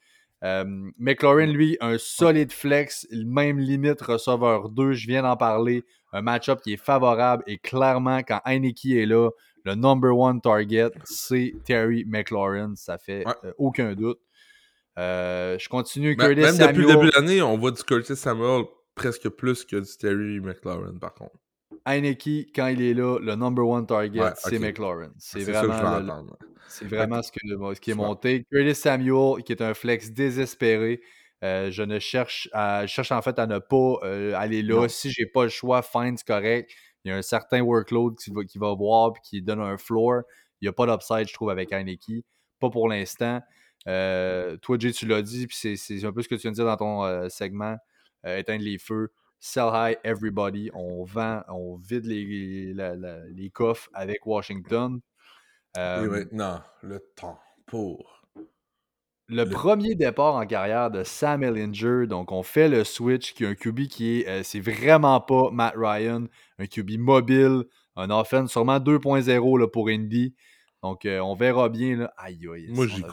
[0.44, 0.66] Euh,
[0.98, 5.84] McLaurin, lui, un solide flex, même limite receveur 2, je viens d'en parler.
[6.12, 9.30] Un match-up qui est favorable et clairement, quand Heineke est là,
[9.64, 12.74] le number one target, c'est Terry McLaurin.
[12.76, 14.20] Ça fait euh, aucun doute.
[15.00, 16.16] Euh, je continue.
[16.16, 18.66] Curtis même depuis le début de l'année, on voit du Curtis Samuel
[18.96, 21.36] presque plus que du Terry McLaurin, par contre.
[21.86, 25.12] Heineke, quand il est là, le number one target, c'est McLaurin.
[25.18, 26.26] C'est vraiment,
[26.68, 27.40] c'est vraiment ce, que,
[27.76, 28.46] ce qui est monté.
[28.52, 31.02] Curtis Samuel, qui est un flex désespéré.
[31.44, 34.88] Euh, je ne cherche à, cherche en fait à ne pas euh, aller là.
[34.88, 36.72] Si Si j'ai pas le choix, c'est correct.
[37.04, 39.78] Il y a un certain workload qui va, qui va voir et qui donne un
[39.78, 40.22] floor.
[40.62, 42.24] Il n'y a pas d'upside, je trouve, avec Heineke.
[42.62, 43.42] Pas pour l'instant.
[43.88, 46.56] Euh, toi, Jay, tu l'as dit, puis c'est un peu ce que tu viens de
[46.56, 47.78] dire dans ton segment.
[48.26, 49.12] euh, éteindre les feux.
[49.40, 50.70] Sell high everybody.
[50.74, 55.00] On vend, on vide les, les coffres avec Washington.
[55.76, 58.22] Et Euh, maintenant, le temps pour.
[59.28, 63.48] le premier départ en carrière de Sam Ellinger, donc on fait le switch, qui est
[63.48, 66.26] un QB qui est, euh, c'est vraiment pas Matt Ryan,
[66.60, 67.64] un QB mobile,
[67.96, 70.36] un offense sûrement 2.0 là, pour Indy.
[70.84, 71.98] Donc euh, on verra bien.
[71.98, 72.14] Là.
[72.18, 72.68] Aïe, aïe.
[72.70, 73.08] Moi, j'y a-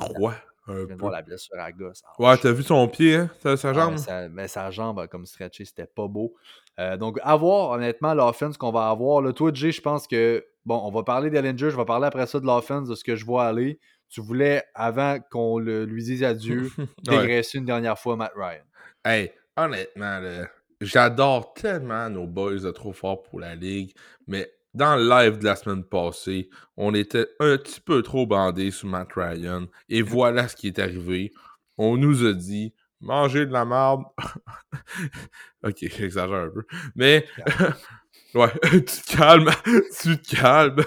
[0.73, 2.03] crois Je voir la blessure à la gosse.
[2.19, 3.31] Ouais, t'as vu son pied, hein?
[3.43, 3.93] Sa, sa Ah, jambe?
[3.93, 6.35] mais, sa, mais sa jambe a comme stretché, c'était pas beau.
[6.79, 9.21] Euh, donc, à voir, honnêtement, l'offense qu'on va avoir.
[9.23, 12.27] Là, toi, Jay, je pense que, bon, on va parler d'Ellinger, je vais parler après
[12.27, 13.79] ça de l'offense, de ce que je vois aller.
[14.09, 16.69] Tu voulais, avant qu'on le- lui dise adieu,
[17.07, 17.21] Ouais.
[17.21, 18.65] dégraisser une dernière fois Matt Ryan.
[19.05, 20.21] Hey, honnêtement,
[20.81, 23.95] j'adore tellement nos boys de trop fort pour la ligue,
[24.27, 28.71] mais dans le live de la semaine passée, on était un petit peu trop bandés
[28.71, 31.33] sur Matt Ryan, et voilà ce qui est arrivé.
[31.79, 34.03] On nous a dit manger de la merde.
[35.65, 36.65] ok, j'exagère un peu,
[36.95, 37.27] mais
[38.35, 39.51] ouais, tu te calmes,
[40.01, 40.85] tu te calmes.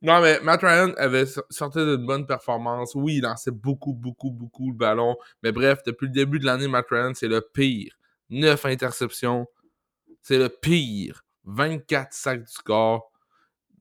[0.00, 2.94] Non, mais Matt Ryan avait so- sorti d'une bonne performance.
[2.94, 5.16] Oui, il lançait beaucoup, beaucoup, beaucoup le ballon.
[5.42, 7.98] Mais bref, depuis le début de l'année, Matt Ryan, c'est le pire.
[8.30, 9.48] 9 interceptions.
[10.22, 11.24] C'est le pire.
[11.48, 13.10] 24 sacs du score.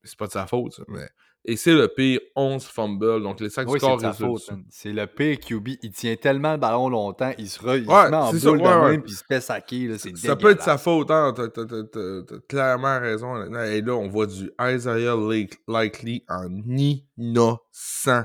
[0.03, 1.07] C'est pas de sa faute, ça, mais.
[1.49, 2.19] Et c'est le pire.
[2.35, 3.23] 11 fumbles.
[3.23, 4.65] Donc les sacs Oui, du man.
[4.69, 5.69] C'est le pire QB.
[5.81, 8.49] Il tient tellement le ballon longtemps, il se, re- il se Ouais, met en ça,
[8.49, 8.91] boule de ouais, ouais.
[8.91, 9.88] même, puis il se fait saquer.
[9.88, 11.34] là, Ça peut être sa faute, hein.
[11.34, 13.41] T'as, clairement raison.
[13.64, 18.23] Et là, on voit du Isaiah Lake- Likely en innocent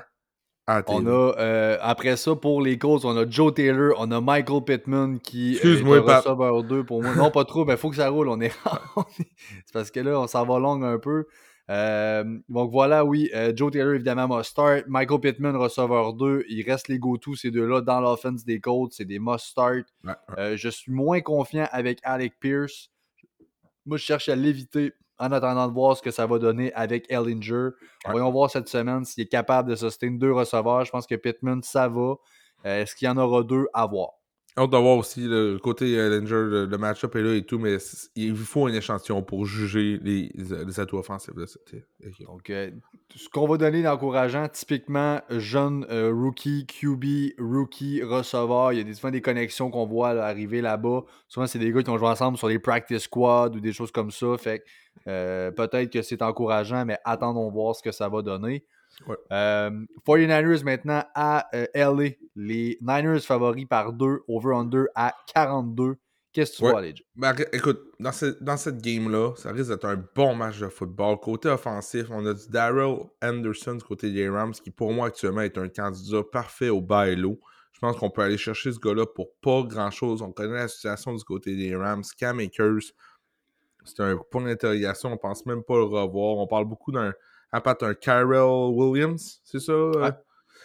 [0.88, 4.62] On a, euh, après ça, pour les causes, on a Joe Taylor, on a Michael
[4.64, 7.14] Pittman qui euh, Excuse-moi, est un receveur 2 pour moi.
[7.14, 8.28] Non, pas trop, mais il faut que ça roule.
[8.32, 8.52] On est...
[9.66, 11.26] C'est parce que là, on s'en va long un peu.
[11.70, 14.84] Euh, donc voilà, oui, Joe Taylor, évidemment, must start.
[14.88, 16.44] Michael Pittman, receveur 2.
[16.48, 18.92] Il reste les go-to, ces deux-là, dans l'offense des Colts.
[18.92, 19.86] C'est des must start.
[20.04, 20.56] Ouais, ouais.
[20.56, 22.90] Je suis moins confiant avec Alec Pierce.
[23.84, 24.92] Moi, je cherche à l'éviter
[25.22, 27.54] en attendant de voir ce que ça va donner avec Ellinger.
[27.54, 28.10] Ouais.
[28.10, 30.84] Voyons voir cette semaine s'il est capable de sustain deux receveurs.
[30.84, 32.14] Je pense que Pittman, ça va.
[32.66, 33.66] Euh, Est-ce qu'il y en aura deux?
[33.72, 34.10] À voir?
[34.58, 37.78] Hâte de voir aussi le côté Ellinger, le, le match-up est là et tout, mais
[38.16, 42.26] il faut un échantillon pour juger les, les atouts offensifs de cette équipe.
[42.26, 42.70] Donc, euh,
[43.16, 48.84] ce qu'on va donner d'encourageant, typiquement, jeune euh, rookie, QB, rookie, receveur, il y a
[48.84, 51.04] des, souvent des connexions qu'on voit arriver là-bas.
[51.28, 53.90] Souvent, c'est des gars qui ont joué ensemble sur les practice squad ou des choses
[53.90, 54.36] comme ça.
[54.36, 54.62] Fait
[55.06, 58.64] euh, peut-être que c'est encourageant, mais attendons voir ce que ça va donner.
[59.08, 59.16] Ouais.
[59.32, 59.70] Euh,
[60.06, 62.10] 49ers maintenant à euh, LA.
[62.36, 65.96] Les Niners favoris par 2, over-under à 42.
[66.32, 66.94] Qu'est-ce que tu vois, Jay?
[67.14, 71.18] Ben, écoute, dans, ce- dans cette game-là, ça risque d'être un bon match de football.
[71.20, 75.42] Côté offensif, on a du Daryl Anderson du côté des Rams, qui pour moi actuellement
[75.42, 77.38] est un candidat parfait au bas et low.
[77.72, 80.22] Je pense qu'on peut aller chercher ce gars-là pour pas grand-chose.
[80.22, 82.02] On connaît la situation du côté des Rams.
[82.16, 82.92] Cam Akers,
[83.84, 85.12] c'est un point d'interrogation.
[85.12, 86.36] On pense même pas le revoir.
[86.38, 87.12] On parle beaucoup d'un
[87.52, 89.72] à part un Kyrell Williams, c'est ça?
[89.90, 90.10] Ouais.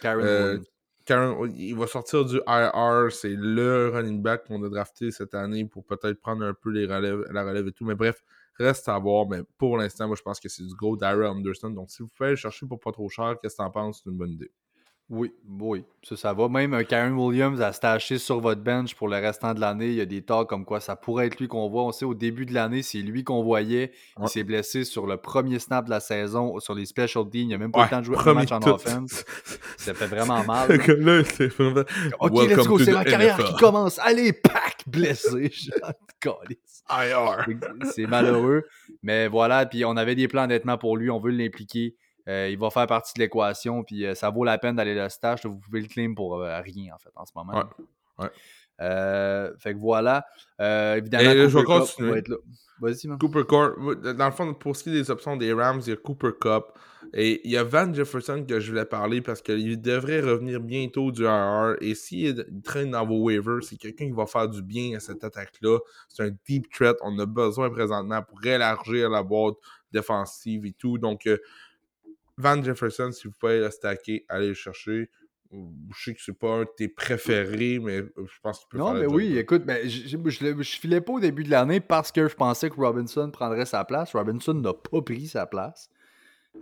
[0.00, 0.66] Karen Euh, Williams.
[1.04, 5.64] Karen, il va sortir du IR, c'est le running back qu'on a drafté cette année
[5.64, 7.84] pour peut-être prendre un peu les relèves, la relève et tout.
[7.86, 8.22] Mais bref,
[8.58, 9.26] reste à voir.
[9.28, 11.70] Mais pour l'instant, moi, je pense que c'est du gros Daryl Anderson.
[11.70, 14.02] Donc, si vous pouvez le chercher pour pas trop cher, qu'est-ce que t'en penses?
[14.04, 14.50] C'est une bonne idée.
[15.10, 16.50] Oui, oui, ça, ça va.
[16.50, 19.86] Même un Karen Williams à se tâcher sur votre bench pour le restant de l'année.
[19.88, 21.84] Il y a des talks comme quoi ça pourrait être lui qu'on voit.
[21.84, 23.92] On sait au début de l'année, c'est lui qu'on voyait.
[24.18, 24.24] Ouais.
[24.26, 27.42] Il s'est blessé sur le premier snap de la saison, sur les special teams.
[27.44, 28.68] Il n'a même pas Ouais, le temps de jouer un match en tout.
[28.68, 29.24] offense.
[29.78, 30.68] Ça fait vraiment mal.
[31.24, 31.80] C'est vraiment-
[32.20, 33.48] Ok, Welcome let's go, c'est ma carrière NFL.
[33.48, 33.98] qui commence.
[34.00, 35.50] Allez, pack, blessé.
[36.90, 37.46] IR.
[37.94, 38.64] C'est malheureux.
[39.02, 41.10] Mais voilà, puis on avait des plans honnêtement pour lui.
[41.10, 41.96] On veut l'impliquer.
[42.28, 43.82] Euh, il va faire partie de l'équation.
[43.82, 45.44] Puis euh, ça vaut la peine d'aller le stage.
[45.44, 47.64] Vous pouvez le claim pour euh, rien, en fait, en ce moment.
[48.18, 49.50] Ouais, ouais.
[49.58, 50.24] Fait que voilà.
[50.58, 52.10] Évidemment, Et Cooper continuer.
[52.10, 52.36] va être là.
[52.80, 53.18] Vas-y, man.
[53.18, 55.92] Cooper Cup, dans le fond, pour ce qui est des options des Rams, il y
[55.92, 56.66] a Cooper Cup.
[57.14, 61.10] Et il y a Van Jefferson que je voulais parler parce qu'il devrait revenir bientôt
[61.10, 61.76] du RR.
[61.80, 65.24] Et s'il traîne dans vos waivers, c'est quelqu'un qui va faire du bien à cette
[65.24, 65.78] attaque-là.
[66.08, 66.96] C'est un deep threat.
[67.02, 69.56] On a besoin présentement pour élargir la boîte
[69.90, 70.98] défensive et tout.
[70.98, 71.26] Donc,
[72.38, 75.10] Van Jefferson, si vous pouvez le stacker, allez le chercher.
[75.50, 78.86] Je sais que c'est pas un de tes préférés, mais je pense qu'il peut Non,
[78.92, 82.12] faire mais job, oui, écoute, ben, je, je filais pas au début de l'année parce
[82.12, 84.12] que je pensais que Robinson prendrait sa place.
[84.14, 85.88] Robinson n'a pas pris sa place.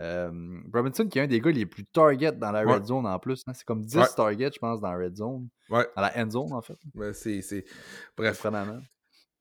[0.01, 0.31] Euh,
[0.73, 2.75] Robinson, qui est un des gars les plus target dans la Ouais.
[2.75, 3.43] red zone en plus.
[3.47, 3.53] hein.
[3.55, 4.05] C'est comme 10 Ouais.
[4.15, 5.49] targets, je pense, dans la red zone.
[5.71, 5.87] Ouais.
[5.97, 6.77] Dans la end zone, en fait.
[7.13, 7.41] C'est.
[7.43, 7.65] c'est-
[8.17, 8.45] Bref.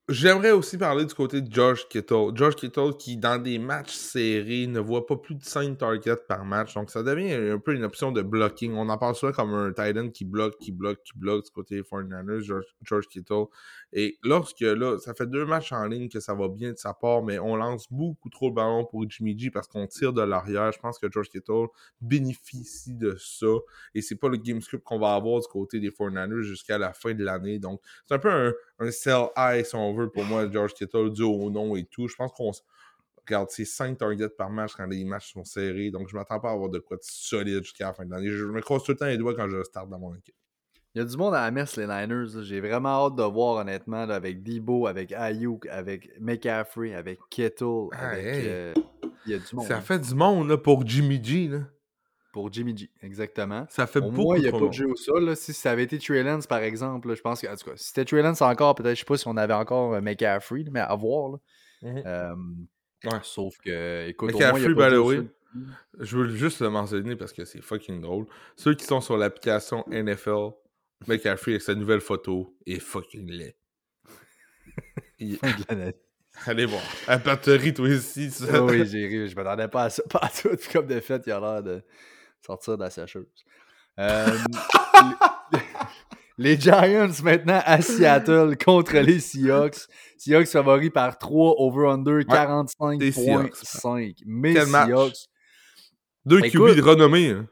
[0.08, 2.30] J'aimerais aussi parler du côté de George Kittle.
[2.32, 6.44] George Kittle qui, dans des matchs serrés, ne voit pas plus de 5 targets par
[6.44, 6.74] match.
[6.74, 8.74] Donc, ça devient un peu une option de blocking.
[8.74, 11.74] On en parle souvent comme un Titan qui bloque, qui bloque, qui bloque du côté
[11.74, 12.40] des 49ers,
[12.82, 13.46] George, Kittle.
[13.92, 16.94] Et lorsque, là, ça fait deux matchs en ligne que ça va bien de sa
[16.94, 20.22] part, mais on lance beaucoup trop le ballon pour Jimmy G parce qu'on tire de
[20.22, 20.70] l'arrière.
[20.70, 21.66] Je pense que George Kittle
[22.00, 23.46] bénéficie de ça.
[23.92, 26.92] Et c'est pas le game script qu'on va avoir du côté des 49ers jusqu'à la
[26.92, 27.58] fin de l'année.
[27.58, 31.10] Donc, c'est un peu un, un sell high, si on veut, pour moi, George Kittle,
[31.10, 32.08] dû au nom et tout.
[32.08, 32.52] Je pense qu'on
[33.26, 35.90] regarde, c'est 5 targets par match quand les matchs sont serrés.
[35.90, 38.28] Donc, je m'attends pas à avoir de quoi de solide jusqu'à la fin de l'année.
[38.30, 40.34] Je me croise tout le temps les doigts quand je start dans mon équipe.
[40.94, 42.42] Il y a du monde à la messe, les Niners.
[42.42, 47.88] J'ai vraiment hâte de voir, honnêtement, avec Debo, avec Ayuk, avec McCaffrey, avec Kittle.
[47.92, 48.44] Ah, avec, hey.
[48.46, 48.74] euh,
[49.26, 49.66] il y a du monde.
[49.66, 51.48] Ça fait du monde là, pour Jimmy G.
[51.48, 51.58] Là.
[52.36, 53.66] Pour Jimmy G, exactement.
[53.70, 55.24] Ça fait Au beaucoup moins, il n'y a pas de jeu au sol.
[55.24, 55.34] là.
[55.34, 57.76] Si ça avait été Trey Lance, par exemple, là, je pense que, en tout cas,
[57.76, 60.64] si c'était Trey Lance encore, peut-être, je sais pas si on avait encore euh, McCaffrey,
[60.70, 61.30] mais à voir.
[61.30, 61.38] là.
[61.90, 62.02] Mhm.
[62.04, 62.34] Euh,
[63.04, 63.18] Ouais.
[63.22, 65.08] Sauf que, écoute, au moins, il y a McCaffrey, pas de by jeu the au
[65.08, 65.28] way, sol.
[66.00, 68.26] Je veux juste le mentionner parce que c'est fucking drôle.
[68.56, 70.50] Ceux qui sont sur l'application NFL,
[71.08, 73.56] McCaffrey avec sa nouvelle photo est fucking laid.
[75.18, 75.38] Il-
[76.44, 76.82] Allez voir.
[77.08, 78.30] La batterie, toi aussi.
[78.30, 78.44] ça.
[78.52, 79.28] Ah oui, j'ai ri.
[79.28, 80.02] Je m'attendais pas à ça.
[80.10, 80.50] Pas à tout.
[80.72, 81.82] Comme de fait, il a l'air de
[82.46, 83.26] sortir de la sécheuse.
[83.98, 84.26] Euh,
[85.52, 85.58] les,
[86.38, 89.86] les Giants maintenant à Seattle contre les Seahawks.
[90.18, 92.70] Seahawks favoris par 3 over-under Seahawks.
[92.78, 94.22] 45.5.
[94.26, 94.88] Mais Quel match.
[94.88, 95.16] Seahawks.
[96.24, 97.30] Deux Écoute- QB de renommée.
[97.30, 97.46] hein.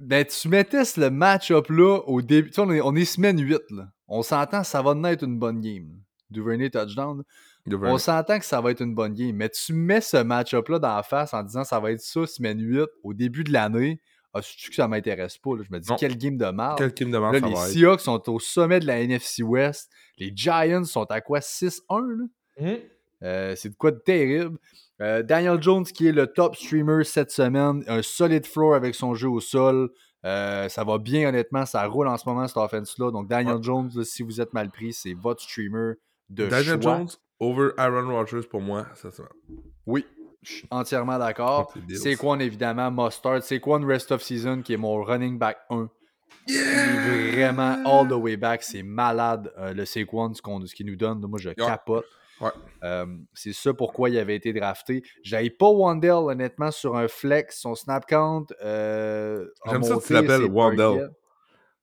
[0.00, 2.50] Ben, tu mettais ce match-up là au début.
[2.50, 3.58] Tu sais, on est, on est semaine 8.
[3.70, 3.88] Là.
[4.06, 5.88] On s'entend, ça va être une bonne game.
[5.88, 5.96] là.
[6.30, 7.18] Duvernay touchdown.
[7.18, 7.24] là.
[7.66, 7.94] Duvernay.
[7.94, 10.94] On s'entend que ça va être une bonne game, mais tu mets ce match-up-là dans
[10.96, 14.00] la face en disant ça va être ça, semaine 8, au début de l'année.
[14.40, 15.56] Ah, que ça m'intéresse pas.
[15.56, 15.62] là?
[15.68, 15.96] Je me dis, Non.
[15.98, 16.78] quel game de merde.
[16.78, 17.56] Quel team de les?
[17.72, 19.90] Seahawks sont au sommet de la NFC West.
[20.18, 21.40] Les Giants sont à quoi?
[21.40, 22.24] 6-1 là?
[22.60, 22.78] Mhm.
[23.24, 24.58] Euh, c'est de quoi de terrible.
[25.00, 29.14] Euh, Daniel Jones, qui est le top streamer cette semaine, un solide floor avec son
[29.14, 29.90] jeu au sol.
[30.24, 31.64] Euh, ça va bien, honnêtement.
[31.66, 33.10] Ça roule en ce moment, cette offense-là.
[33.12, 33.62] Donc, Daniel Ouais.
[33.62, 35.94] Jones, là, si vous êtes mal pris, c'est votre streamer
[36.28, 36.96] de Daniel choix.
[36.98, 37.08] Jones
[37.40, 39.22] over Aaron Rodgers pour moi, ça se
[39.86, 40.04] Oui,
[40.42, 41.72] je suis entièrement d'accord.
[41.94, 43.42] C'est quoi, évidemment, Mustard?
[43.42, 45.88] C'est quoi, Rest of Season, qui est mon running back 1.
[46.46, 48.62] Il est vraiment all the way back.
[48.62, 51.20] C'est malade, euh, le Saquon, ce, qu'on- ce qu'il nous donne.
[51.20, 52.06] Moi, je capote.
[52.40, 52.50] Ouais.
[52.84, 53.04] Euh,
[53.34, 55.02] c'est ça pourquoi il avait été drafté.
[55.24, 57.60] J'avais pas Wandell, honnêtement, sur un flex.
[57.60, 58.46] Son snap count.
[58.64, 61.10] Euh, J'aime ça que tu l'appelles Wandell.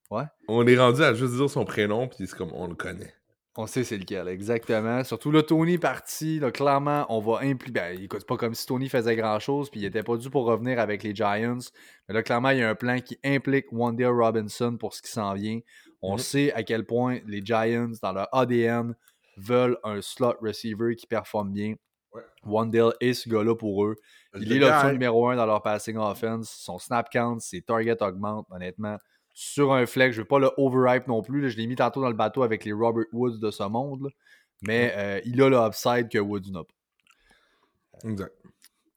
[0.09, 0.29] targets.
[0.47, 3.13] On est rendu à juste dire son prénom, puis c'est comme on le connaît.
[3.57, 5.03] On sait c'est lequel, exactement.
[5.05, 7.71] Surtout là, Tony parti, là, clairement, on va impliquer.
[7.71, 10.77] Ben, écoute, pas comme si Tony faisait grand-chose, puis il était pas dû pour revenir
[10.77, 11.59] avec les Giants.
[12.07, 15.09] Mais là, clairement, il y a un plan qui implique Wandale Robinson pour ce qui
[15.09, 15.59] s'en vient.
[16.01, 16.19] On Mhm.
[16.19, 18.93] sait à quel point les Giants, dans leur ADN,
[19.37, 21.75] veulent un slot receiver qui performe bien.
[22.13, 22.21] Ouais.
[22.43, 23.95] Wandale est ce gars-là pour eux.
[24.37, 26.49] Il est l'option numéro un dans leur passing offense.
[26.49, 28.97] Son snap count, ses targets augmentent, honnêtement.
[29.37, 31.41] Sur un flex, je ne veux pas le overhype non plus.
[31.41, 31.49] là.
[31.49, 34.03] Je l'ai mis tantôt dans le bateau avec les Robert Woods de ce monde.
[34.03, 34.09] là.
[34.61, 38.09] Mais euh, il a le upside que Woods n'a pas.
[38.09, 38.33] Exact.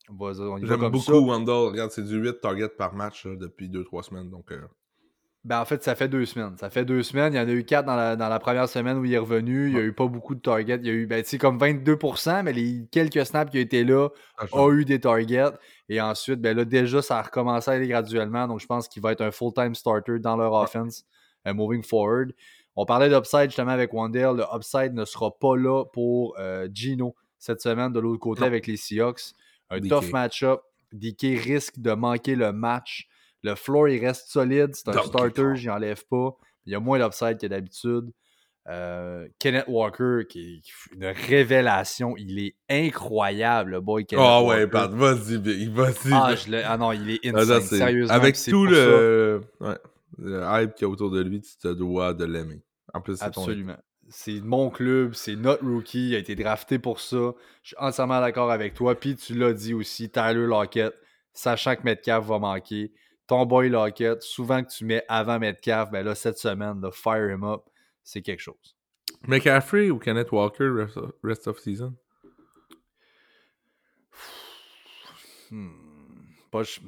[0.08, 0.32] Y va
[0.62, 1.12] J'aime beaucoup ça.
[1.12, 1.70] Wendell.
[1.72, 4.30] Regarde, c'est du 8 targets par match là, depuis 2-3 semaines.
[4.30, 4.62] Donc, euh,
[5.48, 6.56] Ben, en fait, ça fait deux semaines.
[6.58, 7.32] Ça fait deux semaines.
[7.32, 9.18] Il y en a eu quatre dans la, dans la première semaine où il est
[9.18, 9.68] revenu.
[9.68, 10.76] Il n'y a eu pas beaucoup de targets.
[10.82, 13.82] Il y a eu, ben, tu sais, comme 22%, mais les quelques snaps qui étaient
[13.84, 14.74] là ça a change.
[14.74, 15.52] eu des targets.
[15.88, 18.46] Et ensuite, ben là, déjà, ça a recommencé à aller graduellement.
[18.46, 21.04] Donc, je pense qu'il va être un full-time starter dans leur offense
[21.46, 22.32] euh, moving forward.
[22.76, 24.36] On parlait d'upside justement avec Wandale.
[24.36, 28.46] Le upside ne sera pas là pour euh, Gino cette semaine de l'autre côté Non.
[28.48, 29.32] avec les Seahawks.
[29.70, 29.88] Un DK.
[29.88, 30.60] tough match-up.
[30.92, 33.08] DK risque de manquer le match.
[33.42, 34.74] Le floor, il reste solide.
[34.74, 36.36] C'est un Donkey starter, j'y enlève pas.
[36.66, 38.10] Il y a moins d'upside que d'habitude.
[38.68, 42.14] Euh, Kenneth Walker, qui est une révélation.
[42.18, 44.70] Il est incroyable, le boy Kenneth Ah ouais, Walker.
[44.70, 46.12] Pat, vas-y, vas-y.
[46.12, 47.46] Ah, je ah non, il est Ah, insane.
[47.46, 48.14] ça, c'est- Sérieusement.
[48.14, 49.40] Avec tout le...
[49.60, 49.76] Ouais,
[50.18, 52.60] le hype qu'il y a autour de lui, tu te dois de l'aimer.
[52.92, 53.42] En plus, c'est ton.
[53.42, 53.76] Absolument.
[54.10, 57.34] C'est mon club, c'est notre rookie, il a été drafté pour ça.
[57.62, 58.94] Je suis entièrement d'accord avec toi.
[58.94, 60.94] Puis tu l'as dit aussi, Tyler Lockett,
[61.34, 62.90] sachant que Metcalf va manquer.
[63.28, 67.30] Ton boy Lockett, souvent que tu mets avant Metcalf, ben là, cette semaine, là, fire
[67.30, 67.62] him up,
[68.02, 68.76] c'est quelque chose.
[69.26, 71.94] McCaffrey ou Kenneth Walker, rest of, rest of season?
[75.50, 75.70] Hmm.
[76.50, 76.82] Pas ch-.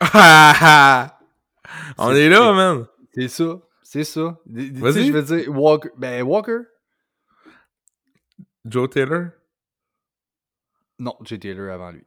[1.98, 2.86] On est là, man.
[3.14, 4.40] C'est ça, c'est ça.
[4.46, 5.08] Vas-y.
[5.08, 6.60] je veux dire, Walker, ben Walker?
[8.64, 9.32] Joe Taylor?
[10.98, 12.06] Non, Jay Taylor avant lui.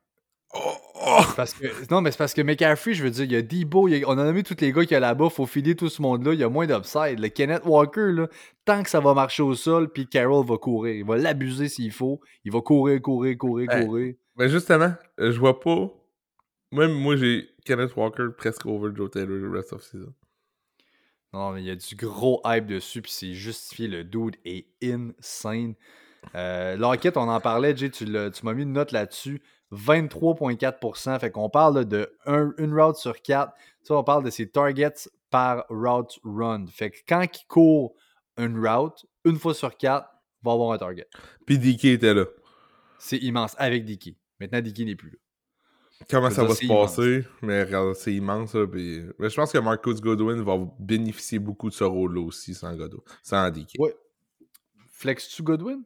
[0.53, 0.75] Oh,
[1.07, 1.21] Oh!
[1.35, 3.87] Parce que, non, mais c'est parce que McCaffrey, je veux dire, il y a Debo,
[3.87, 5.75] il y a- on a nommé tous les gars qu'il y a là-bas, faut filer
[5.75, 7.19] tout ce monde-là, il y a moins d'upside.
[7.19, 8.27] Le Kenneth Walker, là,
[8.65, 10.95] tant que ça va marcher au sol, puis Carroll va courir.
[10.95, 12.19] Il va l'abuser s'il faut.
[12.43, 13.85] Il va courir, courir, courir, Hey.
[13.85, 14.15] courir.
[14.37, 15.89] Mais justement, euh, je vois pas.
[16.71, 20.13] Même moi, j'ai Kenneth Walker presque over Joe Taylor le rest of season.
[21.33, 23.87] Non, mais il y a du gros hype dessus, puis c'est justifié.
[23.87, 25.75] Le dude est insane.
[26.33, 29.41] Euh, Lockett, on en parlait, Jay, tu m'as mis une note là-dessus.
[29.71, 31.19] 23,4%.
[31.19, 33.53] Fait qu'on parle de un- une route sur quatre.
[33.83, 36.65] Sais, on parle de ses targets par route run.
[36.67, 37.95] Fait que quand il court
[38.37, 40.09] une route, une fois sur quatre,
[40.41, 41.07] il va avoir un target.
[41.45, 42.25] Puis DK était là.
[42.99, 44.17] C'est immense avec Dicky.
[44.39, 45.17] Maintenant, Dicky n'est plus là.
[46.09, 46.95] Comment ça va se c'est immense.
[46.97, 47.25] passer?
[47.41, 48.53] Mais regarde, c'est immense.
[48.53, 49.01] Là, puis...
[49.17, 53.01] Mais je pense que Marcus Godwin va bénéficier beaucoup de ce rôle-là aussi sans Godwin.
[53.23, 53.75] Sans DK.
[53.79, 53.95] Ouais.
[54.89, 55.83] Flex-tu Godwin?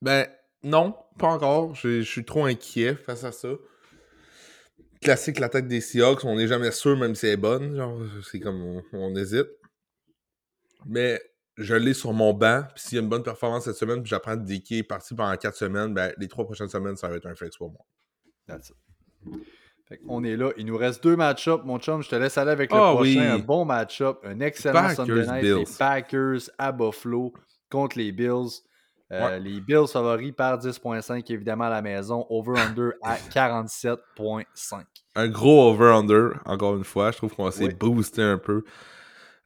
[0.00, 0.26] Ben,
[0.64, 1.74] non, pas encore.
[1.74, 3.50] Je suis trop inquiet face à ça.
[5.02, 7.76] Classique, l'attaque des Seahawks, on n'est jamais sûr, même si elle est bonne.
[7.76, 7.98] Genre,
[8.30, 9.46] c'est comme on, on hésite.
[10.86, 11.20] Mais
[11.56, 12.62] je l'ai sur mon banc.
[12.74, 15.36] Puis s'il y a une bonne performance cette semaine, puis j'apprends de est parti pendant
[15.36, 17.84] 4 semaines, ben, les 3 prochaines semaines, ça va être un flex pour moi.
[18.46, 18.76] That's it.
[19.86, 20.50] Fait on est là.
[20.56, 21.62] Il nous reste deux match-ups.
[21.64, 23.02] Mon chum, je te laisse aller avec le Ah prochain.
[23.02, 23.18] oui.
[23.18, 24.18] Un bon match-up.
[24.24, 25.42] Un excellent Packers, Sunday night.
[25.42, 25.58] Bills.
[25.58, 27.34] Les Packers à Buffalo
[27.70, 28.62] contre les Bills.
[29.12, 29.40] Euh, Ouais.
[29.40, 32.26] Les Bills favoris par 10.5 évidemment à la maison.
[32.30, 34.82] Over-under à 47.5.
[35.16, 37.10] Un gros over-under, encore une fois.
[37.12, 37.72] Je trouve qu'on essayer Oui.
[37.74, 38.64] de booster un peu.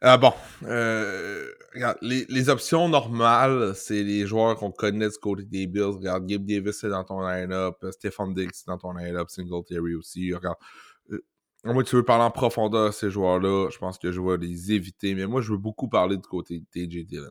[0.00, 0.32] Ah bon,
[0.62, 1.44] euh,
[1.74, 5.82] regarde, les, les options normales, c'est les joueurs qu'on connaît du côté des Bills.
[5.82, 7.74] Regarde, Gabe Davis, c'est dans ton line-up.
[7.82, 9.28] euh, Stephon Diggs, c'est dans ton line-up.
[9.28, 10.32] Singletary aussi.
[10.32, 10.56] Regarde,
[11.64, 14.70] moi, tu veux parler en profondeur de ces joueurs-là, je pense que je vais les
[14.72, 15.16] éviter.
[15.16, 17.28] Mais moi, je veux beaucoup parler du côté de TJ Dillon.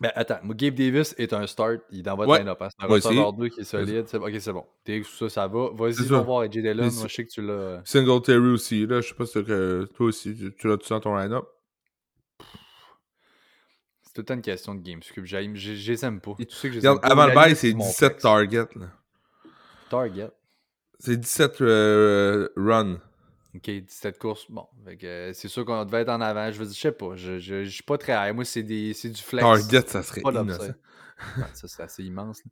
[0.00, 1.80] Ben attends, Gabe Davis est un start.
[1.90, 2.38] Il est dans votre Ouais.
[2.38, 2.58] line-up.
[2.62, 2.68] hein.
[2.70, 4.06] C'est un receveur 2 qui est solide.
[4.14, 4.64] Ok, c'est bon.
[4.84, 5.70] T'es ça, ça va.
[5.74, 6.74] Vas-y, va voir AJ Dillon.
[6.74, 7.82] Moi, je sais que tu l'as.
[7.84, 11.16] Singletary aussi, là, je sais pas si que toi aussi, tu, tu l'as-tu dans ton
[11.16, 11.44] line-up?
[14.02, 15.24] C'est tout le temps une question de game scoop.
[15.24, 16.34] J'aime- Je les aime pas.
[16.38, 18.22] Tu sais que je Regarde, avant le bail, c'est mon 17 flex.
[18.22, 18.68] targets.
[19.90, 20.30] Target.
[20.98, 22.98] C'est 17 euh, run.
[23.58, 24.50] Ok, 17 courses.
[24.50, 24.66] Bon,
[25.02, 26.50] euh, c'est sûr qu'on devait être en avant.
[26.52, 27.16] Je veux dire, je sais pas.
[27.16, 28.34] Je, je, je suis pas très high.
[28.34, 29.42] Moi, c'est du flex.
[29.44, 30.74] Target, ça serait pas innocent.
[31.36, 32.42] Ouais, ça, c'est assez immense.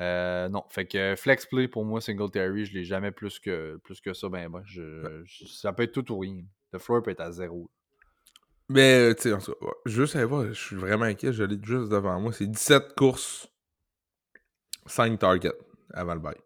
[0.00, 4.00] Euh, non, fait que flex play pour moi, Singletary, je l'ai jamais plus que, plus
[4.00, 4.28] que ça.
[4.28, 6.42] Ben, ben, je, je- ça peut être tout ou rien.
[6.72, 7.70] Le floor peut être à zéro.
[8.68, 11.58] Mais, euh, tu sais, en tout cas, juste voir, je suis vraiment inquiet, je l'ai
[11.62, 12.32] juste devant moi.
[12.32, 13.48] C'est 17 courses,
[14.86, 15.52] 5 targets
[15.94, 16.36] avant le bail.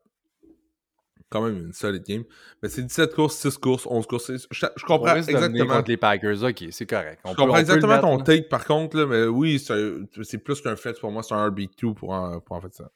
[1.33, 2.25] Quand même une solide game.
[2.63, 4.31] Mais c'est 17 courses, 6 courses, 11 courses.
[4.51, 5.67] Je, comprends exactement.
[5.77, 6.43] contre les Packers.
[6.43, 7.21] Ok, c'est correct.
[7.25, 8.25] On Je peut- comprends on exactement ton là.
[8.25, 11.95] take par contre, là, mais oui, c'est plus qu'un flex pour moi, c'est un RB2
[11.95, 12.91] pour en, pour en fait ça.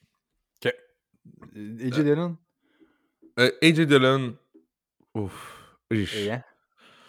[0.64, 0.74] Ok.
[1.56, 2.36] AJ Dillon?
[3.38, 4.36] Euh, AJ Dillon,
[5.14, 5.62] ouf.
[5.90, 6.42] Et, hein?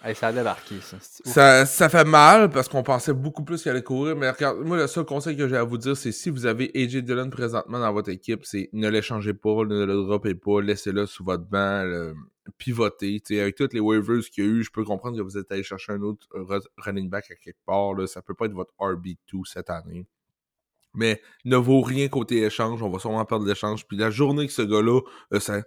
[0.03, 0.97] Hey, ça a débarqué, ça.
[1.01, 4.15] Ça, ça fait mal parce qu'on pensait beaucoup plus qu'il allait courir.
[4.15, 6.71] Mais regarde, moi, le seul conseil que j'ai à vous dire, c'est si vous avez
[6.75, 11.07] AJ Dillon présentement dans votre équipe, c'est ne l'échangez pas, ne le droppez pas, laissez-le
[11.07, 12.13] sous votre banc, le-
[12.57, 13.19] pivotez.
[13.25, 15.37] Tu sais, avec toutes les waivers qu'il y a eu, je peux comprendre que vous
[15.37, 17.93] êtes allé chercher un autre ru- running back à quelque part.
[17.95, 18.05] Là.
[18.07, 20.05] Ça peut pas être votre RB2 cette année.
[20.93, 22.81] Mais ne vaut rien côté échange.
[22.81, 23.85] On va sûrement perdre l'échange.
[23.87, 25.01] Puis la journée que ce gars-là,
[25.33, 25.61] euh, ça,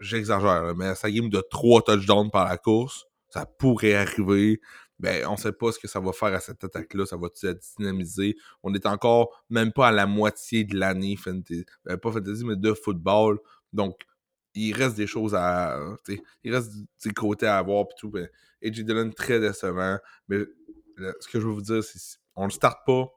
[0.00, 4.60] j'exagère, mais sa game de 3 touchdowns par la course, ça pourrait arriver.
[4.98, 7.06] Ben, on sait pas ce que ça va faire à cette attaque-là.
[7.06, 8.36] Ça va être dynamisé.
[8.62, 11.16] On est encore même pas à la moitié de l'année.
[11.84, 13.38] Ben, pas fantasy, mais de football.
[13.72, 14.02] Donc,
[14.54, 15.78] il reste des choses à.
[16.42, 16.72] Il reste
[17.04, 17.86] des côtés à avoir.
[17.86, 18.12] Puis tout.
[18.62, 19.98] AJ Dillon, très décevant.
[20.28, 20.40] Mais
[21.20, 23.08] ce que je veux vous dire, c'est on le starte pas,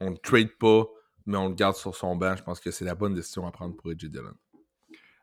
[0.00, 0.84] on le trade pas,
[1.26, 2.36] mais on le garde sur son banc.
[2.36, 4.34] Je pense que c'est la bonne décision à prendre pour AJ Dillon.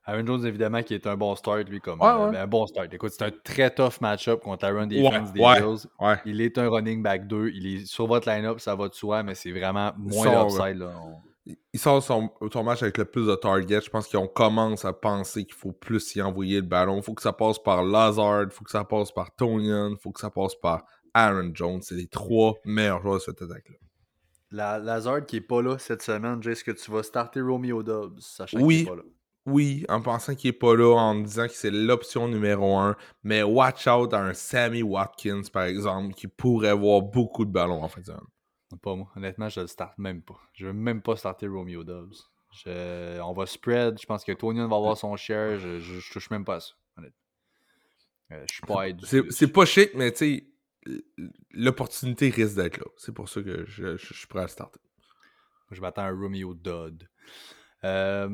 [0.05, 1.99] Aaron Jones, évidemment, qui est un bon start, lui, comme.
[1.99, 2.31] Ouais, euh, ouais.
[2.33, 2.93] ben, un bon start.
[2.93, 5.61] Écoute, c'est un très tough match-up contre la run Ouais, defense des ouais.
[5.61, 5.87] Bills.
[5.99, 6.15] Ouais.
[6.25, 7.49] Il est un running back 2.
[7.49, 10.45] Il est sur votre line-up, ça va de soi, mais c'est vraiment moins là.
[10.45, 11.19] On-
[11.73, 13.81] il sort son, son match avec le plus de targets.
[13.81, 16.97] Je pense qu'on commence à penser qu'il faut plus y envoyer le ballon.
[16.97, 19.97] Il faut que ça passe par Lazard, il faut que ça passe par Tonian, il
[19.97, 21.81] faut que ça passe par Aaron Jones.
[21.83, 23.75] C'est les trois meilleurs joueurs de cette attaque-là.
[24.51, 27.83] La, Lazard qui est pas là cette semaine, Jay, est-ce que tu vas starter Romeo
[27.83, 28.77] Dobbs, sachant Oui.
[28.79, 29.03] qu'il est pas là?
[29.45, 32.95] Oui, en pensant qu'il est pas là, en disant que c'est l'option numéro un.
[33.23, 37.83] Mais watch out à un Sammy Watkins, par exemple, qui pourrait avoir beaucoup de ballons
[37.83, 38.01] en fait.
[38.01, 38.19] de semaine.
[38.81, 39.11] Pas moi.
[39.15, 40.39] Honnêtement, je le starte même pas.
[40.53, 42.15] Je veux même pas starter Romeo Dobbs.
[42.51, 43.99] Je- On va spread.
[44.01, 45.59] Je pense que Tonian va avoir son share.
[45.59, 46.73] Je, je, je touche même pas à ça.
[46.97, 47.17] honnêtement.
[48.31, 50.47] Euh, je suis pas C'est c'est pas chic, mais tu sais,
[51.51, 52.85] l'opportunité risque d'être là.
[52.97, 54.79] C'est pour ça que je, je- je suis prêt à le starter.
[55.71, 57.07] Je m'attends à un Romeo Dodd.
[57.85, 58.27] Euh,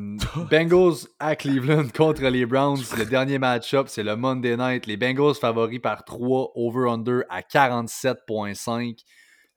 [0.50, 2.80] Bengals à Cleveland contre les Browns.
[2.98, 4.86] Le dernier match-up, c'est le Monday night.
[4.86, 9.00] Les Bengals favoris par 3, over-under à 47,5.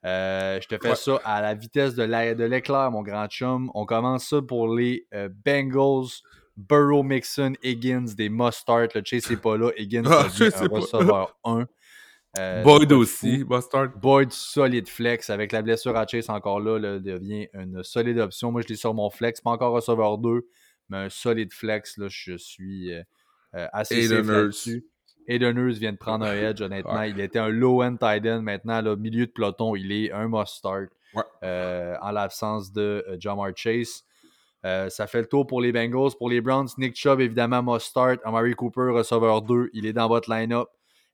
[0.05, 2.03] Euh, je te fais ça à la vitesse de
[2.43, 3.71] l'éclair, mon grand chum.
[3.73, 6.09] On commence ça pour les euh, Bengals.
[6.57, 8.93] Burrow, Mixon, Higgins, des must-start.
[8.95, 9.71] Le Chase n'est pas là.
[9.77, 11.65] Higgins Ah, un receveur 1.
[12.37, 13.43] Euh, Boyd aussi.
[14.01, 15.29] Boyd, solide flex.
[15.29, 18.51] Avec la blessure à Chase encore là, là, devient une solide option.
[18.51, 19.41] Moi, je l'ai sur mon flex.
[19.41, 20.45] Pas encore receveur 2,
[20.89, 21.97] mais un solide flex.
[21.97, 23.01] Là, je suis euh,
[23.55, 24.31] euh, assez Aiden safe Hurst.
[24.67, 24.85] là-dessus.
[25.27, 26.95] Aiden Hurst vient de prendre un edge, honnêtement.
[26.95, 27.09] Ouais.
[27.11, 28.41] Il était un low-end tight end.
[28.41, 31.23] Maintenant, là, milieu de peloton, il est un must-start Ouais.
[31.43, 34.03] euh, en l'absence de Jamar Chase.
[34.65, 36.11] Euh, ça fait le tour pour les Bengals.
[36.17, 38.19] Pour les Browns, Nick Chubb, évidemment, must start.
[38.25, 40.67] Amari Cooper, receveur 2, il est dans votre line-up.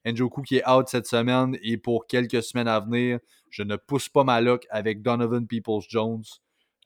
[0.06, 3.19] Njoku qui est out cette semaine et pour quelques semaines à venir,
[3.49, 6.23] je ne pousse pas ma lock avec Donovan Peoples-Jones.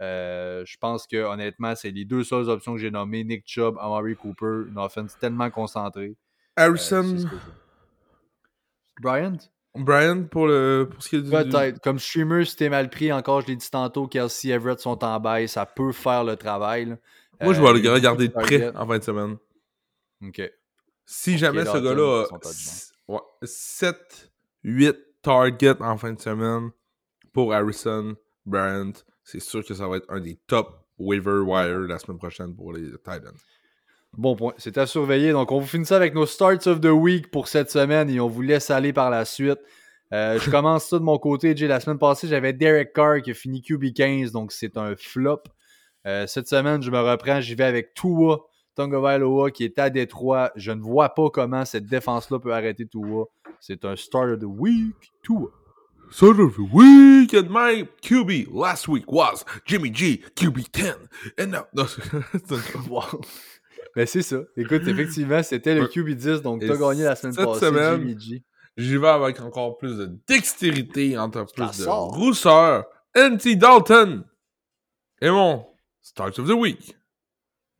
[0.02, 3.24] Euh, je pense que honnêtement, c'est les deux seules options que j'ai nommées.
[3.24, 6.16] Nick Chubb, Amari Cooper, une offense tellement concentrée.
[6.60, 7.30] Euh, Harrison, veux.
[9.02, 9.38] Bryant?
[9.78, 11.30] Brian, pour, le, pour ce qui est du.
[11.30, 11.82] Peut-être.
[11.82, 15.20] Comme streamer, si t'es mal pris, encore, je l'ai dit tantôt, Kelsey Everett sont en
[15.20, 16.86] bail, ça peut faire le travail.
[16.86, 16.96] là.
[17.42, 19.38] Moi, je Euh, vais y le regarder de près en fin de semaine.
[20.26, 20.42] Ok.
[21.06, 22.26] Si jamais ce gars-là
[23.08, 23.22] touchdown.
[23.44, 24.32] 7,
[24.64, 26.72] 8 targets en fin de semaine
[27.34, 28.16] pour Harrison,
[28.46, 32.56] Bryant, c'est sûr que ça va être un des top waiver wire la semaine prochaine
[32.56, 33.36] pour les Titans.
[34.18, 34.54] Bon point.
[34.58, 35.34] C'est à surveiller.
[35.34, 38.20] Donc, on vous finit ça avec nos starts of the week pour cette semaine et
[38.22, 39.60] on vous laisse aller par la suite.
[40.14, 41.56] Euh, je commence ça de mon côté.
[41.56, 45.44] Jay, la semaine passée, j'avais Derek Carr qui a fini QB15, donc c'est un flop.
[46.08, 47.42] Euh, cette semaine, je me reprends.
[47.42, 48.46] J'y vais avec Tua
[48.76, 50.52] Tonga qui est à Détroit.
[50.56, 53.26] Je ne vois pas comment cette défense-là peut arrêter Tua.
[53.60, 55.14] C'est un start of the week.
[55.24, 55.50] Tua.
[56.12, 60.94] Start of the week and my QB last week was Jimmy G, QB 10.
[61.40, 61.62] And now.
[61.74, 63.22] Non, c'est un- Wow.
[63.96, 64.38] Mais c'est ça.
[64.58, 65.88] Écoute, effectivement, c'était le Ouais.
[65.88, 68.44] QB10, donc tu as gagné la semaine cette passée, semaine, Jimmy G.
[68.78, 72.84] J'y vais avec encore plus de dextérité, encore plus de rousseur.
[73.18, 74.26] NT Dalton.
[75.22, 75.66] Et mon
[76.02, 76.96] Start of the week.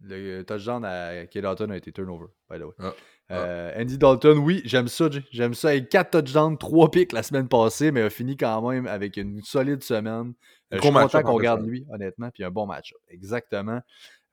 [0.08, 2.74] Le touchdown à Kay Dalton a été turnover, by the way.
[2.80, 2.94] Ah.
[3.32, 5.10] Euh, Andy Dalton, oui, j'aime ça.
[5.32, 5.70] J'aime ça.
[5.70, 9.42] Avec 4 touchdowns, 3 picks la semaine passée, mais a fini quand même avec une
[9.42, 10.34] solide semaine.
[10.74, 11.68] Euh, je suis match-up content qu'on regarde fait.
[11.68, 12.94] lui, honnêtement, puis un bon match.
[13.10, 13.82] Exactement.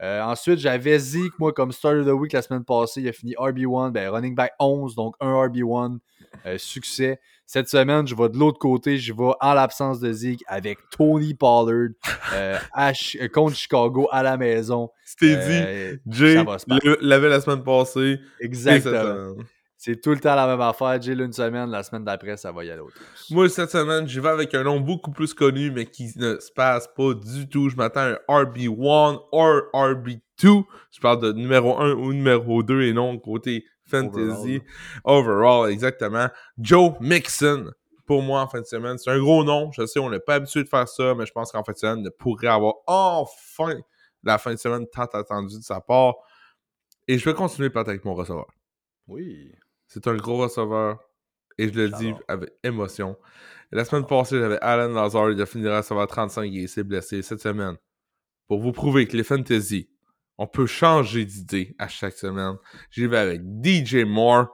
[0.02, 3.00] Euh, ensuite, j'avais Zeke, moi, comme start of the week la semaine passée.
[3.00, 5.98] Il a fini RB1, ben, running back 11, donc un RB1.
[6.46, 7.20] euh, succès.
[7.52, 8.96] Cette semaine, je vais de l'autre côté.
[8.96, 11.90] Je vais en l'absence de Zeke avec Tony Pollard
[12.32, 14.88] euh, à euh, contre Chicago à la maison.
[15.04, 16.42] C'était Euh, dit, Jay
[17.02, 18.20] l'avait la semaine passée.
[18.40, 19.34] Exactement.
[19.76, 21.02] C'est tout le temps la même affaire.
[21.02, 22.96] Jill une semaine, la semaine d'après, ça va y aller autre.
[23.30, 26.50] Moi, cette semaine, j'y vais avec un nom beaucoup plus connu, mais qui ne se
[26.52, 27.68] passe pas du tout.
[27.68, 30.64] Je m'attends à un RB1 ou RB2.
[30.90, 33.66] Je parle de numéro 1 ou numéro 2 et non côté
[33.96, 34.60] fantasy.
[35.04, 36.28] Overall, exactement.
[36.58, 37.70] Joe Mixon,
[38.06, 38.98] pour moi, en fin de semaine.
[38.98, 39.70] C'est un gros nom.
[39.72, 41.78] Je sais, on n'est pas habitué de faire ça, mais je pense qu'en fin de
[41.78, 43.74] semaine, il pourrait avoir enfin
[44.22, 46.14] la fin de semaine tant attendue de sa part.
[47.08, 48.46] Et je vais continuer peut-être avec mon receveur.
[49.08, 49.52] Oui.
[49.86, 50.98] C'est un gros receveur.
[51.58, 53.16] Et je le dis avec émotion.
[53.72, 55.30] La semaine passée, j'avais Alan Lazard.
[55.30, 57.76] Il a fini le receveur 35 et il s'est blessé cette semaine.
[58.48, 59.88] Pour vous prouver que les fantasy,
[60.42, 62.56] on peut changer d'idée à chaque semaine.
[62.90, 64.48] J'y vais avec DJ Moore,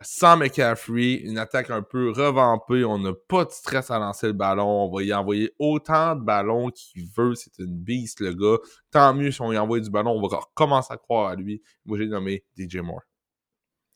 [0.00, 2.84] sans McCaffrey, une attaque un peu revampée.
[2.84, 4.84] On n'a pas de stress à lancer le ballon.
[4.84, 7.34] On va y envoyer autant de ballons qu'il veut.
[7.34, 8.62] C'est une beast, le gars.
[8.92, 10.12] Tant mieux si on y envoie du ballon.
[10.12, 11.60] On va recommencer à croire à lui.
[11.84, 13.02] Moi, j'ai nommé DJ Moore.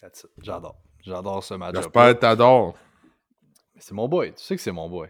[0.01, 0.31] That's it.
[0.43, 0.83] J'adore.
[1.03, 1.77] J'adore ce match.
[1.77, 2.75] J'espère que t'adores.
[3.79, 4.35] C'est mon boy.
[4.35, 5.09] Tu sais que c'est mon boy.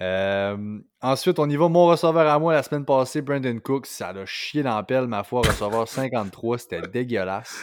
[0.00, 1.68] Euh, ensuite, on y va.
[1.68, 3.86] Mon receveur à moi la semaine passée, Brandon Cooks.
[3.86, 5.40] Ça l'a chié dans la pelle, ma foi.
[5.40, 7.60] Receveur 53, c'était dégueulasse.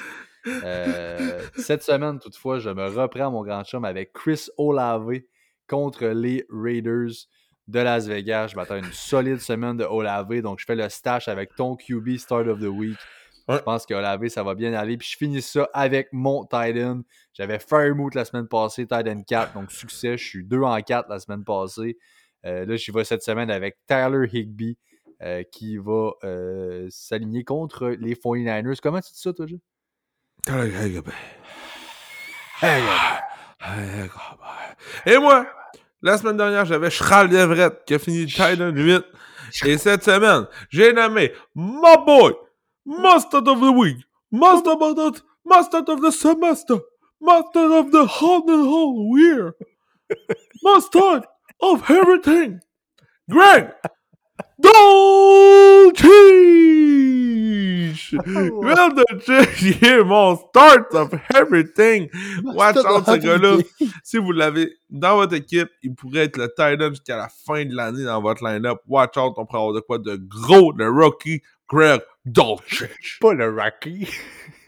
[0.47, 5.19] Euh, cette semaine, toutefois, je me reprends mon grand chum avec Chris Olave
[5.67, 7.27] contre les Raiders
[7.67, 8.49] de Las Vegas.
[8.49, 10.41] Je m'attends à une solide semaine de Olave.
[10.41, 12.97] Donc, je fais le stash avec ton QB Start of the Week.
[13.47, 13.57] Ouais.
[13.57, 14.97] Je pense que Olave, ça va bien aller.
[14.97, 17.01] Puis je finis ça avec mon Titan.
[17.33, 19.53] J'avais Firemoot la semaine passée, Titan 4.
[19.53, 20.17] Donc, succès.
[20.17, 21.97] Je suis 2 en 4 la semaine passée.
[22.45, 24.77] Euh, là, j'y vais cette semaine avec Tyler Higby
[25.23, 28.79] euh, qui va euh, s'aligner contre les 49ers.
[28.81, 29.59] Comment tu dis ça, toi, Jay?
[35.05, 35.47] Et moi,
[36.01, 39.03] la semaine dernière, j'avais Charles Everett qui a fini Titan 8.
[39.65, 42.33] Et cette semaine, j'ai nommé my boy,
[42.85, 43.97] Master of the Week,
[44.31, 46.79] Master of the, Master of the Semester,
[47.19, 49.55] Master of the whole, the whole year,
[50.63, 51.23] Master
[51.61, 52.61] of everything.
[53.29, 53.71] Greg,
[54.59, 56.05] Dolce!
[58.27, 58.59] Oh.
[58.61, 59.45] Will the
[59.79, 62.09] here, mon start of everything.
[62.43, 63.57] Watch out, ce gars-là.
[64.03, 67.65] Si vous l'avez dans votre équipe, il pourrait être le tight end jusqu'à la fin
[67.65, 68.79] de l'année dans votre line-up.
[68.87, 72.85] Watch out, on pourrait avoir de quoi de gros, le Rocky Greg Dolce.
[73.19, 74.07] Pas le Rocky.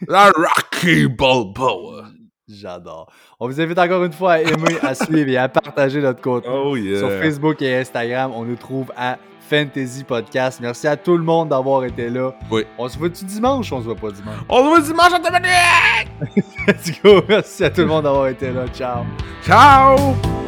[0.06, 2.08] La Rocky Balboa.
[2.48, 3.10] J'adore.
[3.38, 6.50] On vous invite encore une fois à aimer, à suivre et à partager notre contenu.
[6.52, 6.98] Oh yeah.
[6.98, 9.18] Sur Facebook et Instagram, on nous trouve à
[9.48, 10.58] Fantasy Podcast.
[10.60, 12.32] Merci à tout le monde d'avoir été là.
[12.50, 12.64] Oui.
[12.78, 14.36] On se voit-tu dimanche ou on se voit pas dimanche?
[14.48, 16.30] On se voit dimanche à!
[16.66, 17.22] Let's go.
[17.28, 18.66] Merci à tout le monde d'avoir été là.
[18.68, 19.04] Ciao.
[19.44, 20.47] Ciao!